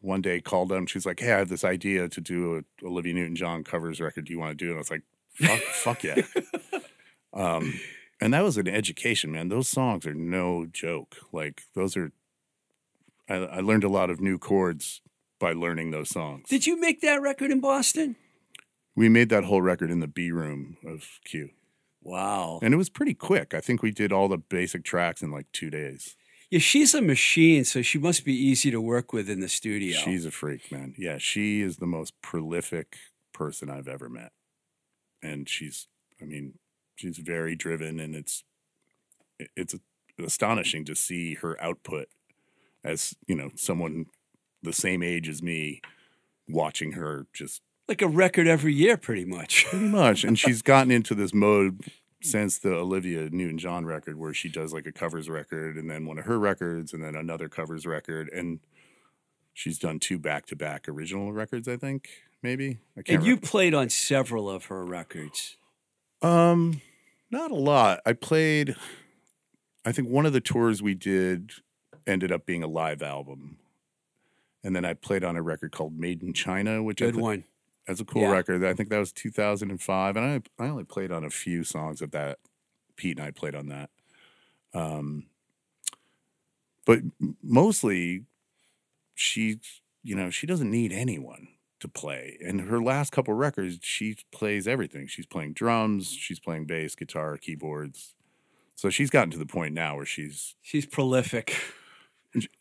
one 0.00 0.20
day 0.20 0.40
called 0.40 0.68
them. 0.68 0.86
She's 0.86 1.06
like, 1.06 1.20
"Hey, 1.20 1.32
I 1.32 1.38
have 1.38 1.48
this 1.48 1.64
idea 1.64 2.08
to 2.08 2.20
do 2.20 2.58
a 2.58 2.86
Olivia 2.86 3.14
Newton-John 3.14 3.64
covers 3.64 4.00
record. 4.00 4.26
Do 4.26 4.32
you 4.32 4.38
want 4.38 4.50
to 4.50 4.54
do 4.62 4.66
it?" 4.66 4.70
And 4.70 4.76
I 4.76 4.80
was 4.80 4.90
like, 4.90 5.02
"Fuck, 5.32 5.60
fuck 5.60 6.04
yeah!" 6.04 6.20
Um, 7.34 7.80
and 8.20 8.32
that 8.32 8.44
was 8.44 8.56
an 8.56 8.68
education, 8.68 9.32
man. 9.32 9.48
Those 9.48 9.68
songs 9.68 10.06
are 10.06 10.14
no 10.14 10.66
joke. 10.70 11.16
Like 11.32 11.62
those 11.74 11.96
are, 11.96 12.12
I, 13.28 13.34
I 13.34 13.60
learned 13.60 13.84
a 13.84 13.88
lot 13.88 14.10
of 14.10 14.20
new 14.20 14.38
chords 14.38 15.00
by 15.40 15.52
learning 15.52 15.90
those 15.90 16.10
songs. 16.10 16.48
Did 16.48 16.66
you 16.66 16.80
make 16.80 17.00
that 17.00 17.20
record 17.20 17.50
in 17.50 17.60
Boston? 17.60 18.16
we 18.96 19.08
made 19.08 19.28
that 19.30 19.42
whole 19.42 19.60
record 19.60 19.90
in 19.90 19.98
the 19.98 20.06
B 20.06 20.30
room 20.30 20.76
of 20.86 21.18
Q, 21.24 21.50
Wow. 22.00 22.60
and 22.62 22.72
it 22.72 22.76
was 22.76 22.88
pretty 22.88 23.12
quick. 23.14 23.52
I 23.52 23.60
think 23.60 23.82
we 23.82 23.90
did 23.90 24.12
all 24.12 24.28
the 24.28 24.38
basic 24.38 24.84
tracks 24.84 25.20
in 25.20 25.32
like 25.32 25.46
two 25.52 25.68
days. 25.68 26.14
Yeah, 26.48 26.60
she's 26.60 26.94
a 26.94 27.02
machine, 27.02 27.64
so 27.64 27.82
she 27.82 27.98
must 27.98 28.24
be 28.24 28.32
easy 28.32 28.70
to 28.70 28.80
work 28.80 29.12
with 29.12 29.28
in 29.28 29.40
the 29.40 29.48
studio. 29.48 29.96
She's 29.98 30.24
a 30.24 30.30
freak, 30.30 30.70
man. 30.70 30.94
Yeah, 30.96 31.18
she 31.18 31.60
is 31.60 31.78
the 31.78 31.88
most 31.88 32.14
prolific 32.22 32.96
person 33.32 33.68
I've 33.68 33.88
ever 33.88 34.08
met. 34.08 34.30
And 35.20 35.48
she's 35.48 35.88
I 36.22 36.24
mean, 36.24 36.54
she's 36.94 37.18
very 37.18 37.54
driven 37.56 38.00
and 38.00 38.14
it's 38.14 38.44
it's 39.56 39.74
astonishing 40.22 40.84
to 40.84 40.94
see 40.94 41.34
her 41.34 41.60
output 41.62 42.08
as, 42.84 43.14
you 43.26 43.34
know, 43.34 43.50
someone 43.56 44.06
the 44.62 44.72
same 44.72 45.02
age 45.02 45.28
as 45.28 45.42
me 45.42 45.80
watching 46.48 46.92
her 46.92 47.26
just 47.32 47.62
like 47.88 48.00
a 48.00 48.08
record 48.08 48.46
every 48.46 48.72
year, 48.72 48.96
pretty 48.96 49.24
much. 49.24 49.66
pretty 49.70 49.86
much 49.86 50.24
and 50.24 50.38
she's 50.38 50.62
gotten 50.62 50.90
into 50.90 51.14
this 51.14 51.34
mode 51.34 51.80
since 52.22 52.58
the 52.58 52.74
Olivia 52.74 53.28
Newton-John 53.30 53.84
record 53.84 54.18
where 54.18 54.32
she 54.32 54.48
does 54.48 54.72
like 54.72 54.86
a 54.86 54.92
covers 54.92 55.28
record 55.28 55.76
and 55.76 55.90
then 55.90 56.06
one 56.06 56.18
of 56.18 56.24
her 56.24 56.38
records 56.38 56.92
and 56.92 57.02
then 57.02 57.14
another 57.14 57.48
covers 57.48 57.84
record 57.84 58.30
and 58.32 58.60
she's 59.52 59.78
done 59.78 59.98
two 59.98 60.18
back-to-back 60.18 60.88
original 60.88 61.32
records 61.32 61.68
I 61.68 61.76
think 61.76 62.08
maybe 62.42 62.78
I 62.96 63.02
can't 63.02 63.18
and 63.18 63.26
you 63.26 63.36
played 63.36 63.74
on 63.74 63.90
several 63.90 64.48
of 64.48 64.66
her 64.66 64.84
records. 64.84 65.56
Um 66.24 66.80
not 67.30 67.50
a 67.50 67.54
lot 67.56 68.00
I 68.06 68.12
played 68.14 68.76
I 69.84 69.92
think 69.92 70.08
one 70.08 70.24
of 70.26 70.32
the 70.32 70.40
tours 70.40 70.82
we 70.82 70.94
did 70.94 71.52
ended 72.06 72.32
up 72.32 72.46
being 72.46 72.62
a 72.62 72.66
live 72.68 73.02
album 73.02 73.58
and 74.62 74.74
then 74.74 74.84
I 74.84 74.94
played 74.94 75.24
on 75.24 75.36
a 75.36 75.42
record 75.42 75.72
called 75.72 75.98
Made 75.98 76.22
in 76.22 76.32
China 76.32 76.82
which 76.82 77.02
I 77.02 77.06
Good 77.06 77.16
thi- 77.16 77.20
one. 77.20 77.44
That's 77.86 78.00
a 78.00 78.04
cool 78.06 78.22
Yeah. 78.22 78.32
record. 78.32 78.64
I 78.64 78.72
think 78.72 78.88
that 78.88 78.98
was 78.98 79.12
2005, 79.12 80.16
and 80.16 80.24
I 80.58 80.64
I 80.64 80.68
only 80.68 80.84
played 80.84 81.12
on 81.12 81.22
a 81.22 81.28
few 81.28 81.64
songs 81.64 82.00
of 82.00 82.12
that. 82.12 82.38
Pete 82.96 83.18
and 83.18 83.26
I 83.26 83.30
played 83.30 83.54
on 83.54 83.66
that. 83.68 83.90
Um, 84.72 85.26
but 86.86 87.00
mostly, 87.42 88.24
she 89.14 89.60
you 90.02 90.14
know 90.16 90.30
she 90.30 90.46
doesn't 90.46 90.70
need 90.70 90.92
anyone 90.92 91.48
to 91.84 91.88
play. 91.88 92.38
And 92.44 92.62
her 92.62 92.82
last 92.82 93.12
couple 93.12 93.34
records, 93.34 93.78
she 93.82 94.16
plays 94.32 94.66
everything. 94.66 95.06
She's 95.06 95.26
playing 95.26 95.52
drums, 95.52 96.08
she's 96.10 96.40
playing 96.40 96.64
bass, 96.64 96.94
guitar, 96.94 97.36
keyboards. 97.36 98.14
So 98.74 98.90
she's 98.90 99.10
gotten 99.10 99.30
to 99.30 99.38
the 99.38 99.46
point 99.46 99.72
now 99.74 99.96
where 99.96 100.06
she's 100.06 100.56
She's 100.62 100.86
prolific. 100.86 101.56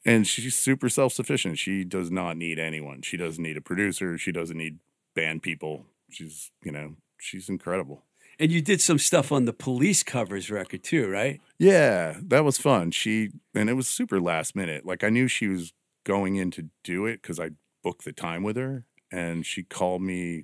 and 0.06 0.28
she's 0.28 0.56
super 0.56 0.90
self-sufficient. 0.90 1.58
She 1.58 1.84
does 1.84 2.12
not 2.12 2.38
need 2.38 2.60
anyone. 2.60 3.02
She 3.02 3.18
doesn't 3.18 3.42
need 3.42 3.58
a 3.58 3.62
producer. 3.62 4.18
She 4.18 4.32
doesn't 4.32 4.58
need 4.58 4.78
band 5.16 5.42
people. 5.42 5.86
She's, 6.12 6.52
you 6.64 6.72
know, 6.72 6.96
she's 7.20 7.50
incredible. 7.50 8.04
And 8.40 8.52
you 8.52 8.62
did 8.62 8.82
some 8.82 9.00
stuff 9.00 9.32
on 9.32 9.46
the 9.46 9.54
police 9.54 10.04
covers 10.04 10.52
record 10.52 10.84
too, 10.84 11.08
right? 11.10 11.40
Yeah, 11.58 12.18
that 12.24 12.44
was 12.44 12.58
fun. 12.58 12.92
She 12.92 13.30
and 13.56 13.70
it 13.70 13.74
was 13.74 13.88
super 13.88 14.20
last 14.20 14.56
minute. 14.56 14.86
Like 14.86 15.04
I 15.04 15.10
knew 15.10 15.28
she 15.28 15.48
was 15.48 15.72
going 16.04 16.36
in 16.36 16.52
to 16.52 16.70
do 16.84 17.06
it 17.06 17.22
cuz 17.24 17.40
I 17.40 17.52
booked 17.84 18.06
the 18.06 18.12
time 18.12 18.44
with 18.44 18.56
her 18.58 18.86
and 19.14 19.46
she 19.46 19.64
called 19.64 20.02
me 20.02 20.44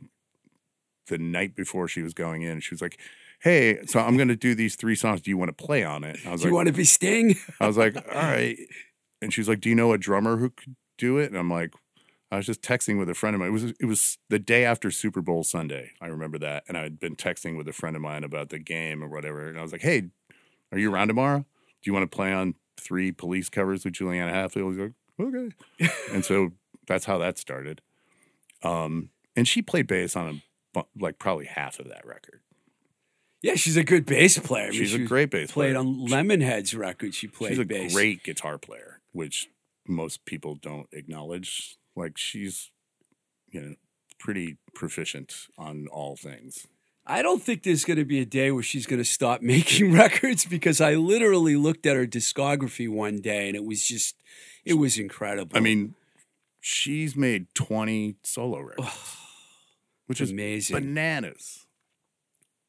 the 1.08 1.18
night 1.18 1.56
before 1.56 1.88
she 1.88 2.04
was 2.04 2.14
going 2.14 2.44
in. 2.44 2.60
She 2.60 2.74
was 2.74 2.82
like, 2.82 3.00
"Hey, 3.42 3.84
so 3.86 4.00
I'm 4.00 4.16
going 4.16 4.28
to 4.30 4.36
do 4.36 4.54
these 4.54 4.76
three 4.76 4.96
songs. 4.96 5.22
Do 5.22 5.32
you 5.32 5.38
want 5.38 5.50
to 5.50 5.66
play 5.66 5.84
on 5.84 6.04
it?" 6.04 6.20
I 6.26 6.32
was 6.32 6.42
Do 6.42 6.50
you 6.50 6.54
want 6.54 6.68
to 6.68 6.74
be 6.74 6.86
Sting? 6.86 7.36
I 7.60 7.68
was 7.68 7.78
like, 7.78 7.96
all 7.96 8.22
right. 8.22 8.58
And 9.22 9.34
she's 9.34 9.50
like, 9.50 9.60
do 9.60 9.68
you 9.68 9.76
know 9.76 9.92
a 9.92 9.98
drummer 9.98 10.38
who 10.38 10.52
could 10.52 10.76
do 10.98 11.18
it? 11.18 11.30
And 11.30 11.38
I'm 11.38 11.52
like, 11.52 11.74
I 12.32 12.38
was 12.38 12.46
just 12.46 12.62
texting 12.62 13.00
with 13.00 13.10
a 13.10 13.14
friend 13.14 13.34
of 13.34 13.40
mine. 13.40 13.50
It 13.50 13.52
was 13.52 13.64
it 13.80 13.86
was 13.86 14.18
the 14.30 14.40
day 14.40 14.64
after 14.64 14.92
Super 14.92 15.22
Bowl 15.22 15.44
Sunday. 15.44 15.92
I 16.00 16.08
remember 16.08 16.38
that, 16.40 16.64
and 16.68 16.78
I'd 16.78 17.00
been 17.00 17.16
texting 17.16 17.58
with 17.58 17.68
a 17.68 17.74
friend 17.74 17.96
of 17.96 18.02
mine 18.02 18.24
about 18.24 18.50
the 18.50 18.60
game 18.60 19.04
or 19.04 19.08
whatever. 19.08 19.50
And 19.50 19.58
I 19.58 19.64
was 19.64 19.72
like, 19.72 19.82
hey, 19.82 20.10
are 20.72 20.78
you 20.78 20.94
around 20.94 21.08
tomorrow? 21.08 21.40
Do 21.40 21.90
you 21.90 21.94
want 21.94 22.10
to 22.10 22.16
play 22.16 22.32
on 22.32 22.54
three 22.80 23.12
police 23.12 23.50
covers 23.50 23.84
with 23.84 23.96
Juliana 23.96 24.32
Hatfield? 24.32 24.76
He's 24.76 24.82
like, 24.82 24.94
okay. 25.20 25.90
and 26.14 26.24
so 26.24 26.52
that's 26.88 27.06
how 27.06 27.18
that 27.18 27.40
started. 27.40 27.82
Um, 28.64 29.10
and 29.36 29.48
she 29.48 29.62
played 29.62 29.88
bass 29.88 30.16
on 30.16 30.42
a, 30.76 30.84
like 30.98 31.20
probably 31.20 31.46
half 31.46 31.80
of 31.80 31.88
that 31.90 32.06
record. 32.06 32.42
Yeah, 33.42 33.56
she's 33.56 33.78
a 33.78 33.84
good 33.84 34.06
bass 34.06 34.38
player. 34.38 34.66
I 34.66 34.70
mean, 34.72 34.80
She's 34.80 34.90
she 34.90 35.04
a 35.04 35.08
great 35.08 35.30
bass 35.32 35.52
Played 35.52 35.76
player. 35.76 35.84
Played 35.84 35.88
on 35.88 36.10
Lemonhead's 36.10 36.76
record. 36.76 37.16
She 37.16 37.28
played 37.28 37.52
She's 37.52 37.60
a 37.60 37.66
bass. 37.66 37.94
great 37.94 38.24
guitar 38.24 38.58
player, 38.58 39.00
which 39.14 39.50
most 39.88 40.26
people 40.26 40.56
don't 40.56 40.88
acknowledge. 40.92 41.78
Like 41.96 42.18
she's, 42.18 42.70
you 43.50 43.62
know, 43.62 43.76
pretty 44.20 44.58
proficient 44.76 45.48
on 45.58 45.88
all 45.88 46.18
things. 46.18 46.68
I 47.06 47.22
don't 47.22 47.42
think 47.42 47.64
there's 47.64 47.86
going 47.86 47.98
to 47.98 48.06
be 48.06 48.20
a 48.20 48.26
day 48.26 48.52
where 48.52 48.62
she's 48.62 48.86
going 48.86 49.00
to 49.02 49.06
stop 49.06 49.42
making 49.56 49.94
records 49.94 50.46
because 50.46 50.82
I 50.82 50.96
literally 50.96 51.56
looked 51.56 51.86
at 51.86 51.96
her 51.96 52.06
discography 52.06 52.90
one 52.90 53.22
day 53.22 53.48
and 53.48 53.56
it 53.56 53.64
was 53.64 53.88
just, 53.88 54.16
it 54.66 54.74
was 54.74 55.00
incredible. 55.00 55.58
I 55.58 55.62
mean, 55.62 55.96
she's 56.60 57.16
made 57.16 57.54
20 57.56 58.16
solo 58.24 58.60
records, 58.60 59.16
which 60.08 60.22
is 60.22 60.32
amazing. 60.32 60.76
bananas. 60.76 61.66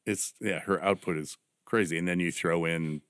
It's, 0.05 0.33
yeah, 0.41 0.59
her 0.61 0.81
output 0.83 1.17
is 1.17 1.37
crazy. 1.65 1.97
And 1.97 2.07
then 2.07 2.19
you 2.19 2.31
throw 2.31 2.65
in 2.65 3.01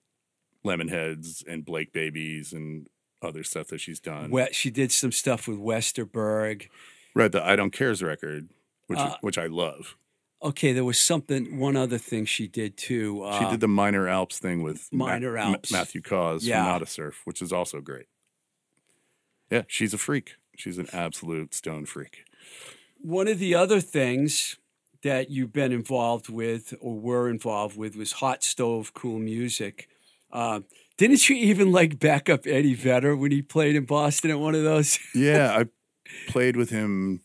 Lemonheads 0.65 1.46
and 1.48 1.65
Blake 1.65 1.94
Babies 1.94 2.54
and 2.54 2.88
other 3.22 3.44
stuff 3.44 3.67
that 3.67 3.80
she's 3.80 4.00
done. 4.00 4.30
We- 4.32 4.48
she 4.52 4.70
did 4.72 4.91
some 4.91 5.12
stuff 5.12 5.48
with 5.48 5.58
Westerberg. 5.58 6.67
Right, 7.15 7.32
the 7.32 7.44
I 7.44 7.56
Don't 7.56 7.72
Cares 7.72 8.02
record, 8.02 8.50
which, 8.88 9.00
Uh, 9.00 9.17
which 9.22 9.38
I 9.38 9.48
love. 9.48 9.96
Okay, 10.44 10.74
there 10.74 10.84
was 10.86 11.00
something, 11.00 11.60
one 11.60 11.76
other 11.76 12.00
thing 12.00 12.26
she 12.26 12.48
did 12.48 12.76
too. 12.76 13.22
Uh, 13.22 13.38
She 13.39 13.50
did 13.52 13.60
the 13.60 13.67
Minor 13.67 14.08
Alps 14.08 14.39
thing 14.39 14.63
with 14.63 14.91
Minor 14.91 15.34
Ma- 15.36 15.41
Alps. 15.54 15.72
Matthew 15.72 16.02
Caws 16.02 16.44
Yeah. 16.46 16.63
from 16.63 16.72
Nada 16.72 16.86
Surf, 16.88 17.22
which 17.26 17.41
is 17.44 17.54
also 17.54 17.80
great. 17.80 18.08
Yeah, 19.52 19.63
she's 19.67 19.94
a 19.94 19.98
freak. 20.00 20.36
She's 20.56 20.78
an 20.78 20.88
absolute 20.94 21.54
stone 21.54 21.86
freak. 21.86 22.24
One 23.02 23.28
of 23.28 23.40
the 23.40 23.56
other 23.56 23.80
things 23.82 24.58
that 25.04 25.32
you've 25.32 25.54
been 25.54 25.72
involved 25.72 26.30
with 26.30 26.74
or 26.80 27.00
were 27.00 27.30
involved 27.30 27.76
with 27.78 27.96
was 27.96 28.14
Hot 28.14 28.44
Stove 28.44 28.94
Cool 28.94 29.20
Music. 29.20 29.88
Uh, 30.32 30.62
didn't 30.98 31.28
you 31.30 31.36
even 31.36 31.72
like 31.72 31.98
back 32.00 32.30
up 32.30 32.46
Eddie 32.46 32.76
Vedder 32.76 33.16
when 33.16 33.32
he 33.32 33.42
played 33.42 33.76
in 33.76 33.86
Boston 33.86 34.30
at 34.30 34.40
one 34.40 34.54
of 34.56 34.64
those? 34.64 35.00
Yeah, 35.16 35.58
I 35.58 35.66
played 36.30 36.56
with 36.56 36.70
him, 36.70 37.22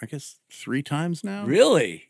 I 0.00 0.06
guess 0.06 0.40
three 0.50 0.82
times 0.82 1.22
now. 1.22 1.44
really? 1.44 2.08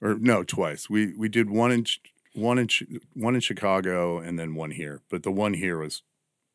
Or 0.00 0.14
no, 0.14 0.42
twice. 0.42 0.88
We 0.90 1.14
we 1.14 1.28
did 1.28 1.48
one 1.50 1.70
in 1.70 1.86
one 2.34 2.58
in 2.58 2.68
one 3.14 3.34
in 3.34 3.40
Chicago 3.40 4.18
and 4.18 4.38
then 4.38 4.54
one 4.54 4.70
here. 4.70 5.00
But 5.10 5.22
the 5.22 5.30
one 5.30 5.54
here 5.54 5.78
was 5.78 6.02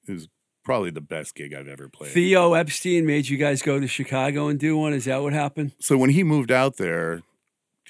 is 0.07 0.27
probably 0.63 0.89
the 0.91 1.01
best 1.01 1.35
gig 1.35 1.53
I've 1.53 1.67
ever 1.67 1.89
played. 1.89 2.11
Theo 2.11 2.53
Epstein 2.53 3.05
made 3.05 3.29
you 3.29 3.37
guys 3.37 3.61
go 3.61 3.79
to 3.79 3.87
Chicago 3.87 4.47
and 4.47 4.59
do 4.59 4.77
one. 4.77 4.93
Is 4.93 5.05
that 5.05 5.21
what 5.21 5.33
happened? 5.33 5.73
so 5.79 5.97
when 5.97 6.09
he 6.11 6.23
moved 6.23 6.51
out 6.51 6.77
there, 6.77 7.21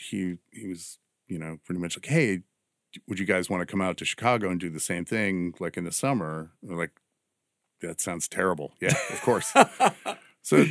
he 0.09 0.37
he 0.51 0.67
was 0.67 0.97
you 1.27 1.37
know 1.39 1.57
pretty 1.65 1.81
much 1.81 1.97
like, 1.97 2.05
hey, 2.05 2.41
would 3.07 3.19
you 3.19 3.25
guys 3.25 3.49
want 3.49 3.61
to 3.61 3.65
come 3.65 3.81
out 3.81 3.97
to 3.97 4.05
Chicago 4.05 4.49
and 4.49 4.59
do 4.59 4.69
the 4.69 4.79
same 4.79 5.05
thing 5.05 5.53
like 5.59 5.77
in 5.77 5.83
the 5.83 5.91
summer? 5.91 6.51
Like, 6.63 6.91
that 7.81 8.01
sounds 8.01 8.27
terrible. 8.27 8.73
Yeah, 8.81 8.95
of 9.09 9.21
course. 9.21 9.53
so 10.41 10.65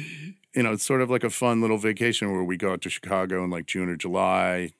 you 0.55 0.63
know, 0.63 0.73
it's 0.73 0.85
sort 0.85 1.03
of 1.03 1.11
like 1.11 1.25
a 1.25 1.31
fun 1.31 1.61
little 1.61 1.79
vacation 1.79 2.33
where 2.33 2.43
we 2.43 2.57
go 2.57 2.73
out 2.73 2.81
to 2.83 2.91
Chicago 2.91 3.45
in 3.45 3.51
like 3.51 3.67
June 3.67 3.89
or 3.89 3.97
July. 3.97 4.73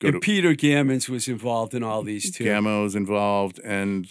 Go 0.00 0.08
And 0.08 0.14
to 0.14 0.20
Peter 0.20 0.54
Gammons 0.54 1.08
was 1.08 1.28
involved 1.28 1.74
in 1.74 1.82
all 1.82 2.02
these 2.02 2.30
too. 2.30 2.44
Gamo's 2.44 2.94
involved, 2.94 3.60
and 3.64 4.06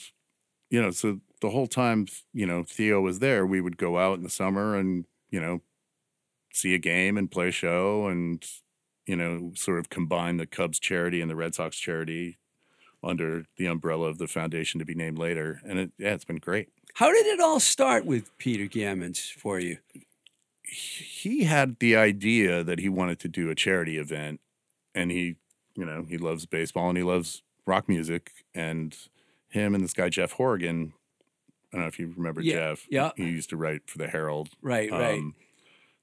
you 0.70 0.82
know, 0.82 0.92
so 0.92 1.20
the 1.42 1.50
whole 1.50 1.68
time 1.68 2.08
you 2.34 2.46
know 2.46 2.64
Theo 2.64 3.02
was 3.02 3.20
there, 3.20 3.46
we 3.46 3.62
would 3.62 3.78
go 3.78 3.98
out 3.98 4.18
in 4.18 4.24
the 4.24 4.30
summer 4.30 4.76
and 4.76 5.06
you 5.30 5.40
know 5.40 5.62
see 6.54 6.74
a 6.74 6.80
game 6.80 7.18
and 7.18 7.32
play 7.32 7.50
a 7.50 7.52
show, 7.52 8.08
and 8.08 8.46
you 9.06 9.16
know, 9.16 9.52
sort 9.56 9.80
of 9.80 9.90
combine 9.90 10.38
the 10.38 10.48
Cubs 10.48 10.80
charity 10.80 11.22
and 11.22 11.30
the 11.30 11.36
Red 11.36 11.56
Sox 11.56 11.78
charity 11.78 12.38
under 13.04 13.46
the 13.58 13.68
umbrella 13.68 14.08
of 14.08 14.18
the 14.18 14.28
foundation 14.28 14.80
to 14.80 14.86
be 14.86 14.96
named 14.96 15.18
later, 15.18 15.62
and 15.66 15.80
it 15.80 15.92
yeah, 15.98 16.14
it's 16.14 16.26
been 16.26 16.38
great. 16.38 16.70
How 16.96 17.12
did 17.12 17.28
it 17.28 17.40
all 17.40 17.60
start 17.60 18.06
with 18.06 18.36
Peter 18.38 18.66
Gammons 18.66 19.32
for 19.32 19.60
you? 19.60 19.78
he 20.68 21.46
had 21.46 21.80
the 21.80 21.96
idea 21.96 22.64
that 22.64 22.80
he 22.80 22.90
wanted 22.90 23.20
to 23.20 23.30
do 23.30 23.50
a 23.50 23.56
charity 23.56 23.98
event 23.98 24.42
and 24.94 25.12
he 25.12 25.36
you 25.76 25.86
know 25.86 26.06
he 26.08 26.18
loves 26.18 26.46
baseball 26.46 26.90
and 26.90 26.98
he 26.98 27.04
loves 27.04 27.42
rock 27.66 27.88
music 27.88 28.32
and 28.54 28.96
him 29.48 29.74
and 29.74 29.84
this 29.84 29.94
guy 29.94 30.10
jeff 30.10 30.34
horrigan 30.34 30.94
i 31.72 31.78
don't 31.78 31.82
know 31.82 31.88
if 31.88 32.00
you 32.00 32.14
remember 32.16 32.42
Yeah, 32.42 32.54
jeff 32.74 32.86
yeah. 32.90 33.12
he 33.16 33.26
used 33.26 33.50
to 33.52 33.58
write 33.58 33.90
for 33.90 33.98
the 33.98 34.08
herald 34.08 34.50
Right, 34.62 34.92
right. 34.92 35.18
Um, 35.18 35.36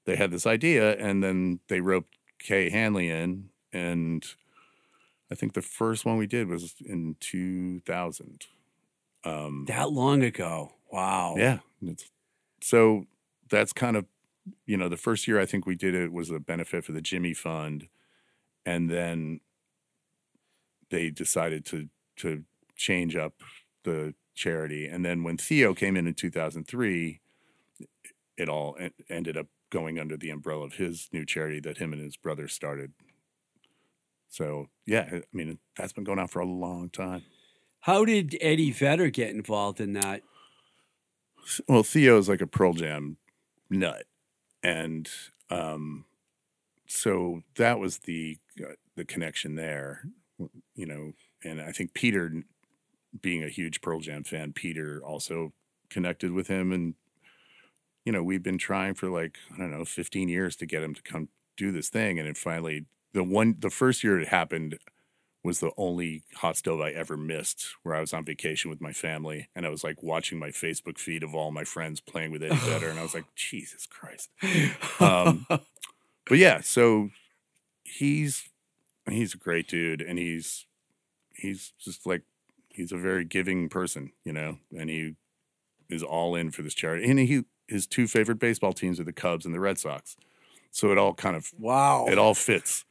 they 0.05 0.15
had 0.15 0.31
this 0.31 0.45
idea 0.45 0.95
and 0.97 1.23
then 1.23 1.59
they 1.67 1.81
roped 1.81 2.15
kay 2.39 2.69
hanley 2.69 3.09
in 3.09 3.49
and 3.73 4.25
i 5.31 5.35
think 5.35 5.53
the 5.53 5.61
first 5.61 6.05
one 6.05 6.17
we 6.17 6.27
did 6.27 6.47
was 6.47 6.75
in 6.85 7.15
2000 7.19 8.45
um, 9.25 9.65
that 9.67 9.91
long 9.91 10.23
ago. 10.23 10.73
Wow. 10.91 11.33
yeah. 11.37 11.59
So 12.61 13.05
that's 13.49 13.73
kind 13.73 13.97
of, 13.97 14.05
you 14.65 14.77
know, 14.77 14.87
the 14.87 14.97
first 14.97 15.27
year 15.27 15.39
I 15.39 15.45
think 15.45 15.65
we 15.65 15.75
did 15.75 15.95
it 15.95 16.11
was 16.11 16.29
a 16.29 16.39
benefit 16.39 16.85
for 16.85 16.91
the 16.91 17.01
Jimmy 17.01 17.33
Fund. 17.33 17.87
And 18.65 18.89
then 18.89 19.39
they 20.89 21.09
decided 21.09 21.65
to 21.65 21.89
to 22.17 22.43
change 22.75 23.15
up 23.15 23.33
the 23.83 24.13
charity. 24.35 24.87
And 24.87 25.03
then 25.03 25.23
when 25.23 25.37
Theo 25.37 25.73
came 25.73 25.97
in 25.97 26.07
in 26.07 26.13
2003, 26.13 27.21
it 28.37 28.49
all 28.49 28.75
en- 28.79 28.91
ended 29.09 29.37
up 29.37 29.47
going 29.69 29.99
under 29.99 30.17
the 30.17 30.29
umbrella 30.29 30.65
of 30.65 30.73
his 30.73 31.09
new 31.11 31.25
charity 31.25 31.59
that 31.61 31.77
him 31.77 31.93
and 31.93 32.01
his 32.01 32.17
brother 32.17 32.47
started. 32.47 32.93
So, 34.27 34.67
yeah, 34.85 35.07
I 35.11 35.21
mean, 35.33 35.59
that's 35.77 35.93
been 35.93 36.03
going 36.03 36.19
on 36.19 36.27
for 36.27 36.39
a 36.39 36.45
long 36.45 36.89
time. 36.89 37.23
How 37.81 38.03
did 38.03 38.37
Eddie 38.41 38.71
Vedder 38.71 39.09
get 39.09 39.29
involved 39.29 39.79
in 39.79 39.93
that? 39.93 40.21
well 41.67 41.83
Theo 41.83 42.17
is 42.17 42.27
like 42.27 42.41
a 42.41 42.47
pearl 42.47 42.73
jam 42.73 43.17
nut 43.69 44.05
and 44.63 45.09
um 45.49 46.05
so 46.87 47.41
that 47.57 47.79
was 47.79 47.99
the 47.99 48.37
uh, 48.61 48.73
the 48.95 49.05
connection 49.05 49.55
there 49.55 50.05
you 50.75 50.85
know 50.85 51.13
and 51.43 51.61
i 51.61 51.71
think 51.71 51.93
peter 51.93 52.43
being 53.21 53.43
a 53.43 53.49
huge 53.49 53.81
pearl 53.81 53.99
jam 53.99 54.23
fan 54.23 54.53
peter 54.53 55.01
also 55.03 55.53
connected 55.89 56.31
with 56.31 56.47
him. 56.47 56.71
And 56.71 56.95
you 58.03 58.11
know 58.11 58.23
we've 58.23 58.43
been 58.43 58.57
trying 58.57 58.93
for 58.93 59.09
like 59.09 59.37
i 59.53 59.57
don't 59.57 59.71
know 59.71 59.83
15 59.83 60.29
years 60.29 60.55
to 60.57 60.65
get 60.65 60.83
him 60.83 60.93
to 60.93 61.01
come 61.01 61.29
do 61.57 61.71
this 61.71 61.89
thing. 61.89 62.19
And 62.19 62.27
it 62.27 62.37
finally 62.37 62.85
the 63.13 63.23
one 63.23 63.55
the 63.59 63.69
first 63.69 64.03
year 64.03 64.19
it 64.19 64.27
happened 64.27 64.77
was 65.43 65.59
the 65.59 65.71
only 65.77 66.23
hot 66.35 66.57
stove 66.57 66.81
I 66.81 66.89
ever 66.89 67.15
missed 67.15 67.67
where 67.83 67.95
I 67.95 68.01
was 68.01 68.13
on 68.13 68.25
vacation 68.25 68.71
with 68.71 68.81
my 68.81 68.91
family. 68.91 69.47
And 69.55 69.65
I 69.65 69.69
was 69.69 69.83
like 69.83 70.01
watching 70.01 70.39
my 70.39 70.49
Facebook 70.49 70.97
feed 70.97 71.21
of 71.21 71.35
all 71.35 71.51
my 71.51 71.63
friends 71.63 72.01
playing 72.01 72.31
with 72.31 72.41
Eddie 72.41 72.55
Vedder. 72.55 72.89
And 72.89 72.99
I 72.99 73.03
was 73.03 73.13
like, 73.13 73.25
Jesus 73.35 73.85
Christ. 73.85 74.29
Um, 74.99 75.45
but 75.47 76.39
yeah, 76.39 76.61
so 76.61 77.09
he's 77.83 78.49
he's 79.07 79.35
a 79.35 79.37
great 79.37 79.67
dude. 79.67 80.01
And 80.01 80.17
he's 80.17 80.65
he's 81.35 81.73
just 81.79 82.05
like 82.07 82.23
he's 82.75 82.91
a 82.91 82.97
very 82.97 83.23
giving 83.23 83.69
person, 83.69 84.11
you 84.23 84.33
know, 84.33 84.57
and 84.77 84.89
he 84.89 85.15
is 85.89 86.03
all 86.03 86.35
in 86.35 86.51
for 86.51 86.61
this 86.61 86.73
charity. 86.73 87.09
And 87.09 87.19
he 87.19 87.43
his 87.67 87.87
two 87.87 88.07
favorite 88.07 88.39
baseball 88.39 88.73
teams 88.73 88.99
are 88.99 89.03
the 89.03 89.13
Cubs 89.13 89.45
and 89.45 89.55
the 89.55 89.59
Red 89.59 89.79
Sox. 89.79 90.17
So 90.71 90.91
it 90.91 90.97
all 90.97 91.13
kind 91.13 91.35
of 91.35 91.51
wow. 91.57 92.05
it 92.07 92.17
all 92.17 92.33
fits. 92.33 92.85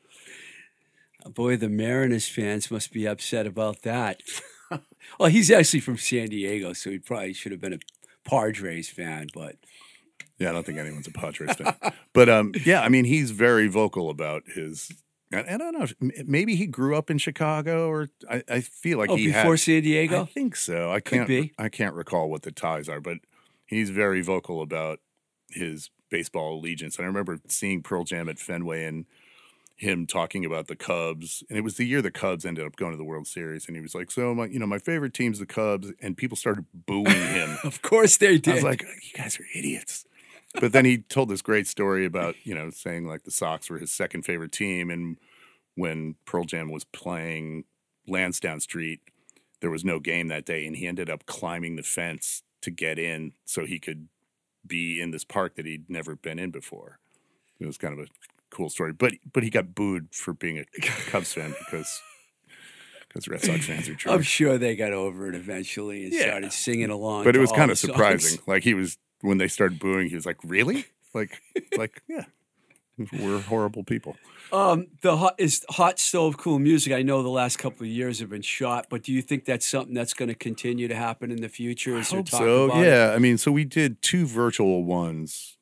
Boy, 1.27 1.57
the 1.57 1.69
Mariners 1.69 2.29
fans 2.29 2.71
must 2.71 2.93
be 2.93 3.07
upset 3.07 3.47
about 3.47 3.83
that. 3.83 4.23
well, 5.19 5.31
he's 5.31 5.51
actually 5.51 5.81
from 5.81 5.97
San 5.97 6.29
Diego, 6.29 6.73
so 6.75 6.91
he 6.91 6.99
probably 6.99 7.33
should 7.33 7.53
have 7.53 7.61
been 7.61 7.73
a 7.73 7.79
Padres 8.29 8.91
fan, 8.91 9.29
but 9.35 9.57
Yeah, 10.39 10.51
I 10.51 10.53
don't 10.53 10.67
think 10.67 10.79
anyone's 10.79 11.07
a 11.07 11.13
Padres 11.13 11.57
fan. 11.57 11.75
But 12.13 12.29
um, 12.29 12.53
yeah, 12.65 12.83
I 12.83 12.89
mean, 12.89 13.05
he's 13.05 13.31
very 13.31 13.69
vocal 13.69 14.11
about 14.11 14.45
his. 14.55 14.91
I 15.39 15.57
don't 15.57 15.79
know. 15.79 16.13
Maybe 16.25 16.57
he 16.57 16.67
grew 16.67 16.97
up 16.97 17.11
in 17.11 17.19
Chicago, 17.19 17.89
or 17.89 18.09
I, 18.31 18.43
I 18.49 18.61
feel 18.61 18.99
like 18.99 19.11
oh, 19.11 19.17
he 19.17 19.29
before 19.29 19.53
had. 19.53 19.61
San 19.61 19.83
Diego. 19.83 20.23
I 20.23 20.27
think 20.27 20.57
so. 20.57 20.91
I 20.91 21.01
can't. 21.01 21.29
be. 21.29 21.53
I 21.59 21.69
can't 21.69 21.95
recall 21.95 22.31
what 22.31 22.43
the 22.43 22.53
ties 22.53 22.89
are, 22.89 23.01
but 23.01 23.19
he's 23.67 23.91
very 23.91 24.21
vocal 24.23 24.63
about 24.63 25.01
his 25.51 25.91
baseball 26.11 26.59
allegiance. 26.59 26.97
And 26.97 27.05
I 27.05 27.09
remember 27.09 27.39
seeing 27.49 27.83
Pearl 27.83 28.05
Jam 28.05 28.29
at 28.29 28.39
Fenway 28.39 28.85
and 28.85 29.07
him 29.77 30.07
talking 30.07 30.45
about 30.45 30.69
the 30.69 30.77
Cubs. 30.77 31.43
And 31.49 31.59
it 31.59 31.63
was 31.63 31.77
the 31.77 31.85
year 31.85 32.01
the 32.01 32.11
Cubs 32.11 32.45
ended 32.45 32.67
up 32.67 32.77
going 32.77 32.93
to 32.93 32.97
the 32.99 33.05
World 33.05 33.27
Series, 33.27 33.67
and 33.67 33.77
he 33.77 33.83
was 33.83 33.95
like, 33.95 34.11
"So 34.11 34.35
my, 34.35 34.47
you 34.47 34.59
know, 34.59 34.67
my 34.67 34.79
favorite 34.79 35.15
team's 35.15 35.39
the 35.39 35.47
Cubs," 35.47 35.93
and 36.01 36.17
people 36.17 36.37
started 36.37 36.67
booing 36.73 37.07
him. 37.07 37.59
Of 37.65 37.83
course 37.83 38.17
they 38.17 38.39
did. 38.39 38.53
I 38.53 38.55
was 38.57 38.65
like, 38.65 38.83
you 38.83 39.13
guys 39.15 39.39
are 39.41 39.47
idiots. 39.55 40.05
But 40.61 40.73
then 40.73 40.85
he 40.85 40.99
told 40.99 41.29
this 41.29 41.43
great 41.43 41.67
story 41.67 42.05
about, 42.07 42.37
you 42.45 42.55
know, 42.55 42.71
saying 42.71 43.07
like 43.07 43.25
the 43.25 43.31
Sox 43.31 43.69
were 43.69 43.79
his 43.79 43.93
second 43.93 44.23
favorite 44.23 44.53
team. 44.53 44.91
And 44.91 45.19
when 45.75 46.15
Pearl 46.27 46.45
Jam 46.45 46.71
was 46.71 46.85
playing 46.85 47.65
Lansdowne 48.07 48.61
Street, 48.61 49.01
there 49.61 49.71
was 49.71 49.85
no 49.85 49.99
game 49.99 50.29
that 50.29 50.45
day. 50.47 50.67
And 50.67 50.77
he 50.77 50.87
ended 50.87 51.11
up 51.11 51.27
climbing 51.27 51.77
the 51.77 51.83
fence 51.83 52.43
to 52.63 52.71
get 52.71 52.99
in 52.99 53.33
so 53.45 53.67
he 53.67 53.79
could 53.79 54.09
be 54.67 55.01
in 55.01 55.11
this 55.11 55.25
park 55.25 55.57
that 55.57 55.67
he'd 55.67 55.91
never 55.91 56.15
been 56.17 56.39
in 56.39 56.51
before. 56.51 56.99
it 57.61 57.67
was 57.67 57.77
kind 57.79 57.93
of 57.99 58.01
a 58.01 58.09
cool 58.51 58.71
story. 58.71 58.93
But 58.93 59.15
but 59.33 59.43
he 59.43 59.51
got 59.51 59.75
booed 59.75 60.09
for 60.15 60.33
being 60.33 60.59
a 60.59 60.65
Cubs 61.11 61.33
fan 61.35 61.55
because 61.67 62.01
because 63.09 63.29
Red 63.29 63.43
Sox 63.43 63.67
fans 63.67 63.89
are 63.89 63.97
I'm 64.11 64.23
sure 64.23 64.57
they 64.59 64.77
got 64.77 64.93
over 64.93 65.29
it 65.29 65.35
eventually 65.35 66.05
and 66.05 66.13
Yeah. 66.13 66.23
started 66.29 66.53
singing 66.53 66.91
along. 66.91 67.25
But 67.25 67.37
it 67.37 67.41
was 67.41 67.53
kind 67.53 67.71
of 67.71 67.79
songs. 67.79 67.93
surprising. 67.93 68.41
Like 68.47 68.63
he 68.63 68.75
was 68.75 68.97
when 69.25 69.39
they 69.39 69.49
started 69.49 69.79
booing, 69.79 70.09
he 70.09 70.15
was 70.15 70.27
like, 70.27 70.39
"Really?" 70.45 70.87
Like 71.15 71.41
like 71.79 72.03
yeah, 72.09 72.25
we're 73.13 73.41
horrible 73.41 73.85
people. 73.85 74.17
Um, 74.53 74.89
the 75.01 75.17
hot 75.17 75.37
is 75.39 75.65
hot 75.71 76.01
stove 76.01 76.39
cool 76.39 76.59
music. 76.59 76.93
I 76.93 77.03
know 77.03 77.23
the 77.23 77.29
last 77.29 77.57
couple 77.57 77.83
of 77.83 77.87
years 77.87 78.19
have 78.19 78.31
been 78.31 78.43
shot, 78.43 78.87
but 78.91 79.05
do 79.05 79.13
you 79.13 79.23
think 79.23 79.45
that's 79.45 79.65
something 79.65 79.95
that's 79.95 80.13
going 80.13 80.29
to 80.29 80.35
continue 80.35 80.89
to 80.89 80.97
happen 80.97 81.31
in 81.31 81.41
the 81.41 81.49
future? 81.49 81.97
I 81.97 82.03
hope 82.03 82.29
so. 82.29 82.65
about 82.65 82.83
it? 82.83 82.87
Yeah, 82.89 83.13
I 83.15 83.21
mean, 83.21 83.39
so 83.39 83.53
we 83.53 83.65
did 83.65 84.03
two 84.03 84.27
virtual 84.27 84.83
ones 84.83 85.57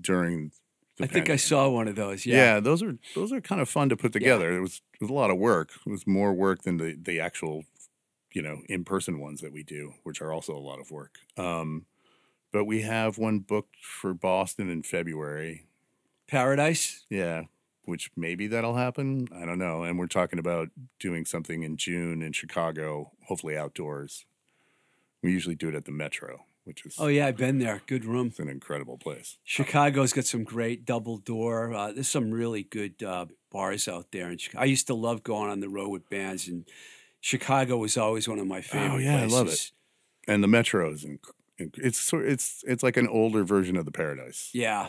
during. 0.00 0.52
I 0.98 1.06
think 1.06 1.28
I 1.28 1.36
saw 1.36 1.68
one 1.68 1.86
of 1.86 1.96
those. 1.96 2.24
Yeah. 2.24 2.36
Yeah. 2.54 2.60
those 2.60 2.82
are 2.82 2.96
those 3.14 3.30
are 3.30 3.42
kind 3.42 3.60
of 3.60 3.68
fun 3.68 3.90
to 3.90 3.98
put 3.98 4.14
together. 4.14 4.56
It 4.56 4.60
was 4.60 4.80
it 4.94 5.02
was 5.02 5.10
a 5.10 5.14
lot 5.14 5.28
of 5.28 5.36
work. 5.36 5.72
It 5.86 5.90
was 5.90 6.06
more 6.06 6.32
work 6.32 6.62
than 6.62 6.78
the 6.78 6.96
the 6.98 7.20
actual, 7.20 7.64
you 8.32 8.40
know, 8.40 8.62
in 8.70 8.84
person 8.84 9.20
ones 9.20 9.42
that 9.42 9.52
we 9.52 9.62
do, 9.64 9.92
which 10.02 10.22
are 10.22 10.32
also 10.32 10.56
a 10.56 10.64
lot 10.64 10.80
of 10.80 10.90
work. 10.90 11.16
Um, 11.36 11.84
but 12.54 12.64
we 12.66 12.82
have 12.82 13.18
one 13.18 13.40
booked 13.40 13.76
for 13.84 14.14
Boston 14.14 14.70
in 14.70 14.84
February. 14.84 15.66
Paradise. 16.28 17.04
Yeah, 17.10 17.42
which 17.84 18.12
maybe 18.16 18.46
that'll 18.46 18.76
happen. 18.76 19.26
I 19.34 19.44
don't 19.44 19.58
know. 19.58 19.82
And 19.82 19.98
we're 19.98 20.06
talking 20.06 20.38
about 20.38 20.68
doing 21.00 21.24
something 21.24 21.64
in 21.64 21.76
June 21.76 22.22
in 22.22 22.32
Chicago, 22.32 23.10
hopefully 23.26 23.56
outdoors. 23.58 24.24
We 25.20 25.32
usually 25.32 25.56
do 25.56 25.68
it 25.68 25.74
at 25.74 25.84
the 25.84 25.90
Metro, 25.90 26.44
which 26.62 26.86
is 26.86 26.94
Oh 26.98 27.08
yeah, 27.08 27.26
I've 27.26 27.36
been 27.36 27.58
there. 27.58 27.82
Good 27.88 28.04
room. 28.04 28.28
it's 28.28 28.38
an 28.38 28.48
incredible 28.48 28.98
place. 28.98 29.36
Chicago's 29.42 30.12
got 30.12 30.24
some 30.24 30.44
great 30.44 30.84
double 30.86 31.18
door. 31.18 31.74
Uh, 31.74 31.90
there's 31.92 32.08
some 32.08 32.30
really 32.30 32.62
good 32.62 33.02
uh, 33.02 33.26
bars 33.50 33.88
out 33.88 34.12
there. 34.12 34.28
And 34.28 34.40
I 34.56 34.66
used 34.66 34.86
to 34.86 34.94
love 34.94 35.24
going 35.24 35.50
on 35.50 35.58
the 35.58 35.68
road 35.68 35.88
with 35.88 36.08
bands, 36.08 36.46
and 36.46 36.66
Chicago 37.20 37.78
was 37.78 37.96
always 37.98 38.28
one 38.28 38.38
of 38.38 38.46
my 38.46 38.60
favorite. 38.60 38.92
Oh, 38.94 38.98
yeah, 38.98 39.16
I 39.16 39.18
places. 39.26 39.34
love 39.34 39.48
it. 39.48 39.72
And 40.28 40.42
the 40.42 40.48
Metro 40.48 40.90
is 40.92 41.04
inc- 41.04 41.32
it's 41.58 41.98
sort 41.98 42.26
it's 42.26 42.62
it's 42.66 42.82
like 42.82 42.96
an 42.96 43.08
older 43.08 43.44
version 43.44 43.76
of 43.76 43.84
the 43.84 43.92
Paradise. 43.92 44.50
Yeah. 44.52 44.88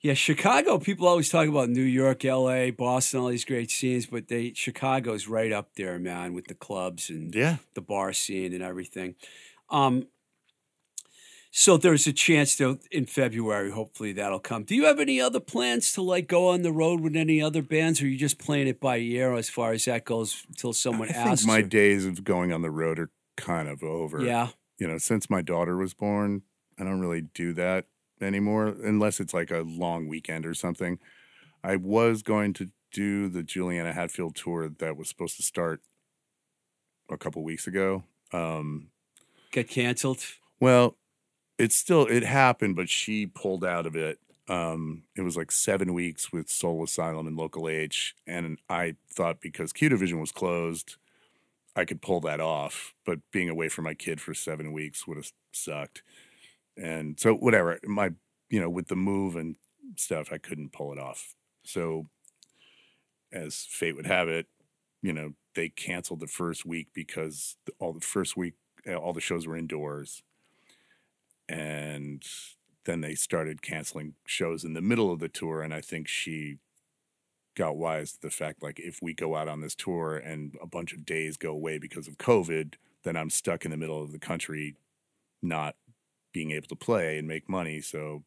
Yeah, 0.00 0.14
Chicago, 0.14 0.78
people 0.80 1.06
always 1.06 1.28
talk 1.28 1.46
about 1.46 1.68
New 1.68 1.80
York, 1.84 2.24
LA, 2.24 2.72
Boston, 2.72 3.20
all 3.20 3.28
these 3.28 3.44
great 3.44 3.70
scenes, 3.70 4.06
but 4.06 4.26
they 4.26 4.52
Chicago's 4.52 5.28
right 5.28 5.52
up 5.52 5.74
there, 5.76 5.96
man, 6.00 6.32
with 6.34 6.48
the 6.48 6.54
clubs 6.56 7.08
and 7.08 7.32
Yeah. 7.32 7.58
the 7.74 7.82
bar 7.82 8.12
scene 8.12 8.52
and 8.52 8.64
everything. 8.64 9.14
Um, 9.70 10.08
so 11.54 11.76
there's 11.76 12.06
a 12.06 12.12
chance 12.12 12.56
to 12.56 12.80
in 12.90 13.04
February, 13.06 13.70
hopefully 13.70 14.12
that'll 14.14 14.40
come. 14.40 14.64
Do 14.64 14.74
you 14.74 14.86
have 14.86 14.98
any 14.98 15.20
other 15.20 15.38
plans 15.38 15.92
to 15.92 16.02
like 16.02 16.26
go 16.26 16.48
on 16.48 16.62
the 16.62 16.72
road 16.72 17.00
with 17.00 17.14
any 17.14 17.40
other 17.42 17.62
bands, 17.62 18.00
or 18.02 18.06
are 18.06 18.08
you 18.08 18.16
just 18.16 18.38
playing 18.38 18.68
it 18.68 18.80
by 18.80 18.96
ear 18.98 19.34
as 19.34 19.50
far 19.50 19.72
as 19.72 19.84
that 19.84 20.04
goes 20.04 20.44
until 20.48 20.72
someone 20.72 21.10
I 21.10 21.12
asks? 21.12 21.46
my 21.46 21.60
days 21.60 22.06
of 22.06 22.24
going 22.24 22.52
on 22.52 22.62
the 22.62 22.70
road 22.70 22.98
are 22.98 23.10
kind 23.36 23.68
of 23.68 23.82
over. 23.82 24.22
yeah, 24.24 24.48
You 24.82 24.88
know, 24.88 24.98
since 24.98 25.30
my 25.30 25.42
daughter 25.42 25.76
was 25.76 25.94
born, 25.94 26.42
I 26.76 26.82
don't 26.82 26.98
really 26.98 27.20
do 27.20 27.52
that 27.52 27.86
anymore 28.20 28.66
unless 28.66 29.20
it's 29.20 29.32
like 29.32 29.52
a 29.52 29.60
long 29.60 30.08
weekend 30.08 30.44
or 30.44 30.54
something. 30.54 30.98
I 31.62 31.76
was 31.76 32.24
going 32.24 32.52
to 32.54 32.68
do 32.90 33.28
the 33.28 33.44
Juliana 33.44 33.92
Hatfield 33.92 34.34
tour 34.34 34.68
that 34.68 34.96
was 34.96 35.08
supposed 35.08 35.36
to 35.36 35.44
start 35.44 35.82
a 37.08 37.16
couple 37.16 37.44
weeks 37.44 37.68
ago. 37.68 38.02
Um, 38.32 38.88
get 39.52 39.68
canceled. 39.68 40.24
Well, 40.58 40.96
it's 41.58 41.76
still 41.76 42.06
it 42.06 42.24
happened, 42.24 42.74
but 42.74 42.88
she 42.88 43.26
pulled 43.26 43.64
out 43.64 43.86
of 43.86 43.94
it. 43.94 44.18
Um, 44.48 45.04
it 45.16 45.22
was 45.22 45.36
like 45.36 45.52
seven 45.52 45.94
weeks 45.94 46.32
with 46.32 46.50
Soul 46.50 46.82
Asylum 46.82 47.28
and 47.28 47.36
Local 47.36 47.68
H, 47.68 48.16
and 48.26 48.58
I 48.68 48.96
thought 49.08 49.40
because 49.40 49.72
Q 49.72 49.90
Division 49.90 50.18
was 50.18 50.32
closed, 50.32 50.96
I 51.74 51.84
could 51.84 52.02
pull 52.02 52.20
that 52.20 52.40
off. 52.40 52.94
But 53.04 53.20
being 53.32 53.48
away 53.48 53.68
from 53.68 53.84
my 53.84 53.94
kid 53.94 54.20
for 54.20 54.34
seven 54.34 54.72
weeks 54.72 55.06
would 55.06 55.16
have 55.16 55.32
sucked. 55.52 56.02
And 56.76 57.18
so 57.18 57.34
whatever, 57.34 57.78
my 57.84 58.12
you 58.50 58.60
know 58.60 58.70
with 58.70 58.88
the 58.88 58.96
move 58.96 59.36
and 59.36 59.56
stuff, 59.96 60.32
I 60.32 60.38
couldn't 60.38 60.72
pull 60.72 60.92
it 60.92 60.98
off. 60.98 61.34
So 61.64 62.06
as 63.32 63.66
fate 63.68 63.96
would 63.96 64.06
have 64.06 64.28
it, 64.28 64.46
you 65.02 65.12
know 65.12 65.34
they 65.54 65.68
canceled 65.68 66.20
the 66.20 66.26
first 66.26 66.64
week 66.64 66.88
because 66.94 67.56
all 67.78 67.92
the 67.92 68.00
first 68.00 68.36
week 68.36 68.54
all 68.86 69.12
the 69.12 69.20
shows 69.20 69.46
were 69.46 69.56
indoors 69.56 70.22
and 71.48 72.22
then 72.84 73.00
they 73.00 73.14
started 73.14 73.62
canceling 73.62 74.14
shows 74.26 74.64
in 74.64 74.72
the 74.74 74.80
middle 74.80 75.12
of 75.12 75.18
the 75.18 75.28
tour 75.28 75.62
and 75.62 75.74
i 75.74 75.80
think 75.80 76.08
she 76.08 76.58
got 77.54 77.76
wise 77.76 78.12
to 78.12 78.22
the 78.22 78.30
fact 78.30 78.62
like 78.62 78.78
if 78.78 79.00
we 79.02 79.12
go 79.12 79.36
out 79.36 79.48
on 79.48 79.60
this 79.60 79.74
tour 79.74 80.16
and 80.16 80.56
a 80.62 80.66
bunch 80.66 80.92
of 80.92 81.04
days 81.04 81.36
go 81.36 81.50
away 81.50 81.78
because 81.78 82.08
of 82.08 82.18
covid 82.18 82.74
then 83.04 83.16
i'm 83.16 83.30
stuck 83.30 83.64
in 83.64 83.70
the 83.70 83.76
middle 83.76 84.02
of 84.02 84.12
the 84.12 84.18
country 84.18 84.76
not 85.42 85.76
being 86.32 86.50
able 86.50 86.68
to 86.68 86.76
play 86.76 87.18
and 87.18 87.28
make 87.28 87.48
money 87.48 87.80
so 87.80 88.22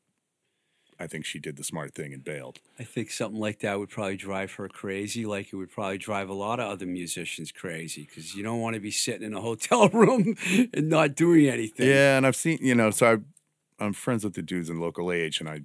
i 0.99 1.07
think 1.07 1.25
she 1.25 1.39
did 1.39 1.57
the 1.57 1.63
smart 1.63 1.93
thing 1.93 2.13
and 2.13 2.23
bailed 2.23 2.59
I 2.77 2.83
think 2.83 3.09
something 3.09 3.39
like 3.39 3.59
that 3.59 3.79
would 3.79 3.89
probably 3.89 4.17
drive 4.17 4.51
her 4.53 4.67
crazy, 4.67 5.25
like 5.25 5.53
it 5.53 5.55
would 5.55 5.71
probably 5.71 5.97
drive 5.97 6.29
a 6.29 6.33
lot 6.33 6.59
of 6.59 6.69
other 6.69 6.85
musicians 6.85 7.51
crazy 7.51 8.05
because 8.05 8.35
you 8.35 8.43
don't 8.43 8.59
want 8.59 8.73
to 8.73 8.81
be 8.81 8.91
sitting 8.91 9.25
in 9.25 9.33
a 9.33 9.39
hotel 9.39 9.87
room 9.93 10.35
and 10.73 10.89
not 10.89 11.15
doing 11.15 11.47
anything. 11.47 11.87
Yeah, 11.87 12.17
and 12.17 12.27
I've 12.27 12.35
seen 12.35 12.57
you 12.61 12.75
know, 12.75 12.91
so 12.91 13.13
I, 13.13 13.83
I'm 13.83 13.93
friends 13.93 14.25
with 14.25 14.33
the 14.33 14.41
dudes 14.41 14.69
in 14.69 14.79
Local 14.81 15.11
H, 15.11 15.39
and 15.39 15.47
I, 15.47 15.61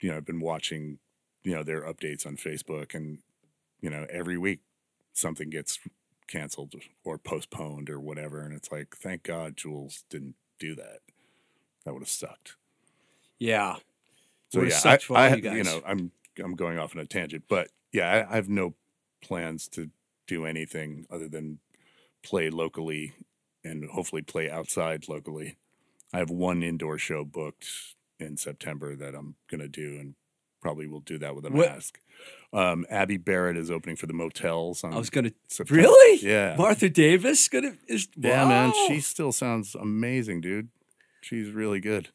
you 0.00 0.10
know, 0.10 0.16
I've 0.16 0.24
been 0.24 0.40
watching, 0.40 0.98
you 1.44 1.54
know, 1.54 1.62
their 1.62 1.82
updates 1.82 2.26
on 2.26 2.36
Facebook, 2.36 2.94
and 2.94 3.18
you 3.80 3.90
know, 3.90 4.06
every 4.10 4.38
week 4.38 4.60
something 5.12 5.50
gets 5.50 5.78
canceled 6.26 6.74
or 7.04 7.18
postponed 7.18 7.90
or 7.90 8.00
whatever, 8.00 8.40
and 8.40 8.54
it's 8.54 8.72
like, 8.72 8.96
thank 8.96 9.22
God 9.22 9.56
Jules 9.56 10.04
didn't 10.10 10.34
do 10.58 10.74
that. 10.74 11.00
That 11.84 11.92
would 11.92 12.02
have 12.02 12.08
sucked. 12.08 12.56
Yeah. 13.38 13.76
So 14.50 14.62
yeah, 14.62 14.80
I, 14.84 14.98
I 15.10 15.34
you, 15.34 15.52
you, 15.52 15.64
know, 15.64 15.82
I'm 15.86 16.12
I'm 16.42 16.54
going 16.54 16.78
off 16.78 16.94
on 16.94 17.02
a 17.02 17.06
tangent, 17.06 17.44
but 17.48 17.68
yeah, 17.92 18.26
I, 18.28 18.32
I 18.32 18.36
have 18.36 18.48
no 18.48 18.74
plans 19.20 19.68
to 19.68 19.90
do 20.26 20.46
anything 20.46 21.06
other 21.10 21.28
than 21.28 21.58
play 22.22 22.50
locally 22.50 23.12
and 23.64 23.84
hopefully 23.90 24.22
play 24.22 24.50
outside 24.50 25.08
locally. 25.08 25.56
I 26.12 26.18
have 26.18 26.30
one 26.30 26.62
indoor 26.62 26.98
show 26.98 27.24
booked 27.24 27.66
in 28.20 28.36
September 28.36 28.94
that 28.96 29.14
I'm 29.14 29.34
gonna 29.50 29.68
do, 29.68 29.96
and 29.98 30.14
probably 30.64 30.86
will 30.86 31.00
do 31.00 31.18
that 31.18 31.36
with 31.36 31.44
a 31.44 31.50
What- 31.50 31.68
mask. 31.68 32.00
Um, 32.54 32.86
Abbie 32.88 33.18
Barrett 33.18 33.56
is 33.58 33.70
opening 33.70 33.96
for 33.96 34.06
the 34.06 34.14
motels. 34.14 34.82
On 34.82 34.94
I 34.94 34.96
was 34.96 35.10
going 35.10 35.30
to. 35.30 35.64
Really? 35.68 36.24
Yeah. 36.26 36.54
Martha 36.56 36.88
Davis? 36.88 37.48
Gonna, 37.48 37.74
is, 37.86 38.08
Yeah, 38.16 38.48
man, 38.48 38.72
she 38.86 39.00
still 39.00 39.30
sounds 39.32 39.74
amazing, 39.74 40.40
dude. 40.40 40.68
She's 41.20 41.50
really 41.50 41.80
good. 41.80 42.08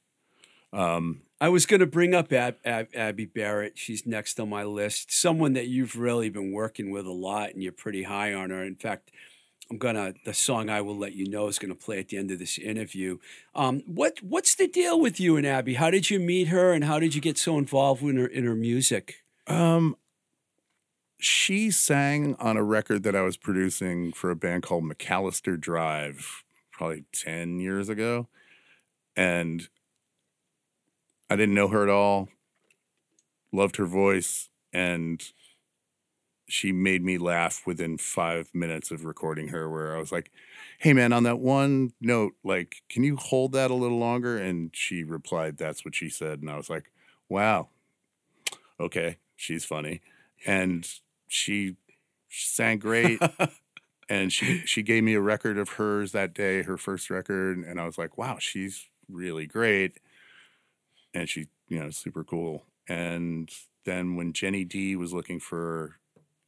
Um, 0.73 1.21
I 1.41 1.49
was 1.49 1.65
going 1.65 1.81
to 1.81 1.85
bring 1.85 2.15
up 2.15 2.31
Ab, 2.33 2.55
Ab, 2.65 2.87
Abbie 2.95 3.25
Barrett. 3.25 3.77
She's 3.77 4.05
next 4.07 4.39
on 4.39 4.49
my 4.49 4.63
list. 4.63 5.11
Someone 5.11 5.53
that 5.53 5.67
you've 5.67 5.95
really 5.95 6.29
been 6.29 6.51
working 6.53 6.89
with 6.89 7.05
a 7.05 7.11
lot, 7.11 7.51
and 7.51 7.61
you're 7.61 7.71
pretty 7.71 8.03
high 8.03 8.33
on 8.33 8.49
her. 8.49 8.63
In 8.63 8.75
fact, 8.75 9.11
I'm 9.71 9.77
gonna 9.77 10.13
the 10.25 10.33
song 10.33 10.69
I 10.69 10.81
will 10.81 10.97
let 10.97 11.13
you 11.13 11.29
know 11.29 11.47
is 11.47 11.59
gonna 11.59 11.75
play 11.75 11.99
at 11.99 12.09
the 12.09 12.17
end 12.17 12.31
of 12.31 12.39
this 12.39 12.57
interview. 12.57 13.19
Um, 13.53 13.83
what 13.85 14.19
what's 14.23 14.55
the 14.55 14.67
deal 14.67 14.99
with 14.99 15.19
you 15.19 15.37
and 15.37 15.45
Abbie? 15.45 15.75
How 15.75 15.91
did 15.91 16.09
you 16.09 16.19
meet 16.19 16.47
her, 16.47 16.73
and 16.73 16.83
how 16.83 16.99
did 16.99 17.13
you 17.13 17.21
get 17.21 17.37
so 17.37 17.57
involved 17.57 18.01
in 18.01 18.17
her 18.17 18.25
in 18.25 18.45
her 18.45 18.55
music? 18.55 19.23
Um, 19.45 19.95
she 21.19 21.69
sang 21.69 22.35
on 22.39 22.57
a 22.57 22.63
record 22.63 23.03
that 23.03 23.15
I 23.15 23.21
was 23.21 23.37
producing 23.37 24.11
for 24.11 24.31
a 24.31 24.35
band 24.35 24.63
called 24.63 24.85
McAllister 24.85 25.59
Drive, 25.59 26.43
probably 26.71 27.03
ten 27.11 27.59
years 27.59 27.89
ago, 27.89 28.27
and 29.15 29.69
I 31.29 31.35
didn't 31.35 31.55
know 31.55 31.67
her 31.67 31.83
at 31.83 31.89
all. 31.89 32.29
Loved 33.51 33.75
her 33.75 33.85
voice, 33.85 34.49
and 34.73 35.21
she 36.49 36.71
made 36.71 37.03
me 37.03 37.17
laugh 37.17 37.63
within 37.65 37.97
five 37.97 38.49
minutes 38.53 38.91
of 38.91 39.05
recording 39.05 39.49
her. 39.49 39.69
Where 39.69 39.95
I 39.95 39.99
was 39.99 40.11
like, 40.11 40.31
"Hey, 40.79 40.93
man, 40.93 41.13
on 41.13 41.23
that 41.23 41.39
one 41.39 41.93
note, 42.01 42.33
like, 42.43 42.83
can 42.89 43.03
you 43.03 43.15
hold 43.17 43.53
that 43.53 43.71
a 43.71 43.75
little 43.75 43.99
longer?" 43.99 44.37
And 44.37 44.71
she 44.75 45.03
replied, 45.03 45.57
"That's 45.57 45.85
what 45.85 45.95
she 45.95 46.09
said," 46.09 46.41
and 46.41 46.49
I 46.49 46.57
was 46.57 46.69
like, 46.69 46.91
"Wow." 47.29 47.69
okay, 48.79 49.17
she's 49.35 49.65
funny. 49.65 50.01
And 50.45 50.87
she 51.27 51.75
sang 52.29 52.79
great. 52.79 53.21
and 54.09 54.31
she 54.31 54.59
she 54.65 54.81
gave 54.81 55.03
me 55.03 55.13
a 55.13 55.21
record 55.21 55.57
of 55.57 55.69
hers 55.69 56.11
that 56.13 56.33
day, 56.33 56.63
her 56.63 56.77
first 56.77 57.09
record, 57.09 57.57
and 57.57 57.79
I 57.79 57.85
was 57.85 57.97
like, 57.97 58.17
wow, 58.17 58.37
she's 58.39 58.87
really 59.09 59.45
great. 59.45 59.99
And 61.13 61.27
she, 61.27 61.47
you 61.67 61.79
know, 61.79 61.89
super 61.89 62.23
cool. 62.23 62.65
And 62.87 63.49
then 63.85 64.15
when 64.15 64.33
Jenny 64.33 64.63
Dee 64.63 64.95
was 64.95 65.13
looking 65.13 65.39
for 65.39 65.97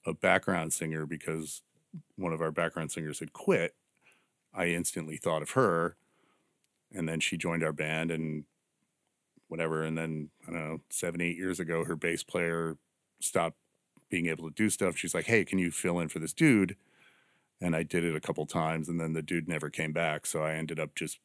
a 0.05 0.13
background 0.13 0.73
singer 0.73 1.05
because 1.05 1.61
one 2.15 2.33
of 2.33 2.41
our 2.41 2.51
background 2.51 2.91
singers 2.91 3.19
had 3.19 3.33
quit, 3.33 3.75
I 4.53 4.67
instantly 4.67 5.17
thought 5.17 5.41
of 5.41 5.51
her. 5.51 5.95
And 6.93 7.07
then 7.07 7.19
she 7.19 7.37
joined 7.37 7.63
our 7.63 7.71
band 7.73 8.11
and 8.11 8.45
whatever. 9.47 9.83
And 9.83 9.97
then 9.97 10.29
I 10.47 10.51
don't 10.51 10.67
know, 10.67 10.81
seven, 10.89 11.21
eight 11.21 11.37
years 11.37 11.59
ago, 11.59 11.85
her 11.85 11.95
bass 11.95 12.23
player 12.23 12.77
stopped 13.19 13.57
being 14.09 14.27
able 14.27 14.49
to 14.49 14.55
do 14.55 14.69
stuff. 14.69 14.97
She's 14.97 15.13
like, 15.13 15.25
"Hey, 15.25 15.45
can 15.45 15.57
you 15.57 15.71
fill 15.71 15.99
in 15.99 16.09
for 16.09 16.19
this 16.19 16.33
dude?" 16.33 16.75
And 17.61 17.75
I 17.75 17.83
did 17.83 18.03
it 18.03 18.15
a 18.15 18.19
couple 18.19 18.45
times, 18.45 18.89
and 18.89 18.99
then 18.99 19.13
the 19.13 19.21
dude 19.21 19.47
never 19.47 19.69
came 19.69 19.93
back. 19.93 20.25
So 20.25 20.43
I 20.43 20.53
ended 20.55 20.79
up 20.79 20.95
just 20.95 21.19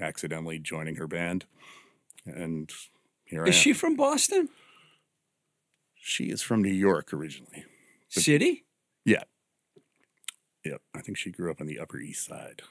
accidentally 0.00 0.58
joining 0.58 0.96
her 0.96 1.06
band, 1.06 1.44
and 2.24 2.70
here 3.24 3.44
Is 3.44 3.46
I 3.46 3.48
am. 3.48 3.48
Is 3.48 3.54
she 3.56 3.72
from 3.74 3.96
Boston 3.96 4.48
She 5.94 6.30
is 6.30 6.40
from 6.40 6.62
New 6.62 6.72
York 6.72 7.12
originally. 7.12 7.64
City? 8.10 8.64
Yeah. 9.04 9.22
Yep. 10.64 10.82
I 10.94 11.00
think 11.00 11.16
she 11.16 11.30
grew 11.30 11.50
up 11.50 11.60
on 11.60 11.66
the 11.66 11.78
Upper 11.78 11.98
East 11.98 12.26
Side. 12.26 12.62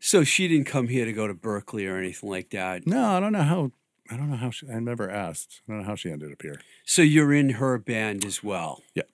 So 0.00 0.24
she 0.24 0.48
didn't 0.48 0.66
come 0.66 0.88
here 0.88 1.04
to 1.04 1.12
go 1.12 1.26
to 1.26 1.34
Berklee 1.34 1.90
or 1.90 1.98
anything 1.98 2.28
like 2.28 2.50
that. 2.50 2.86
No, 2.86 3.16
I 3.16 3.20
don't 3.20 3.32
know 3.32 3.42
how. 3.42 3.72
I 4.10 4.16
don't 4.16 4.30
know 4.30 4.36
how 4.36 4.50
she. 4.50 4.68
I 4.68 4.78
never 4.78 5.10
asked. 5.10 5.62
I 5.68 5.72
don't 5.72 5.82
know 5.82 5.86
how 5.86 5.96
she 5.96 6.10
ended 6.10 6.32
up 6.32 6.42
here. 6.42 6.60
So 6.84 7.02
you're 7.02 7.32
in 7.32 7.50
her 7.50 7.78
band 7.78 8.24
as 8.24 8.42
well. 8.42 8.82
Yeah. 8.94 9.04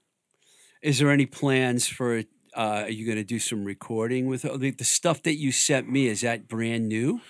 Is 0.82 0.98
there 0.98 1.10
any 1.10 1.26
plans 1.26 1.86
for? 1.86 2.24
Uh, 2.54 2.82
are 2.84 2.90
you 2.90 3.06
going 3.06 3.16
to 3.16 3.24
do 3.24 3.38
some 3.38 3.64
recording 3.64 4.26
with 4.26 4.42
her? 4.42 4.58
The, 4.58 4.70
the 4.70 4.84
stuff 4.84 5.22
that 5.22 5.36
you 5.36 5.52
sent 5.52 5.90
me 5.90 6.08
is 6.08 6.20
that 6.20 6.48
brand 6.48 6.88
new? 6.88 7.20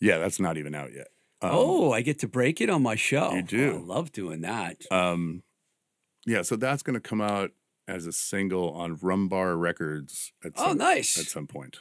Yeah, 0.00 0.18
that's 0.18 0.40
not 0.40 0.56
even 0.56 0.74
out 0.74 0.92
yet. 0.92 1.08
Um, 1.40 1.50
oh, 1.52 1.92
I 1.92 2.00
get 2.00 2.18
to 2.20 2.28
break 2.28 2.60
it 2.60 2.68
on 2.68 2.82
my 2.82 2.96
show. 2.96 3.32
You 3.32 3.42
do. 3.42 3.76
I 3.76 3.94
love 3.94 4.10
doing 4.10 4.40
that. 4.40 4.90
Um, 4.90 5.42
yeah, 6.24 6.42
so 6.42 6.56
that's 6.56 6.82
going 6.82 6.94
to 6.94 7.00
come 7.00 7.20
out 7.20 7.52
as 7.88 8.06
a 8.06 8.12
single 8.12 8.70
on 8.72 8.96
Rumbar 8.96 9.58
Records 9.58 10.32
at 10.44 10.52
Oh, 10.56 10.68
some, 10.68 10.78
nice. 10.78 11.18
at 11.18 11.26
some 11.26 11.46
point. 11.46 11.78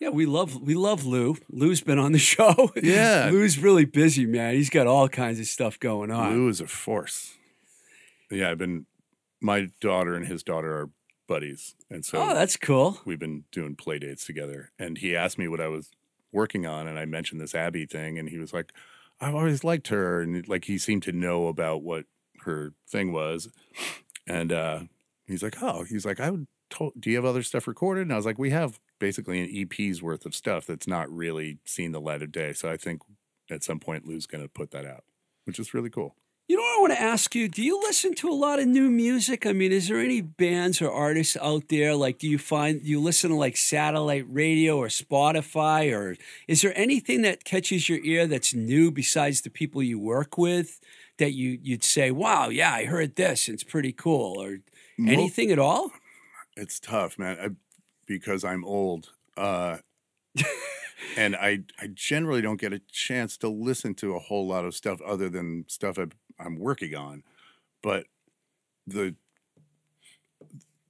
Yeah, 0.00 0.08
we 0.08 0.26
love 0.26 0.60
we 0.60 0.74
love 0.74 1.04
Lou. 1.06 1.36
Lou's 1.48 1.80
been 1.80 1.98
on 1.98 2.12
the 2.12 2.18
show. 2.34 2.72
Yeah. 2.82 3.28
Lou's 3.30 3.58
really 3.58 3.84
busy, 3.84 4.26
man. 4.26 4.54
He's 4.54 4.70
got 4.70 4.86
all 4.86 5.08
kinds 5.08 5.38
of 5.38 5.46
stuff 5.46 5.78
going 5.78 6.10
on. 6.10 6.32
Lou 6.36 6.48
is 6.48 6.60
a 6.60 6.66
force. 6.66 7.34
Yeah, 8.30 8.50
I've 8.50 8.58
been. 8.58 8.86
My 9.40 9.68
daughter 9.80 10.14
and 10.14 10.26
his 10.26 10.42
daughter 10.42 10.72
are 10.72 10.90
buddies, 11.28 11.74
and 11.90 12.04
so 12.04 12.22
oh, 12.22 12.34
that's 12.34 12.56
cool. 12.56 13.00
we've 13.04 13.18
been 13.18 13.44
doing 13.50 13.74
play 13.76 13.98
dates 13.98 14.24
together. 14.24 14.70
And 14.78 14.98
he 14.98 15.16
asked 15.16 15.36
me 15.38 15.48
what 15.48 15.60
I 15.60 15.66
was 15.68 15.90
working 16.32 16.64
on, 16.64 16.86
and 16.86 16.96
I 16.98 17.04
mentioned 17.06 17.40
this 17.40 17.54
Abbie 17.54 17.86
thing, 17.86 18.18
and 18.18 18.28
he 18.28 18.38
was 18.38 18.52
like, 18.52 18.72
"I've 19.20 19.34
always 19.34 19.64
liked 19.64 19.88
her," 19.88 20.20
and 20.20 20.46
like 20.48 20.64
he 20.66 20.78
seemed 20.78 21.02
to 21.04 21.12
know 21.12 21.48
about 21.48 21.82
what 21.82 22.04
her 22.44 22.72
thing 22.88 23.12
was, 23.12 23.48
and 24.28 24.52
uh, 24.52 24.80
he's 25.32 25.42
like, 25.42 25.62
"Oh," 25.62 25.84
he's 25.84 26.06
like, 26.06 26.20
"I 26.20 26.30
would." 26.30 26.46
To- 26.70 26.92
do 26.98 27.10
you 27.10 27.16
have 27.16 27.24
other 27.24 27.42
stuff 27.42 27.66
recorded? 27.66 28.02
And 28.02 28.12
I 28.12 28.16
was 28.16 28.26
like, 28.26 28.38
"We 28.38 28.50
have 28.50 28.80
basically 28.98 29.40
an 29.40 29.48
EP's 29.50 30.02
worth 30.02 30.24
of 30.24 30.34
stuff 30.34 30.66
that's 30.66 30.86
not 30.86 31.10
really 31.10 31.58
seen 31.66 31.92
the 31.92 32.00
light 32.00 32.22
of 32.22 32.32
day." 32.32 32.52
So 32.52 32.70
I 32.70 32.76
think 32.76 33.02
at 33.50 33.62
some 33.64 33.80
point 33.80 34.06
Lou's 34.06 34.26
going 34.26 34.42
to 34.42 34.48
put 34.48 34.70
that 34.70 34.86
out, 34.86 35.04
which 35.44 35.58
is 35.58 35.74
really 35.74 35.90
cool. 35.90 36.16
You 36.48 36.56
know 36.56 36.62
what 36.64 36.76
I 36.76 36.80
want 36.80 36.92
to 36.94 37.00
ask 37.00 37.34
you? 37.34 37.48
Do 37.48 37.62
you 37.62 37.80
listen 37.80 38.14
to 38.16 38.28
a 38.28 38.34
lot 38.34 38.58
of 38.58 38.66
new 38.66 38.90
music? 38.90 39.46
I 39.46 39.52
mean, 39.52 39.72
is 39.72 39.88
there 39.88 40.00
any 40.00 40.20
bands 40.20 40.82
or 40.82 40.90
artists 40.92 41.36
out 41.40 41.68
there? 41.68 41.94
Like, 41.94 42.18
do 42.18 42.28
you 42.28 42.36
find 42.36 42.82
you 42.82 43.00
listen 43.00 43.30
to 43.30 43.36
like 43.36 43.56
satellite 43.56 44.26
radio 44.28 44.76
or 44.76 44.88
Spotify, 44.88 45.92
or 45.96 46.16
is 46.48 46.60
there 46.60 46.76
anything 46.76 47.22
that 47.22 47.44
catches 47.44 47.88
your 47.88 48.00
ear 48.04 48.26
that's 48.26 48.52
new 48.52 48.90
besides 48.90 49.40
the 49.42 49.50
people 49.50 49.82
you 49.82 49.98
work 49.98 50.36
with 50.36 50.80
that 51.18 51.32
you 51.32 51.58
you'd 51.62 51.84
say, 51.84 52.10
"Wow, 52.10 52.48
yeah, 52.48 52.74
I 52.74 52.84
heard 52.86 53.14
this. 53.16 53.48
It's 53.48 53.64
pretty 53.64 53.92
cool," 53.92 54.42
or 54.42 54.58
anything 55.08 55.50
at 55.50 55.58
all? 55.58 55.90
It's 56.56 56.78
tough, 56.80 57.18
man, 57.18 57.38
I, 57.40 57.48
because 58.06 58.44
I'm 58.44 58.64
old. 58.64 59.10
Uh, 59.36 59.78
and 61.16 61.36
I, 61.36 61.60
I 61.80 61.88
generally 61.92 62.42
don't 62.42 62.60
get 62.60 62.72
a 62.72 62.80
chance 62.90 63.36
to 63.38 63.48
listen 63.48 63.94
to 63.96 64.14
a 64.14 64.18
whole 64.18 64.46
lot 64.46 64.64
of 64.64 64.74
stuff 64.74 65.00
other 65.02 65.28
than 65.28 65.64
stuff 65.68 65.98
I, 65.98 66.06
I'm 66.38 66.58
working 66.58 66.94
on. 66.94 67.22
But 67.82 68.06
the 68.86 69.14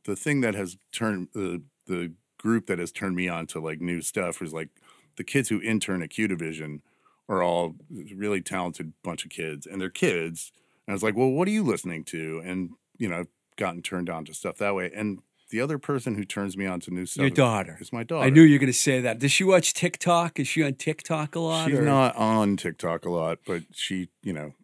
the 0.04 0.16
thing 0.16 0.40
that 0.40 0.54
has 0.54 0.76
turned 0.90 1.28
the 1.32 1.62
the 1.86 2.12
group 2.38 2.66
that 2.66 2.78
has 2.78 2.90
turned 2.90 3.14
me 3.14 3.28
on 3.28 3.46
to 3.46 3.60
like 3.60 3.80
new 3.80 4.02
stuff 4.02 4.42
is 4.42 4.52
like 4.52 4.68
the 5.16 5.24
kids 5.24 5.48
who 5.48 5.60
intern 5.60 6.02
at 6.02 6.10
Q 6.10 6.26
Division 6.26 6.82
are 7.28 7.42
all 7.42 7.76
really 8.14 8.40
talented 8.40 8.92
bunch 9.02 9.24
of 9.24 9.30
kids, 9.30 9.66
and 9.66 9.80
they're 9.80 9.90
kids. 9.90 10.52
And 10.86 10.92
I 10.92 10.94
was 10.94 11.02
like, 11.02 11.16
well, 11.16 11.30
what 11.30 11.46
are 11.46 11.52
you 11.52 11.62
listening 11.62 12.04
to? 12.04 12.42
And 12.44 12.70
you 12.98 13.08
know, 13.08 13.20
I've 13.20 13.28
gotten 13.56 13.82
turned 13.82 14.10
on 14.10 14.24
to 14.26 14.34
stuff 14.34 14.56
that 14.58 14.74
way. 14.74 14.90
And 14.94 15.20
the 15.50 15.60
other 15.60 15.78
person 15.78 16.14
who 16.14 16.24
turns 16.24 16.56
me 16.56 16.66
on 16.66 16.80
to 16.80 16.90
new 16.90 17.04
stuff 17.06 17.20
Your 17.22 17.30
daughter. 17.30 17.76
is 17.80 17.92
my 17.92 18.02
daughter. 18.02 18.26
I 18.26 18.30
knew 18.30 18.42
you 18.42 18.54
were 18.54 18.58
going 18.60 18.72
to 18.72 18.78
say 18.78 19.00
that. 19.00 19.18
Does 19.18 19.30
she 19.32 19.44
watch 19.44 19.74
TikTok? 19.74 20.40
Is 20.40 20.48
she 20.48 20.62
on 20.62 20.74
TikTok 20.74 21.34
a 21.34 21.40
lot? 21.40 21.68
She's 21.68 21.78
or- 21.78 21.82
not 21.82 22.16
on 22.16 22.56
TikTok 22.56 23.04
a 23.04 23.10
lot, 23.10 23.38
but 23.46 23.62
she, 23.72 24.08
you 24.22 24.32
know, 24.32 24.54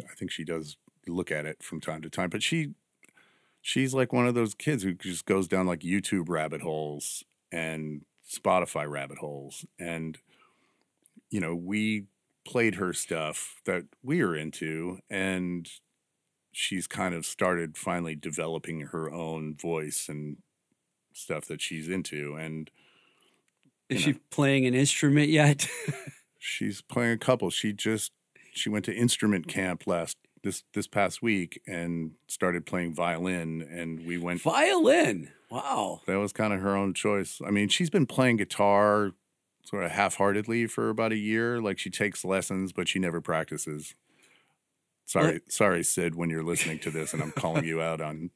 I 0.00 0.14
think 0.16 0.30
she 0.30 0.44
does 0.44 0.76
look 1.06 1.30
at 1.30 1.46
it 1.46 1.62
from 1.62 1.80
time 1.80 2.02
to 2.02 2.10
time. 2.10 2.30
But 2.30 2.42
she, 2.42 2.74
she's 3.62 3.94
like 3.94 4.12
one 4.12 4.26
of 4.26 4.34
those 4.34 4.54
kids 4.54 4.82
who 4.82 4.92
just 4.94 5.24
goes 5.24 5.48
down 5.48 5.66
like 5.66 5.80
YouTube 5.80 6.28
rabbit 6.28 6.62
holes 6.62 7.24
and 7.52 8.02
Spotify 8.28 8.88
rabbit 8.90 9.18
holes, 9.18 9.64
and 9.78 10.18
you 11.30 11.40
know, 11.40 11.54
we 11.54 12.04
played 12.44 12.74
her 12.76 12.92
stuff 12.92 13.60
that 13.64 13.84
we 14.02 14.20
are 14.22 14.34
into, 14.34 14.98
and 15.08 15.68
she's 16.52 16.86
kind 16.86 17.14
of 17.14 17.26
started 17.26 17.76
finally 17.76 18.14
developing 18.14 18.80
her 18.92 19.10
own 19.10 19.54
voice 19.54 20.06
and 20.08 20.38
stuff 21.12 21.46
that 21.46 21.60
she's 21.60 21.88
into, 21.88 22.34
and 22.36 22.70
Is 23.88 24.06
you 24.06 24.14
she 24.14 24.20
playing 24.30 24.66
an 24.66 24.74
instrument 24.74 25.28
yet? 25.30 25.68
She's 26.40 26.82
playing 26.82 27.12
a 27.12 27.18
couple. 27.18 27.50
She 27.50 27.72
just 27.72 28.12
she 28.52 28.68
went 28.70 28.84
to 28.86 28.94
instrument 28.94 29.48
camp 29.48 29.86
last 29.86 30.16
this 30.44 30.62
this 30.72 30.86
past 30.86 31.20
week 31.22 31.60
and 31.66 32.12
started 32.28 32.64
playing 32.64 32.94
violin 32.94 33.60
and 33.62 34.04
we 34.06 34.18
went 34.18 34.40
Violin. 34.42 35.30
Wow. 35.50 36.02
that 36.06 36.16
was 36.18 36.32
kind 36.32 36.52
of 36.52 36.60
her 36.60 36.76
own 36.76 36.92
choice. 36.94 37.40
I 37.44 37.50
mean, 37.50 37.68
she's 37.68 37.90
been 37.90 38.06
playing 38.06 38.36
guitar 38.36 39.12
sort 39.64 39.82
of 39.84 39.90
half-heartedly 39.90 40.66
for 40.66 40.90
about 40.90 41.12
a 41.12 41.16
year. 41.16 41.60
Like 41.60 41.78
she 41.78 41.90
takes 41.90 42.24
lessons, 42.24 42.72
but 42.72 42.86
she 42.88 42.98
never 42.98 43.20
practices. 43.20 43.94
Sorry, 45.08 45.40
sorry, 45.48 45.82
Sid, 45.82 46.14
when 46.14 46.28
you're 46.28 46.42
listening 46.42 46.78
to 46.80 46.90
this 46.90 47.14
and 47.14 47.22
I'm 47.22 47.32
calling 47.32 47.64
you 47.64 47.80
out 47.80 48.00
on 48.00 48.30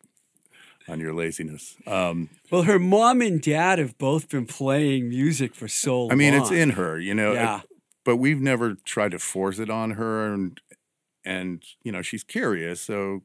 on 0.88 0.98
your 1.00 1.12
laziness. 1.14 1.76
Um, 1.86 2.30
Well, 2.50 2.62
her 2.62 2.78
mom 2.78 3.20
and 3.20 3.40
dad 3.40 3.78
have 3.78 3.96
both 3.98 4.28
been 4.28 4.46
playing 4.46 5.08
music 5.10 5.54
for 5.54 5.68
so 5.68 6.02
long. 6.02 6.12
I 6.12 6.14
mean, 6.14 6.34
it's 6.34 6.50
in 6.50 6.70
her, 6.70 6.98
you 6.98 7.14
know. 7.14 7.34
Yeah. 7.34 7.60
but 8.04 8.16
we've 8.16 8.40
never 8.40 8.74
tried 8.84 9.10
to 9.12 9.18
force 9.18 9.58
it 9.58 9.70
on 9.70 9.92
her, 9.92 10.32
and 10.32 10.60
and 11.24 11.62
you 11.84 11.92
know 11.92 12.02
she's 12.02 12.24
curious. 12.24 12.80
So, 12.80 13.22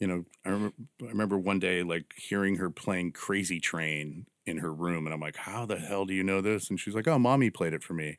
you 0.00 0.06
know, 0.06 0.24
I 0.44 0.48
remember, 0.48 0.74
I 1.02 1.06
remember 1.06 1.38
one 1.38 1.58
day 1.60 1.82
like 1.82 2.14
hearing 2.16 2.56
her 2.56 2.70
playing 2.70 3.12
Crazy 3.12 3.60
Train 3.60 4.26
in 4.46 4.58
her 4.58 4.72
room, 4.72 5.06
and 5.06 5.12
I'm 5.14 5.20
like, 5.20 5.36
"How 5.36 5.66
the 5.66 5.76
hell 5.76 6.06
do 6.06 6.14
you 6.14 6.24
know 6.24 6.40
this?" 6.40 6.70
And 6.70 6.80
she's 6.80 6.94
like, 6.94 7.06
"Oh, 7.06 7.18
mommy 7.18 7.50
played 7.50 7.72
it 7.74 7.84
for 7.84 7.92
me." 7.94 8.16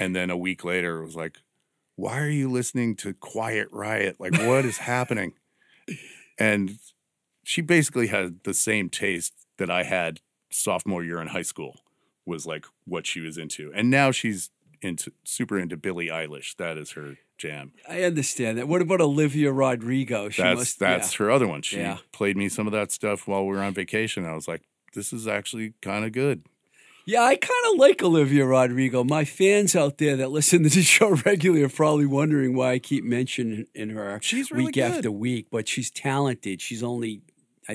and 0.00 0.16
then 0.16 0.28
a 0.30 0.36
week 0.36 0.64
later, 0.64 1.02
it 1.02 1.04
was 1.06 1.14
like, 1.16 1.38
"Why 1.96 2.18
are 2.20 2.28
you 2.30 2.50
listening 2.50 2.94
to 2.96 3.12
Quiet 3.14 3.68
Riot? 3.72 4.16
Like, 4.20 4.32
what 4.38 4.64
is 4.64 4.78
happening?" 4.78 5.32
And 6.38 6.78
she 7.44 7.62
basically 7.62 8.08
had 8.08 8.40
the 8.44 8.52
same 8.54 8.90
taste 8.90 9.32
that 9.56 9.70
I 9.70 9.84
had 9.84 10.20
sophomore 10.50 11.02
year 11.02 11.20
in 11.20 11.28
high 11.28 11.42
school 11.42 11.80
was 12.26 12.46
like 12.46 12.66
what 12.84 13.06
she 13.06 13.20
was 13.20 13.38
into. 13.38 13.72
And 13.74 13.88
now 13.88 14.10
she's 14.10 14.50
into 14.82 15.12
super 15.24 15.58
into 15.58 15.76
Billie 15.78 16.08
Eilish. 16.08 16.54
That 16.56 16.76
is 16.76 16.90
her 16.92 17.16
jam. 17.38 17.72
I 17.88 18.02
understand 18.02 18.58
that. 18.58 18.68
What 18.68 18.82
about 18.82 19.00
Olivia 19.00 19.50
Rodrigo? 19.52 20.28
She 20.28 20.42
that's 20.42 20.58
must. 20.58 20.78
that's 20.78 21.14
her 21.14 21.30
other 21.30 21.46
one. 21.46 21.62
She 21.62 21.78
Yeah. 21.78 21.98
played 22.12 22.36
me 22.36 22.48
some 22.50 22.66
of 22.66 22.72
that 22.74 22.92
stuff 22.92 23.26
while 23.26 23.46
we 23.46 23.54
were 23.56 23.62
on 23.62 23.72
vacation. 23.72 24.26
I 24.26 24.34
was 24.34 24.46
like, 24.46 24.62
this 24.92 25.12
is 25.12 25.26
actually 25.26 25.72
kind 25.80 26.04
of 26.04 26.12
good. 26.12 26.42
Yeah, 27.06 27.22
I 27.22 27.36
kind 27.36 27.72
of 27.72 27.78
like 27.78 28.02
Olivia 28.02 28.44
Rodrigo. 28.44 29.04
My 29.04 29.24
fans 29.24 29.76
out 29.76 29.98
there 29.98 30.16
that 30.16 30.32
listen 30.32 30.64
to 30.64 30.68
the 30.68 30.82
show 30.82 31.10
regularly 31.24 31.62
are 31.62 31.68
probably 31.68 32.06
wondering 32.06 32.56
why 32.56 32.72
I 32.72 32.78
keep 32.80 33.04
mentioning 33.04 33.66
her 33.76 34.18
She's 34.22 34.50
really 34.50 34.66
week 34.66 34.74
good. 34.74 34.82
after 34.92 35.12
week. 35.12 35.46
But 35.50 35.68
she's 35.68 35.90
talented. 35.90 36.60
She's 36.60 36.82
only. 36.82 37.22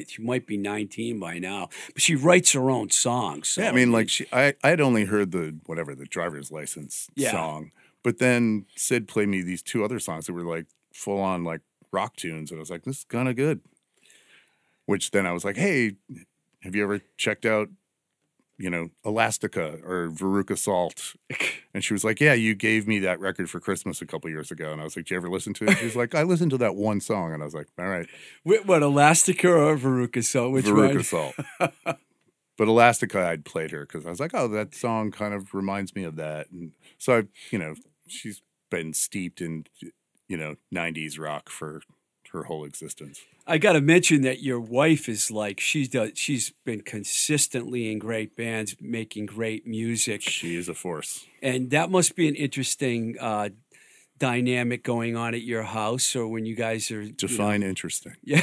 She 0.07 0.21
might 0.21 0.47
be 0.47 0.55
19 0.55 1.19
by 1.19 1.37
now, 1.37 1.67
but 1.93 2.01
she 2.01 2.15
writes 2.15 2.53
her 2.53 2.69
own 2.69 2.91
songs. 2.91 3.49
So 3.49 3.61
yeah, 3.61 3.69
I 3.69 3.71
mean, 3.73 3.91
like 3.91 4.07
she, 4.07 4.25
I, 4.31 4.53
I 4.63 4.69
had 4.69 4.79
only 4.79 5.03
heard 5.03 5.31
the 5.33 5.57
whatever 5.65 5.95
the 5.95 6.05
driver's 6.05 6.49
license 6.49 7.09
Yeah. 7.13 7.31
song, 7.31 7.71
but 8.01 8.17
then 8.17 8.67
Sid 8.77 9.09
played 9.09 9.27
me 9.27 9.41
these 9.41 9.61
two 9.61 9.83
other 9.83 9.99
songs 9.99 10.27
that 10.27 10.33
were 10.33 10.43
like 10.43 10.67
full 10.93 11.19
on 11.19 11.43
like 11.43 11.59
rock 11.91 12.15
tunes, 12.15 12.51
and 12.51 12.57
I 12.57 12.61
was 12.61 12.69
like, 12.69 12.83
this 12.83 12.99
is 12.99 13.03
kind 13.03 13.27
of 13.27 13.35
good. 13.35 13.59
Which 14.85 15.11
then 15.11 15.25
I 15.25 15.33
was 15.33 15.43
like, 15.43 15.57
hey, 15.57 15.97
have 16.61 16.73
you 16.73 16.83
ever 16.83 17.01
checked 17.17 17.45
out, 17.45 17.67
you 18.57 18.69
know, 18.69 18.89
Elastica 19.05 19.79
or 19.83 20.09
Veruca 20.09 20.57
Salt? 20.57 21.13
And 21.73 21.85
she 21.85 21.93
was 21.93 22.03
like, 22.03 22.19
yeah, 22.19 22.33
you 22.33 22.53
gave 22.53 22.85
me 22.85 22.99
that 22.99 23.21
record 23.21 23.49
for 23.49 23.61
Christmas 23.61 24.01
a 24.01 24.05
couple 24.05 24.29
years 24.29 24.51
ago, 24.51 24.73
and 24.73 24.81
I 24.81 24.83
was 24.83 24.97
like, 24.97 25.05
Do 25.05 25.13
you 25.13 25.19
ever 25.19 25.29
listen 25.29 25.53
to 25.53 25.65
it? 25.67 25.77
She's 25.77 25.95
like, 25.95 26.13
I 26.13 26.23
listened 26.23 26.51
to 26.51 26.57
that 26.57 26.75
one 26.75 26.99
song, 26.99 27.31
and 27.31 27.41
I 27.41 27.45
was 27.45 27.53
like, 27.53 27.67
all 27.79 27.87
right. 27.87 28.05
Wh- 28.43 28.67
what 28.67 28.81
Elastica 28.81 29.49
or 29.49 29.77
Veruca? 29.77 30.21
So 30.21 30.49
which 30.49 30.65
Veruca 30.65 30.95
one? 30.95 31.03
Salt. 31.03 31.35
but 32.57 32.67
Elastica, 32.67 33.25
I'd 33.25 33.45
played 33.45 33.71
her 33.71 33.85
because 33.85 34.05
I 34.05 34.09
was 34.09 34.19
like, 34.19 34.31
oh, 34.33 34.49
that 34.49 34.75
song 34.75 35.11
kind 35.11 35.33
of 35.33 35.53
reminds 35.53 35.95
me 35.95 36.03
of 36.03 36.17
that. 36.17 36.51
And 36.51 36.73
so 36.97 37.19
I, 37.19 37.23
you 37.51 37.57
know, 37.57 37.75
she's 38.07 38.41
been 38.69 38.93
steeped 38.93 39.39
in 39.39 39.65
you 40.27 40.37
know 40.37 40.55
90s 40.73 41.19
rock 41.19 41.49
for 41.49 41.81
her 42.33 42.43
whole 42.43 42.63
existence. 42.65 43.19
I 43.45 43.57
got 43.57 43.73
to 43.73 43.81
mention 43.81 44.21
that 44.21 44.41
your 44.41 44.59
wife 44.59 45.09
is 45.09 45.29
like 45.31 45.59
she's 45.59 45.89
she's 46.15 46.53
been 46.65 46.81
consistently 46.81 47.91
in 47.91 47.99
great 47.99 48.35
bands, 48.35 48.75
making 48.79 49.25
great 49.25 49.65
music, 49.67 50.21
She 50.21 50.55
is 50.55 50.69
a 50.69 50.73
force. 50.73 51.25
and 51.41 51.69
that 51.71 51.89
must 51.89 52.15
be 52.15 52.27
an 52.27 52.35
interesting 52.35 53.17
uh, 53.19 53.49
dynamic 54.17 54.83
going 54.83 55.15
on 55.15 55.33
at 55.33 55.41
your 55.41 55.63
house, 55.63 56.15
or 56.15 56.27
when 56.27 56.45
you 56.45 56.55
guys 56.55 56.89
are 56.91 57.01
you 57.01 57.09
know- 57.09 57.15
Define 57.17 57.63
interesting. 57.63 58.15
Yeah. 58.23 58.41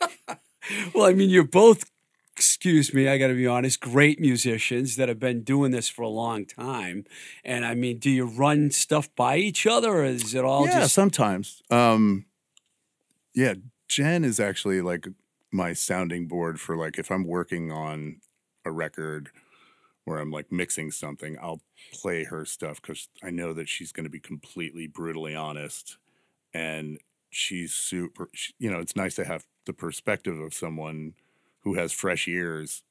well, 0.94 1.06
I 1.06 1.12
mean, 1.12 1.30
you're 1.30 1.44
both, 1.44 1.90
excuse 2.36 2.94
me, 2.94 3.08
I 3.08 3.18
got 3.18 3.28
to 3.28 3.34
be 3.34 3.46
honest, 3.46 3.80
great 3.80 4.20
musicians 4.20 4.96
that 4.96 5.08
have 5.08 5.18
been 5.18 5.42
doing 5.42 5.72
this 5.72 5.88
for 5.88 6.02
a 6.02 6.08
long 6.08 6.46
time. 6.46 7.04
And 7.44 7.64
I 7.66 7.74
mean, 7.74 7.98
do 7.98 8.08
you 8.10 8.24
run 8.24 8.70
stuff 8.70 9.08
by 9.16 9.36
each 9.36 9.66
other 9.66 9.90
or 9.90 10.04
is 10.04 10.34
it 10.34 10.44
all 10.44 10.66
yeah, 10.66 10.80
just. 10.80 10.94
sometimes. 10.94 11.62
Um, 11.70 12.26
yeah, 13.40 13.54
Jen 13.88 14.24
is 14.24 14.40
actually 14.40 14.80
like 14.82 15.06
my 15.52 15.72
sounding 15.72 16.26
board 16.28 16.60
for 16.60 16.76
like 16.76 16.98
if 16.98 17.10
I'm 17.10 17.24
working 17.26 17.72
on 17.72 18.20
a 18.64 18.70
record 18.70 19.30
where 20.04 20.18
I'm 20.18 20.30
like 20.32 20.52
mixing 20.52 20.90
something, 20.90 21.38
I'll 21.40 21.62
play 21.92 22.24
her 22.24 22.44
stuff 22.44 22.80
because 22.82 23.08
I 23.22 23.30
know 23.30 23.52
that 23.54 23.68
she's 23.68 23.92
going 23.92 24.04
to 24.04 24.10
be 24.10 24.20
completely 24.20 24.86
brutally 24.86 25.34
honest, 25.34 25.98
and 26.54 26.98
she's 27.30 27.74
super. 27.74 28.28
she- 28.34 28.54
You 28.58 28.70
know, 28.70 28.80
it's 28.80 28.96
nice 28.96 29.16
to 29.16 29.24
have 29.24 29.46
the 29.66 29.72
perspective 29.74 30.38
of 30.40 30.54
someone 30.54 31.14
who 31.60 31.74
has 31.74 31.92
fresh 31.92 32.28
ears, 32.28 32.82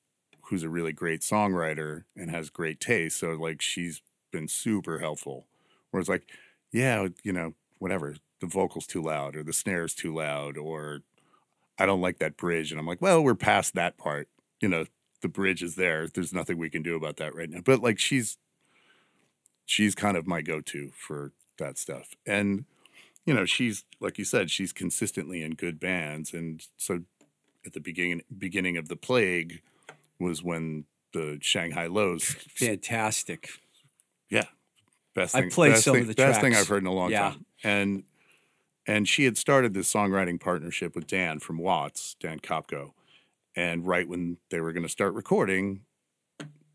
who's 0.44 0.64
a 0.64 0.70
really 0.70 0.94
great 0.94 1.22
songwriter 1.22 2.04
and 2.16 2.32
has 2.32 2.50
great 2.50 2.80
taste. 2.80 3.20
So 3.20 3.32
like 3.32 3.62
she's 3.62 4.02
been 4.32 4.48
super 4.48 5.00
helpful. 5.00 5.48
Whereas 5.92 6.10
like, 6.10 6.30
yeah, 6.72 7.08
you 7.24 7.34
know, 7.34 7.54
whatever, 7.80 8.16
the 8.40 8.48
vocal's 8.48 8.88
too 8.88 9.02
loud 9.02 9.36
or 9.36 9.44
the 9.44 9.54
snare's 9.54 9.94
too 9.94 10.14
loud 10.14 10.58
or 10.58 11.02
I 11.78 11.86
don't 11.86 12.02
like 12.02 12.20
that 12.20 12.38
bridge. 12.38 12.72
And 12.72 12.80
I'm 12.80 12.86
like, 12.88 13.02
well, 13.02 13.24
we're 13.24 13.36
past 13.36 13.74
that 13.76 13.98
part. 13.98 14.28
You 14.62 14.68
know, 14.70 14.86
the 15.22 15.28
bridge 15.30 15.64
is 15.64 15.76
there. 15.76 16.08
There's 16.08 16.34
nothing 16.34 16.58
we 16.58 16.70
can 16.70 16.82
do 16.84 16.96
about 16.96 17.18
that 17.18 17.36
right 17.36 17.50
now. 17.50 17.60
But 17.64 17.82
like 17.82 18.00
she's 18.00 18.38
she's 19.66 19.96
kind 19.96 20.18
of 20.18 20.28
my 20.28 20.42
go-to 20.42 20.92
for 20.96 21.32
that 21.58 21.78
stuff. 21.78 22.10
And 22.26 22.66
you 23.26 23.34
know, 23.34 23.46
she's 23.46 23.86
like 24.00 24.18
you 24.18 24.26
said, 24.26 24.50
she's 24.50 24.74
consistently 24.74 25.44
in 25.44 25.52
good 25.52 25.80
bands. 25.80 26.34
And 26.34 26.66
so 26.78 27.02
at 27.66 27.74
the 27.74 27.80
beginning 27.80 28.22
beginning 28.38 28.78
of 28.78 28.88
the 28.88 28.96
plague 28.96 29.62
was 30.20 30.44
when 30.44 30.86
the 31.14 31.38
Shang 31.42 31.72
Hi 31.72 31.88
Los 31.88 32.24
Fantastic. 32.56 33.50
yeah. 34.30 34.46
Best 35.16 35.36
I 35.36 35.50
played 35.50 35.78
some 35.78 35.94
thing, 35.96 36.02
of 36.04 36.08
the 36.08 36.14
best 36.14 36.40
thing. 36.40 36.54
I've 36.56 36.68
heard 36.68 36.84
in 36.84 36.88
a 36.88 36.94
long 36.94 37.10
Yeah. 37.12 37.32
time. 37.32 37.46
And 37.64 38.04
and 38.90 39.08
she 39.08 39.26
had 39.26 39.38
started 39.38 39.76
this 39.76 39.94
songwriting 39.94 40.40
partnership 40.40 40.96
with 40.96 41.06
Dan 41.06 41.38
from 41.38 41.60
Watts, 41.60 42.16
Dan 42.20 42.40
Kopko. 42.40 42.94
And 43.56 43.86
right 43.86 44.10
when 44.10 44.38
they 44.50 44.62
were 44.62 44.74
going 44.74 44.84
to 44.84 44.90
start 44.90 45.14
recording, 45.14 45.82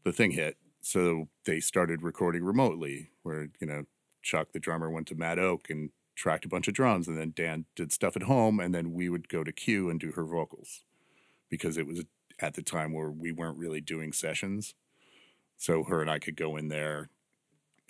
the 0.04 0.12
thing 0.12 0.30
hit. 0.30 0.56
So 0.80 1.28
they 1.44 1.58
started 1.58 2.02
recording 2.02 2.44
remotely, 2.44 3.10
where 3.24 3.48
you 3.60 3.66
know 3.66 3.82
Chuck, 4.22 4.52
the 4.52 4.60
drummer, 4.60 4.88
went 4.90 5.08
to 5.08 5.16
Mad 5.16 5.40
Oak 5.40 5.68
and 5.70 5.90
tracked 6.14 6.44
a 6.44 6.48
bunch 6.48 6.68
of 6.68 6.74
drums, 6.74 7.08
and 7.08 7.18
then 7.18 7.32
Dan 7.34 7.64
did 7.74 7.90
stuff 7.90 8.14
at 8.14 8.22
home, 8.22 8.60
and 8.60 8.72
then 8.72 8.92
we 8.92 9.08
would 9.08 9.28
go 9.28 9.42
to 9.42 9.50
Q 9.50 9.90
and 9.90 9.98
do 9.98 10.12
her 10.12 10.24
vocals 10.24 10.84
because 11.50 11.76
it 11.76 11.86
was 11.86 12.04
at 12.38 12.54
the 12.54 12.62
time 12.62 12.92
where 12.92 13.10
we 13.10 13.32
weren't 13.32 13.58
really 13.58 13.80
doing 13.80 14.12
sessions. 14.12 14.74
So 15.56 15.82
her 15.82 16.00
and 16.00 16.10
I 16.10 16.20
could 16.20 16.36
go 16.36 16.56
in 16.56 16.68
there 16.68 17.08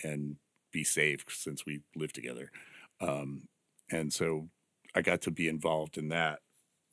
and 0.01 0.37
be 0.71 0.83
safe 0.83 1.25
since 1.29 1.63
we 1.63 1.81
lived 1.95 2.15
together. 2.15 2.49
Um, 2.99 3.49
and 3.91 4.11
so 4.11 4.49
I 4.95 5.01
got 5.01 5.21
to 5.21 5.31
be 5.31 5.47
involved 5.47 5.97
in 5.97 6.09
that 6.09 6.39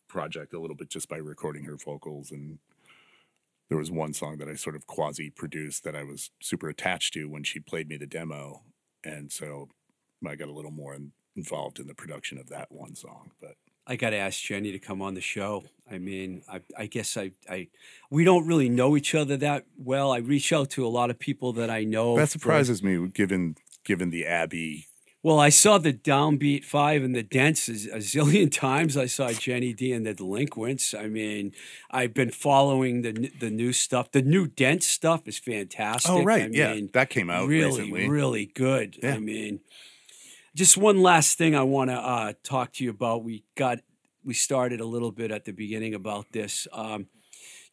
project 0.09 0.53
a 0.53 0.61
little 0.61 0.77
bit 0.77 0.91
just 0.91 1.09
by 1.09 1.17
recording 1.17 1.65
her 1.65 1.77
vocals. 1.77 2.31
And 2.31 2.59
there 3.69 3.79
was 3.79 3.91
one 3.91 4.13
song 4.13 4.39
that 4.39 4.49
I 4.49 4.55
sort 4.55 4.77
of 4.77 4.87
quasi 4.87 5.31
produced 5.31 5.85
that 5.85 5.97
I 5.97 6.03
was 6.03 6.31
super 6.41 6.69
attached 6.69 7.15
to 7.15 7.29
when 7.29 7.45
she 7.45 7.61
played 7.61 7.89
me 7.89 7.97
the 7.97 8.07
demo. 8.07 8.63
And 9.03 9.33
so 9.33 9.69
I 10.27 10.35
got 10.35 10.49
a 10.49 10.53
little 10.53 10.71
more 10.71 10.95
in, 10.95 11.13
involved 11.37 11.79
in 11.79 11.87
the 11.87 11.95
production 11.95 12.39
of 12.39 12.49
that 12.51 12.71
one 12.71 12.95
song. 12.95 13.31
But 13.41 13.57
I 13.87 13.97
got 13.97 14.11
to 14.11 14.17
ask 14.17 14.41
Jenny 14.41 14.73
to 14.73 14.79
come 14.79 15.01
on 15.01 15.15
the 15.15 15.21
show. 15.21 15.65
I 15.91 15.99
mean, 15.99 16.43
I, 16.51 16.61
I 16.77 16.87
guess 16.87 17.17
I, 17.17 17.33
I, 17.49 17.69
we 18.11 18.25
don't 18.25 18.47
really 18.47 18.69
know 18.69 18.97
each 18.97 19.15
other 19.15 19.37
that 19.39 19.65
well. 19.77 20.13
I 20.13 20.19
reach 20.19 20.53
out 20.53 20.71
to 20.71 20.87
a 20.87 20.89
lot 20.89 21.11
of 21.11 21.19
people 21.19 21.53
that 21.55 21.71
I 21.71 21.85
know. 21.85 22.17
that 22.17 22.29
for- 22.29 22.33
surprises 22.33 22.83
me 22.83 23.09
given 23.09 23.57
given 23.85 24.11
the 24.11 24.27
Abbey. 24.27 24.87
Well, 25.25 25.39
I 25.39 25.51
saw 25.51 25.79
the 25.79 25.93
Downbeat 25.93 26.65
Five 26.65 27.05
and 27.05 27.15
the 27.15 27.23
Dents 27.23 27.69
a, 27.69 27.73
zillion 27.99 28.51
times. 28.67 28.97
I 28.97 29.07
saw 29.07 29.31
Jenny 29.31 29.73
Dee 29.73 29.93
and 29.93 30.05
the 30.05 30.15
Deelinquents. 30.15 30.99
I 30.99 31.07
mean, 31.07 31.53
I've 31.91 32.13
been 32.13 32.31
following 32.31 33.03
the 33.03 33.31
the 33.39 33.51
new 33.51 33.73
stuff. 33.73 34.11
The 34.11 34.23
new 34.23 34.49
Dent 34.49 34.83
stuff 34.83 35.29
is 35.29 35.39
fantastic. 35.39 36.11
Oh, 36.11 36.25
right. 36.25 36.43
I 36.43 36.49
yeah. 36.51 36.75
mean, 36.75 36.91
That 36.93 37.09
came 37.11 37.31
out 37.31 37.47
really, 37.47 37.83
recently. 37.83 38.09
really 38.09 38.47
good. 38.47 38.99
Yeah. 39.01 39.15
I 39.15 39.19
mean, 39.19 39.61
just 40.57 40.77
one 40.77 41.01
last 41.03 41.39
thing 41.39 41.55
I 41.55 41.63
want 41.63 41.91
to 41.91 41.97
uh, 41.97 42.33
talk 42.43 42.73
to 42.75 42.85
you 42.85 42.91
about. 42.91 43.23
We 43.23 43.45
got 43.55 43.79
we 44.25 44.35
started 44.35 44.81
a 44.81 44.85
little 44.87 45.13
bit 45.13 45.31
at 45.31 45.45
the 45.45 45.53
beginning 45.53 45.95
about 45.95 46.33
this. 46.33 46.67
Um, 46.73 47.07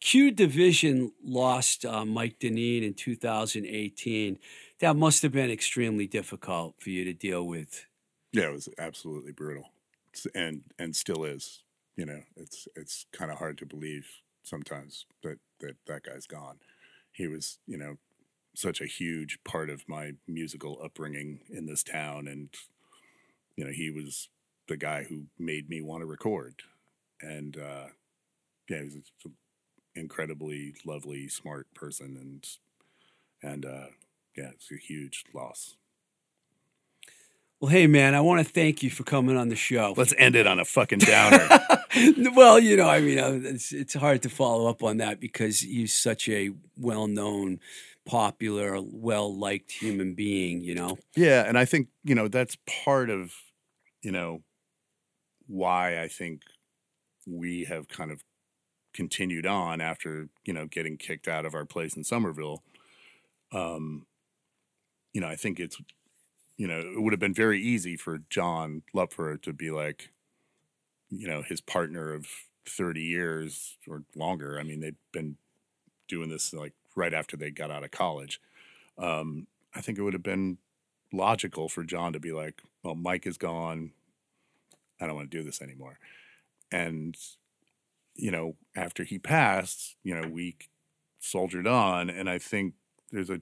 Q 0.00 0.30
Division 0.30 1.12
lost 1.22 1.84
uh, 1.84 2.04
Mike 2.04 2.38
Denneen 2.38 2.82
in 2.82 2.94
2018. 2.94 4.38
That 4.80 4.96
must 4.96 5.22
have 5.22 5.32
been 5.32 5.50
extremely 5.50 6.06
difficult 6.06 6.74
for 6.80 6.90
you 6.90 7.04
to 7.04 7.12
deal 7.12 7.46
with. 7.46 7.84
Yeah, 8.32 8.48
it 8.48 8.52
was 8.52 8.68
absolutely 8.78 9.32
brutal, 9.32 9.72
It's- 10.12 10.26
and 10.34 10.62
and 10.78 10.94
still 10.96 11.24
is. 11.24 11.62
You 11.96 12.06
know, 12.06 12.22
it's 12.36 12.66
it's 12.76 13.06
kind 13.12 13.30
of 13.30 13.38
hard 13.38 13.58
to 13.58 13.66
believe 13.66 14.06
sometimes 14.42 15.04
that 15.22 15.38
that 15.60 15.76
that 15.86 16.04
guy's 16.04 16.26
gone. 16.26 16.60
He 17.12 17.26
was, 17.26 17.58
you 17.66 17.76
know, 17.76 17.98
such 18.54 18.80
a 18.80 18.86
huge 18.86 19.38
part 19.44 19.68
of 19.68 19.86
my 19.88 20.12
musical 20.26 20.80
upbringing 20.82 21.40
in 21.50 21.66
this 21.66 21.82
town, 21.82 22.26
and 22.26 22.48
you 23.56 23.64
know, 23.64 23.70
he 23.72 23.90
was 23.90 24.30
the 24.68 24.76
guy 24.78 25.02
who 25.04 25.24
made 25.38 25.68
me 25.68 25.82
want 25.82 26.00
to 26.00 26.06
record, 26.06 26.62
and 27.20 27.58
uh, 27.58 27.88
yeah, 28.68 28.82
he's 28.82 28.94
an 28.94 29.02
incredibly 30.00 30.74
lovely, 30.84 31.28
smart 31.28 31.72
person, 31.74 32.16
and 32.20 32.48
and 33.42 33.64
uh, 33.64 33.86
yeah, 34.36 34.50
it's 34.54 34.70
a 34.72 34.76
huge 34.76 35.24
loss. 35.32 35.76
Well, 37.60 37.70
hey 37.70 37.86
man, 37.86 38.14
I 38.14 38.22
want 38.22 38.44
to 38.44 38.50
thank 38.50 38.82
you 38.82 38.88
for 38.88 39.04
coming 39.04 39.36
on 39.36 39.50
the 39.50 39.56
show. 39.56 39.92
Let's 39.94 40.14
end 40.16 40.34
it 40.34 40.46
on 40.46 40.58
a 40.58 40.64
fucking 40.64 41.00
downer. 41.00 41.46
well, 42.34 42.58
you 42.58 42.76
know, 42.76 42.88
I 42.88 43.00
mean, 43.00 43.18
uh, 43.18 43.38
it's 43.42 43.72
it's 43.72 43.94
hard 43.94 44.22
to 44.22 44.30
follow 44.30 44.68
up 44.68 44.82
on 44.82 44.96
that 44.96 45.20
because 45.20 45.60
he's 45.60 45.92
such 45.92 46.28
a 46.30 46.52
well-known, 46.78 47.60
popular, 48.06 48.80
well-liked 48.80 49.72
human 49.72 50.14
being. 50.14 50.62
You 50.62 50.74
know. 50.74 50.98
Yeah, 51.14 51.44
and 51.46 51.58
I 51.58 51.66
think 51.66 51.88
you 52.02 52.14
know 52.14 52.28
that's 52.28 52.56
part 52.84 53.10
of 53.10 53.34
you 54.02 54.10
know 54.10 54.42
why 55.46 56.00
I 56.00 56.08
think 56.08 56.42
we 57.26 57.64
have 57.64 57.88
kind 57.88 58.10
of 58.10 58.22
continued 58.92 59.46
on 59.46 59.80
after 59.80 60.28
you 60.44 60.52
know 60.52 60.66
getting 60.66 60.96
kicked 60.96 61.28
out 61.28 61.46
of 61.46 61.54
our 61.54 61.64
place 61.64 61.96
in 61.96 62.04
Somerville. 62.04 62.62
Um, 63.52 64.06
you 65.12 65.20
know, 65.20 65.28
I 65.28 65.36
think 65.36 65.60
it's 65.60 65.78
you 66.56 66.66
know 66.66 66.78
it 66.78 67.02
would 67.02 67.12
have 67.12 67.20
been 67.20 67.34
very 67.34 67.60
easy 67.62 67.96
for 67.96 68.20
John 68.30 68.82
Lupfer 68.94 69.40
to 69.42 69.52
be 69.52 69.70
like, 69.70 70.10
you 71.10 71.28
know, 71.28 71.42
his 71.42 71.60
partner 71.60 72.12
of 72.12 72.26
thirty 72.66 73.02
years 73.02 73.76
or 73.88 74.04
longer. 74.14 74.58
I 74.58 74.62
mean, 74.62 74.80
they'd 74.80 74.96
been 75.12 75.36
doing 76.08 76.28
this 76.28 76.52
like 76.52 76.74
right 76.96 77.14
after 77.14 77.36
they 77.36 77.50
got 77.50 77.70
out 77.70 77.84
of 77.84 77.90
college. 77.90 78.40
Um, 78.98 79.46
I 79.74 79.80
think 79.80 79.98
it 79.98 80.02
would 80.02 80.12
have 80.12 80.22
been 80.22 80.58
logical 81.12 81.68
for 81.68 81.84
John 81.84 82.12
to 82.12 82.20
be 82.20 82.32
like, 82.32 82.62
well, 82.82 82.94
Mike 82.94 83.26
is 83.26 83.38
gone. 83.38 83.92
I 85.00 85.06
don't 85.06 85.16
want 85.16 85.30
to 85.30 85.36
do 85.36 85.42
this 85.42 85.62
anymore. 85.62 85.98
And, 86.70 87.16
you 88.20 88.30
know, 88.30 88.56
after 88.76 89.04
he 89.04 89.18
passed, 89.18 89.96
you 90.02 90.14
know, 90.14 90.28
we 90.28 90.56
soldiered 91.18 91.66
on. 91.66 92.10
And 92.10 92.28
I 92.28 92.38
think 92.38 92.74
there's 93.10 93.30
a 93.30 93.40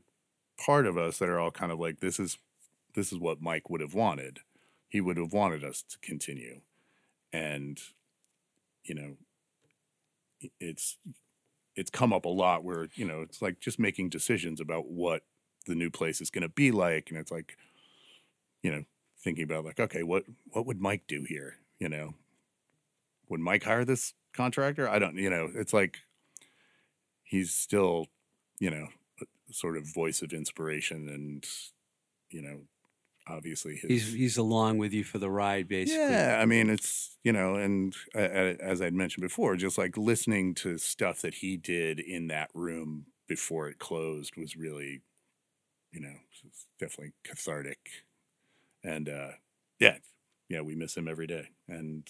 part 0.57 0.87
of 0.87 0.97
us 0.97 1.19
that 1.19 1.29
are 1.29 1.39
all 1.39 1.51
kind 1.51 1.73
of 1.73 1.79
like, 1.79 2.01
this 2.01 2.21
is, 2.21 2.39
this 2.95 3.13
is 3.13 3.19
what 3.19 3.43
Mike 3.43 3.69
would 3.69 3.81
have 3.81 3.95
wanted. 3.95 4.41
He 4.89 5.01
would 5.01 5.17
have 5.17 5.33
wanted 5.33 5.65
us 5.65 5.83
to 5.83 5.99
continue. 5.99 6.61
And, 7.33 7.79
you 8.85 8.95
know, 8.95 9.17
it's, 10.61 10.97
it's 11.75 11.91
come 11.91 12.13
up 12.13 12.25
a 12.25 12.31
lot 12.31 12.65
where, 12.65 12.89
you 12.95 13.05
know, 13.05 13.23
it's 13.23 13.43
like 13.43 13.61
just 13.61 13.79
making 13.79 14.09
decisions 14.09 14.61
about 14.61 14.89
what 14.89 15.23
the 15.67 15.75
new 15.75 15.91
place 15.91 16.21
is 16.21 16.31
going 16.31 16.43
to 16.43 16.49
be 16.49 16.71
like. 16.71 17.11
And 17.11 17.19
it's 17.19 17.31
like, 17.31 17.57
you 18.63 18.73
know, 18.73 18.85
thinking 19.19 19.45
about 19.45 19.65
like, 19.65 19.79
okay, 19.79 20.03
what 20.03 20.25
what 20.51 20.67
would 20.67 20.81
Mike 20.81 21.03
do 21.07 21.25
here? 21.29 21.57
You 21.79 21.89
know, 21.89 22.15
would 23.29 23.41
Mike 23.41 23.65
hire 23.65 23.85
this 23.85 24.15
contractor? 24.39 24.89
I 24.89 24.99
don't. 24.99 25.17
You 25.17 25.29
know, 25.29 25.51
it's 25.55 25.75
like 25.75 25.99
he's 27.25 27.53
still, 27.53 28.07
you 28.59 28.71
know, 28.71 28.89
a 29.21 29.53
sort 29.53 29.77
of 29.77 29.93
voice 29.93 30.23
of 30.23 30.33
inspiration, 30.33 31.09
and 31.09 31.45
you 32.31 32.41
know, 32.41 32.61
obviously 33.29 33.77
his. 33.77 33.91
He's 33.91 34.13
he's 34.13 34.37
along 34.37 34.79
with 34.79 34.93
you 34.93 35.05
for 35.05 35.19
the 35.19 35.31
ride, 35.31 35.69
basically. 35.69 36.05
yeah, 36.05 36.39
I 36.41 36.47
mean, 36.47 36.71
it's 36.71 37.19
you 37.25 37.33
know, 37.33 37.57
and 37.57 37.95
uh, 38.15 38.19
as 38.19 38.81
I'd 38.81 38.95
mentioned 38.95 39.23
before, 39.23 39.57
just 39.57 39.77
like 39.77 39.97
listening 39.97 40.55
to 40.57 40.79
stuff 40.79 41.21
that 41.23 41.35
he 41.35 41.57
did 41.57 41.99
in 41.99 42.29
that 42.29 42.51
room 42.55 43.07
before 43.29 43.69
it 43.69 43.79
closed 43.79 44.37
was 44.37 44.57
really, 44.57 45.03
you 45.93 46.01
know, 46.01 46.15
definitely 46.79 47.13
cathartic, 47.25 47.79
and 48.83 49.09
uh, 49.09 49.33
yeah, 49.79 49.99
yeah, 50.49 50.61
we 50.61 50.75
miss 50.75 50.97
him 50.97 51.09
every 51.09 51.27
day, 51.27 51.49
and 51.69 52.09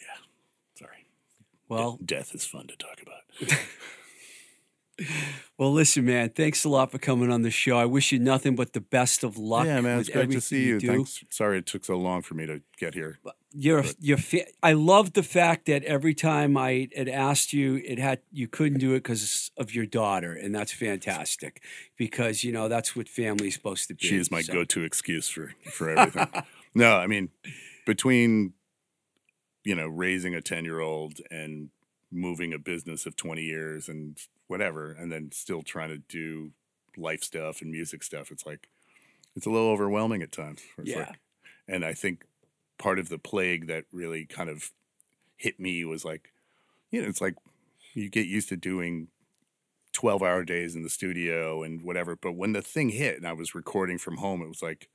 yeah, 0.00 0.18
Well, 1.68 1.98
death 2.04 2.34
is 2.34 2.44
fun 2.44 2.66
to 2.68 2.76
talk 2.76 3.00
about. 3.02 3.58
well, 5.58 5.72
listen, 5.72 6.04
man. 6.06 6.30
Thanks 6.30 6.64
a 6.64 6.68
lot 6.68 6.90
for 6.90 6.98
coming 6.98 7.30
on 7.30 7.42
the 7.42 7.50
show. 7.50 7.76
I 7.76 7.84
wish 7.84 8.12
you 8.12 8.18
nothing 8.18 8.56
but 8.56 8.72
the 8.72 8.80
best 8.80 9.24
of 9.24 9.36
luck. 9.36 9.66
yeah, 9.66 9.80
man, 9.80 10.00
it's 10.00 10.08
great 10.08 10.30
to 10.30 10.40
see 10.40 10.64
you. 10.64 10.78
do. 10.78 10.86
Thanks. 10.86 11.22
Sorry 11.30 11.58
it 11.58 11.66
took 11.66 11.84
so 11.84 11.96
long 11.96 12.22
for 12.22 12.34
me 12.34 12.46
to 12.46 12.62
get 12.78 12.94
here. 12.94 13.18
You're 13.52 13.82
But- 13.82 13.94
you're. 14.00 14.18
Fa- 14.18 14.46
I 14.62 14.72
love 14.72 15.12
the 15.12 15.22
fact 15.22 15.66
that 15.66 15.82
every 15.84 16.14
time 16.14 16.56
I 16.56 16.88
had 16.96 17.08
asked 17.08 17.52
you, 17.52 17.76
it 17.84 17.98
had 17.98 18.20
you 18.32 18.48
couldn't 18.48 18.78
do 18.78 18.92
it 18.92 19.02
because 19.02 19.50
of 19.56 19.74
your 19.74 19.86
daughter, 19.86 20.32
and 20.32 20.54
that's 20.54 20.72
fantastic 20.72 21.62
because 21.96 22.44
you 22.44 22.52
know 22.52 22.68
that's 22.68 22.94
what 22.96 23.08
family's 23.08 23.54
supposed 23.54 23.88
to 23.88 23.94
be. 23.94 24.06
She 24.06 24.16
is 24.16 24.30
my 24.30 24.42
so. 24.42 24.52
go-to 24.52 24.82
excuse 24.84 25.28
for 25.28 25.54
for 25.70 25.90
everything. 25.90 26.28
no, 26.74 26.96
I 26.96 27.06
mean, 27.06 27.30
between 27.86 28.52
you 29.66 29.74
know 29.74 29.88
raising 29.88 30.34
a 30.34 30.40
ten-year-old 30.40 31.20
and 31.30 31.70
moving 32.12 32.54
a 32.54 32.58
business 32.58 33.04
of 33.04 33.16
twenty 33.16 33.42
years 33.42 33.88
and 33.88 34.16
whatever, 34.46 34.92
and 34.92 35.10
then 35.10 35.30
still 35.32 35.62
trying 35.62 35.90
to 35.90 35.98
do 35.98 36.52
life 36.96 37.22
stuff 37.22 37.60
and 37.60 37.70
music 37.70 38.02
stuff, 38.02 38.30
it's 38.30 38.46
like 38.46 38.68
it's 39.34 39.44
a 39.46 39.50
little 39.50 39.68
overwhelming 39.68 40.22
at 40.22 40.32
times. 40.32 40.62
Yeah. 40.82 40.98
like- 41.00 41.18
and 41.68 41.84
I 41.84 41.94
think 41.94 42.24
part 42.78 42.98
of 43.00 43.08
the 43.08 43.18
plague 43.18 43.66
that 43.66 43.84
really 43.92 44.24
kind 44.24 44.48
of 44.48 44.70
hit 45.36 45.58
me 45.58 45.84
was 45.84 46.04
like, 46.04 46.32
you 46.92 47.02
know, 47.02 47.08
it's 47.08 47.20
like 47.20 47.34
you 47.92 48.08
get 48.08 48.26
used 48.26 48.48
to 48.50 48.56
doing 48.56 49.08
12 49.92 50.22
hour 50.22 50.44
days 50.44 50.76
in 50.76 50.84
the 50.84 50.88
studio 50.88 51.64
and 51.64 51.82
whatever. 51.82 52.14
But 52.14 52.32
when 52.36 52.52
the 52.52 52.62
thing 52.62 52.90
hit 52.90 53.16
and 53.16 53.26
I 53.26 53.32
was 53.32 53.54
recording 53.54 53.98
from 53.98 54.18
home, 54.18 54.42
it 54.42 54.48
was 54.48 54.62
like, 54.62 54.88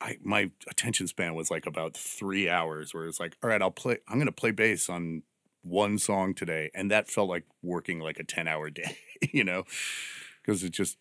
I, 0.00 0.18
my 0.22 0.50
attention 0.68 1.06
span 1.06 1.34
was 1.34 1.50
like 1.50 1.66
about 1.66 1.96
three 1.96 2.48
hours 2.48 2.94
where 2.94 3.06
it's 3.06 3.18
like, 3.18 3.36
all 3.42 3.50
right, 3.50 3.60
I'll 3.60 3.70
play, 3.70 3.98
I'm 4.08 4.16
going 4.16 4.26
to 4.26 4.32
play 4.32 4.52
bass 4.52 4.88
on 4.88 5.22
one 5.62 5.98
song 5.98 6.34
today. 6.34 6.70
And 6.74 6.90
that 6.90 7.08
felt 7.08 7.28
like 7.28 7.44
working 7.62 8.00
like 8.00 8.18
a 8.18 8.24
10 8.24 8.46
hour 8.46 8.70
day, 8.70 8.98
you 9.20 9.44
know, 9.44 9.64
because 10.42 10.62
it 10.62 10.70
just, 10.70 10.98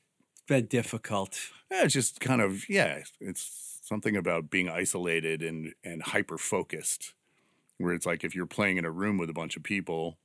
been 0.47 0.65
difficult. 0.65 1.37
yeah, 1.69 1.83
it's 1.83 1.93
just 1.93 2.21
kind 2.21 2.41
of, 2.41 2.69
yeah, 2.69 3.03
it's 3.19 3.79
something 3.83 4.15
about 4.15 4.49
being 4.49 4.69
isolated 4.69 5.41
and, 5.41 5.73
and 5.83 6.01
hyper 6.01 6.37
focused 6.37 7.13
where 7.77 7.93
it's 7.93 8.05
like 8.05 8.23
if 8.23 8.35
you're 8.35 8.45
playing 8.45 8.77
in 8.77 8.85
a 8.85 8.91
room 8.91 9.17
with 9.17 9.29
a 9.29 9.33
bunch 9.33 9.55
of 9.55 9.63
people, 9.63 10.17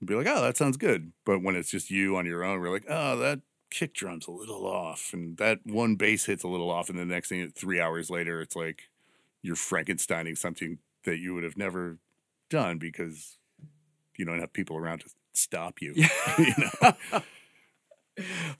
you'd 0.00 0.06
be 0.06 0.14
like, 0.14 0.26
oh, 0.28 0.42
that 0.42 0.56
sounds 0.56 0.76
good. 0.76 1.12
But 1.24 1.42
when 1.42 1.56
it's 1.56 1.70
just 1.70 1.90
you 1.90 2.16
on 2.16 2.26
your 2.26 2.44
own, 2.44 2.60
we're 2.60 2.70
like, 2.70 2.86
oh, 2.88 3.16
that 3.16 3.40
kick 3.70 3.94
drum's 3.94 4.26
a 4.26 4.30
little 4.30 4.66
off. 4.66 5.10
And 5.12 5.36
that 5.38 5.60
one 5.64 5.96
bass 5.96 6.26
hit's 6.26 6.44
a 6.44 6.48
little 6.48 6.70
off. 6.70 6.88
And 6.88 6.98
the 6.98 7.04
next 7.04 7.28
thing, 7.28 7.50
three 7.50 7.80
hours 7.80 8.10
later, 8.10 8.40
it's 8.40 8.56
like 8.56 8.88
you're 9.42 9.56
Frankensteining 9.56 10.36
something 10.36 10.78
that 11.04 11.18
you 11.18 11.34
would 11.34 11.44
have 11.44 11.56
never 11.56 11.98
done 12.50 12.78
because 12.78 13.38
you 14.16 14.24
don't 14.24 14.40
have 14.40 14.52
people 14.52 14.76
around 14.76 15.00
to 15.00 15.10
stop 15.32 15.80
you. 15.80 15.94
you 16.38 16.54
know? 16.82 16.92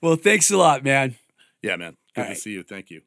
Well, 0.01 0.17
thanks 0.17 0.51
a 0.51 0.57
lot, 0.57 0.83
man. 0.83 1.15
Yeah, 1.63 1.77
man. 1.77 1.97
Good 2.13 2.21
All 2.21 2.25
to 2.25 2.29
right. 2.29 2.37
see 2.37 2.51
you. 2.51 2.61
Thank 2.61 2.91
you. 2.91 3.01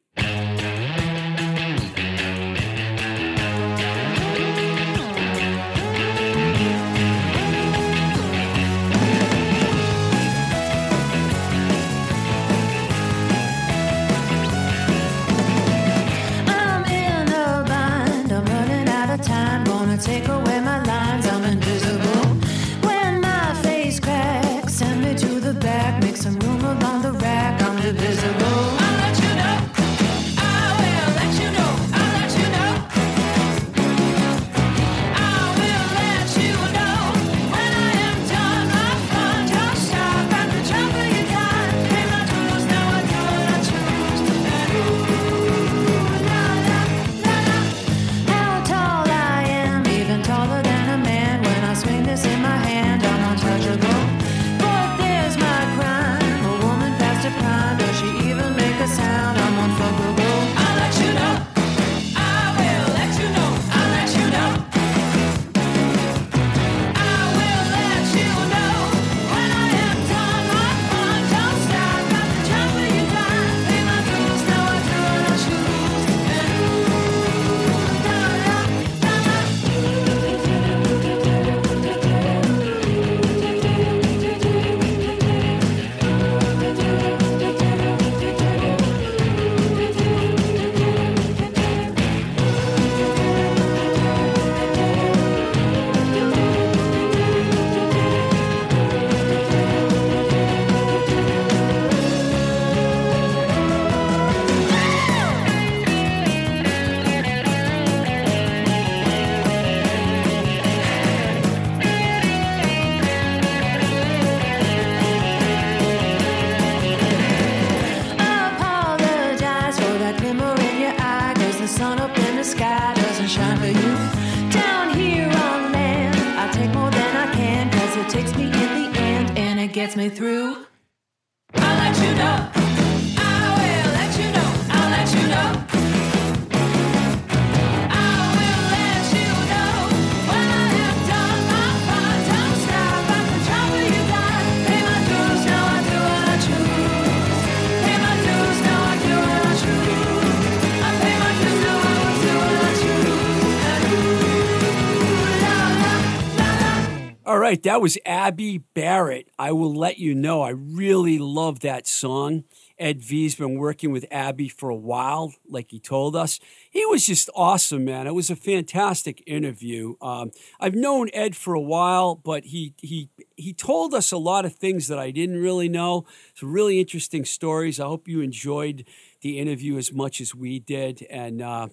Right, 157.51 157.63
that 157.63 157.81
was 157.81 157.97
Abbie 158.05 158.59
Barrett. 158.59 159.27
I 159.37 159.51
will 159.51 159.73
let 159.73 159.97
you 159.97 160.15
know. 160.15 160.41
I 160.41 160.51
really 160.51 161.19
love 161.19 161.59
that 161.59 161.85
song. 161.85 162.45
Ed 162.79 163.03
V's 163.03 163.35
been 163.35 163.55
working 163.57 163.91
with 163.91 164.05
Abbie 164.09 164.47
for 164.47 164.69
a 164.69 164.75
while, 164.75 165.33
like 165.49 165.69
he 165.69 165.77
told 165.77 166.15
us. 166.15 166.39
He 166.69 166.85
was 166.85 167.05
just 167.05 167.29
awesome, 167.35 167.83
man. 167.83 168.07
It 168.07 168.15
was 168.15 168.29
a 168.29 168.37
fantastic 168.37 169.21
interview. 169.27 169.95
Um, 170.01 170.31
I've 170.61 170.75
known 170.75 171.09
Ed 171.13 171.35
for 171.35 171.53
a 171.53 171.59
while, 171.59 172.15
but 172.15 172.45
he 172.45 172.73
he 172.77 173.09
he 173.35 173.51
told 173.53 173.93
us 173.93 174.13
a 174.13 174.17
lot 174.17 174.45
of 174.45 174.55
things 174.55 174.87
that 174.87 174.97
I 174.97 175.11
didn't 175.11 175.41
really 175.41 175.67
know. 175.67 176.05
Some 176.35 176.53
really 176.53 176.79
interesting 176.79 177.25
stories. 177.25 177.81
I 177.81 177.85
hope 177.85 178.07
you 178.07 178.21
enjoyed 178.21 178.85
the 179.19 179.39
interview 179.39 179.77
as 179.77 179.91
much 179.91 180.21
as 180.21 180.33
we 180.33 180.59
did. 180.59 181.05
And 181.09 181.41
uh, 181.41 181.67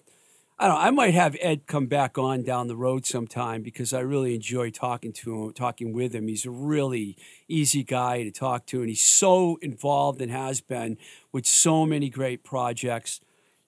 I 0.61 0.67
don't 0.67 0.75
know, 0.75 0.81
I 0.81 0.91
might 0.91 1.13
have 1.13 1.37
Ed 1.39 1.67
come 1.67 1.85
back 1.87 2.17
on 2.17 2.43
down 2.43 2.67
the 2.67 2.75
road 2.75 3.05
sometime 3.05 3.61
because 3.63 3.93
I 3.93 4.01
really 4.01 4.35
enjoy 4.35 4.71
talking 4.71 5.13
to 5.13 5.45
him, 5.45 5.53
talking 5.53 5.93
with 5.93 6.13
him. 6.13 6.27
He's 6.27 6.45
a 6.45 6.51
really 6.51 7.15
easy 7.47 7.81
guy 7.81 8.23
to 8.23 8.31
talk 8.31 8.65
to, 8.67 8.81
and 8.81 8.89
he's 8.89 9.01
so 9.01 9.57
involved 9.61 10.21
and 10.21 10.29
has 10.29 10.59
been 10.59 10.97
with 11.31 11.45
so 11.45 11.85
many 11.85 12.09
great 12.09 12.43
projects. 12.43 13.21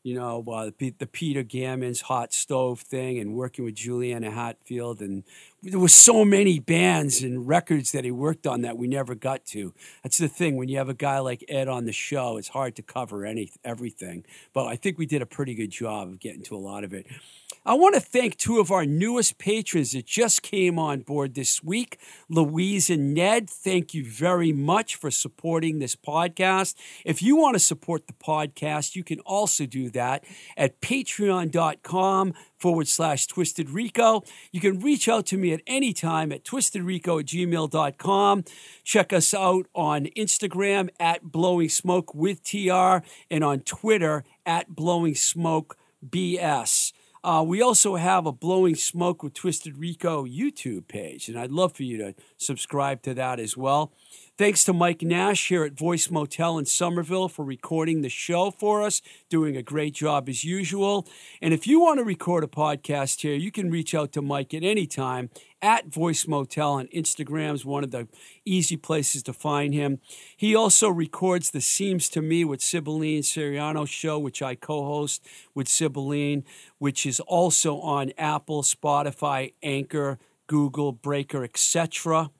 You 0.04 0.16
know, 0.16 0.43
uh, 0.52 0.72
the, 0.78 0.95
the 0.97 1.06
Peter 1.06 1.43
Gammons 1.43 2.02
hot 2.02 2.34
stove 2.34 2.80
thing, 2.82 3.20
and 3.20 3.36
working 3.36 3.66
with 3.66 3.76
Juliana 3.76 4.32
Hatfield, 4.32 4.99
and 4.99 5.24
there 5.62 5.78
was 5.78 5.93
so 5.93 6.26
many 6.26 6.60
bands 6.60 7.22
and 7.22 7.47
records 7.47 7.91
that 7.91 8.04
he 8.04 8.10
worked 8.10 8.47
on 8.47 8.62
that 8.62 8.78
we 8.78 8.88
never 8.88 9.14
got 9.14 9.45
to. 9.47 9.74
That's 10.02 10.18
the 10.18 10.28
thing 10.28 10.58
when 10.58 10.70
you 10.70 10.78
have 10.80 10.89
a 10.89 10.95
guy 10.95 11.20
like 11.20 11.45
Ed 11.47 11.68
on 11.68 11.86
the 11.86 11.91
show, 11.91 12.38
it's 12.38 12.47
hard 12.47 12.76
to 12.78 12.82
cover 12.82 13.26
any 13.26 13.52
everything. 13.64 14.26
But 14.54 14.66
I 14.66 14.76
think 14.76 14.97
we 14.97 15.06
did 15.06 15.22
a 15.22 15.28
pretty 15.28 15.54
good 15.54 15.70
job 15.70 16.08
of 16.08 16.20
getting 16.20 16.41
to 16.43 16.56
a 16.56 16.58
lot 16.58 16.84
of 16.84 16.93
it. 16.93 17.06
I 17.64 17.76
want 17.76 17.93
to 17.93 18.01
thank 18.01 18.38
two 18.38 18.59
of 18.59 18.72
our 18.72 18.88
newest 18.88 19.38
patrons 19.38 19.91
that 19.91 20.07
just 20.07 20.41
came 20.41 20.80
on 20.80 21.01
board 21.01 21.36
this 21.36 21.64
week, 21.64 21.99
Louise 22.28 22.89
and 22.89 23.14
Ned. 23.14 23.47
Thank 23.47 23.93
you 23.93 24.03
very 24.03 24.51
much 24.51 24.95
for 24.95 25.12
supporting 25.12 25.78
this 25.78 25.95
podcast. 25.95 26.74
If 27.05 27.22
you 27.22 27.36
want 27.36 27.53
to 27.53 27.59
support 27.59 28.07
the 28.07 28.14
podcast, 28.14 28.95
you 28.95 29.03
can 29.03 29.20
also 29.20 29.68
do 29.68 29.91
that 29.91 30.24
at 30.57 30.82
patreon.com 30.82 32.34
forward 32.57 32.88
slash 32.88 33.28
twisted 33.28 33.70
rico. 33.70 34.24
You 34.51 34.59
can 34.59 34.80
reach 34.80 35.07
out 35.07 35.28
to 35.28 35.38
me 35.38 35.53
at 35.53 35.62
any 35.68 35.93
time 35.93 36.32
at 36.32 36.43
twistedrico 36.43 37.20
at 37.20 37.28
gmail.com. 37.28 38.43
Check 38.84 39.14
us 39.14 39.36
out 39.36 39.68
on 39.76 40.05
Instagram 40.18 40.89
at 40.99 41.32
blowing 41.32 41.70
smoke 41.70 42.16
with 42.16 42.43
TR 42.43 43.05
and 43.30 43.43
on 43.43 43.59
Twitter 43.59 44.24
at 44.47 44.76
blowing 44.76 45.14
smoke 45.14 45.78
BS. 46.03 46.91
Uh, 47.24 47.43
we 47.45 47.61
also 47.61 47.97
have 47.97 48.26
a 48.26 48.32
Blowing 48.32 48.74
Smoke 48.74 49.22
with 49.22 49.36
Twisted 49.36 49.78
Rico 49.78 50.26
YouTube 50.26 50.88
page, 50.88 51.30
and 51.30 51.38
I'd 51.38 51.51
love 51.51 51.74
for 51.74 51.84
you 51.84 51.97
to 51.97 52.15
subscribe 52.38 53.03
to 53.03 53.13
that 53.13 53.39
as 53.39 53.55
well. 53.55 53.91
Thanks 54.39 54.63
to 54.63 54.74
Mike 54.74 55.03
Nash 55.03 55.49
here 55.49 55.63
at 55.63 55.78
Voice 55.78 56.09
Motel 56.09 56.57
in 56.57 56.65
Somerville 56.65 57.30
for 57.30 57.45
recording 57.45 58.01
the 58.01 58.09
show 58.09 58.49
for 58.49 58.82
us, 58.82 59.03
doing 59.30 59.55
a 59.55 59.61
great 59.61 59.93
job 59.93 60.30
as 60.30 60.43
usual. 60.43 61.07
And 61.43 61.53
if 61.53 61.67
you 61.67 61.80
want 61.80 61.99
to 61.99 62.03
record 62.03 62.43
a 62.43 62.47
podcast 62.47 63.22
here, 63.22 63.36
you 63.36 63.51
can 63.51 63.69
reach 63.69 63.93
out 63.93 64.11
to 64.13 64.22
Mike 64.24 64.55
at 64.55 64.63
any 64.63 64.88
time 64.88 65.30
at 65.62 65.88
Voice 65.88 66.28
Motel 66.28 66.74
on 66.74 66.88
Instagram 66.88 67.53
is 67.53 67.66
one 67.66 67.84
of 67.84 67.91
the 67.91 68.07
easy 68.45 68.78
places 68.78 69.24
to 69.24 69.34
find 69.34 69.74
him. 69.74 69.99
He 70.36 70.55
also 70.55 70.89
records 70.89 71.51
the 71.51 71.62
Seems 71.62 72.09
to 72.09 72.22
Me 72.22 72.43
with 72.43 72.62
Sibylline 72.62 73.22
Siriano 73.22 73.88
show, 73.88 74.18
which 74.18 74.41
I 74.41 74.55
co-host 74.55 75.26
with 75.53 75.68
Sibylline, 75.68 76.43
which 76.78 77.05
is 77.05 77.20
also 77.22 77.80
on 77.80 78.12
Apple, 78.18 78.64
Spotify, 78.64 79.53
Anchor, 79.62 80.20
Google, 80.47 80.91
Breaker, 80.91 81.43
etc. 81.43 82.32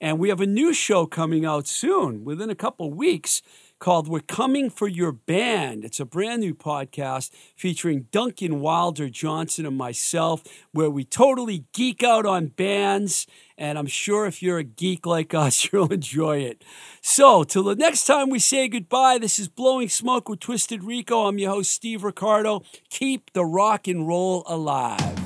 And 0.00 0.18
we 0.18 0.28
have 0.28 0.40
a 0.40 0.46
new 0.46 0.74
show 0.74 1.06
coming 1.06 1.44
out 1.44 1.66
soon, 1.66 2.24
within 2.24 2.50
a 2.50 2.54
couple 2.54 2.92
weeks, 2.92 3.42
called 3.78 4.08
We're 4.08 4.20
Coming 4.20 4.70
for 4.70 4.88
Your 4.88 5.12
Band. 5.12 5.84
It's 5.84 6.00
a 6.00 6.04
brand 6.04 6.40
new 6.40 6.54
podcast 6.54 7.30
featuring 7.56 8.06
Duncan 8.10 8.60
Wilder 8.60 9.08
Johnson 9.08 9.66
and 9.66 9.76
myself, 9.76 10.42
where 10.72 10.90
we 10.90 11.04
totally 11.04 11.64
geek 11.72 12.02
out 12.02 12.26
on 12.26 12.48
bands. 12.48 13.26
And 13.58 13.78
I'm 13.78 13.86
sure 13.86 14.26
if 14.26 14.42
you're 14.42 14.58
a 14.58 14.64
geek 14.64 15.06
like 15.06 15.34
us, 15.34 15.68
you'll 15.72 15.92
enjoy 15.92 16.38
it. 16.38 16.64
So, 17.00 17.44
till 17.44 17.64
the 17.64 17.76
next 17.76 18.06
time 18.06 18.30
we 18.30 18.38
say 18.38 18.68
goodbye, 18.68 19.18
this 19.18 19.38
is 19.38 19.48
Blowing 19.48 19.88
Smoke 19.88 20.28
with 20.28 20.40
Twisted 20.40 20.84
Rico. 20.84 21.26
I'm 21.26 21.38
your 21.38 21.50
host, 21.50 21.72
Steve 21.72 22.04
Ricardo. 22.04 22.62
Keep 22.90 23.32
the 23.32 23.44
rock 23.44 23.88
and 23.88 24.06
roll 24.06 24.42
alive. 24.46 25.25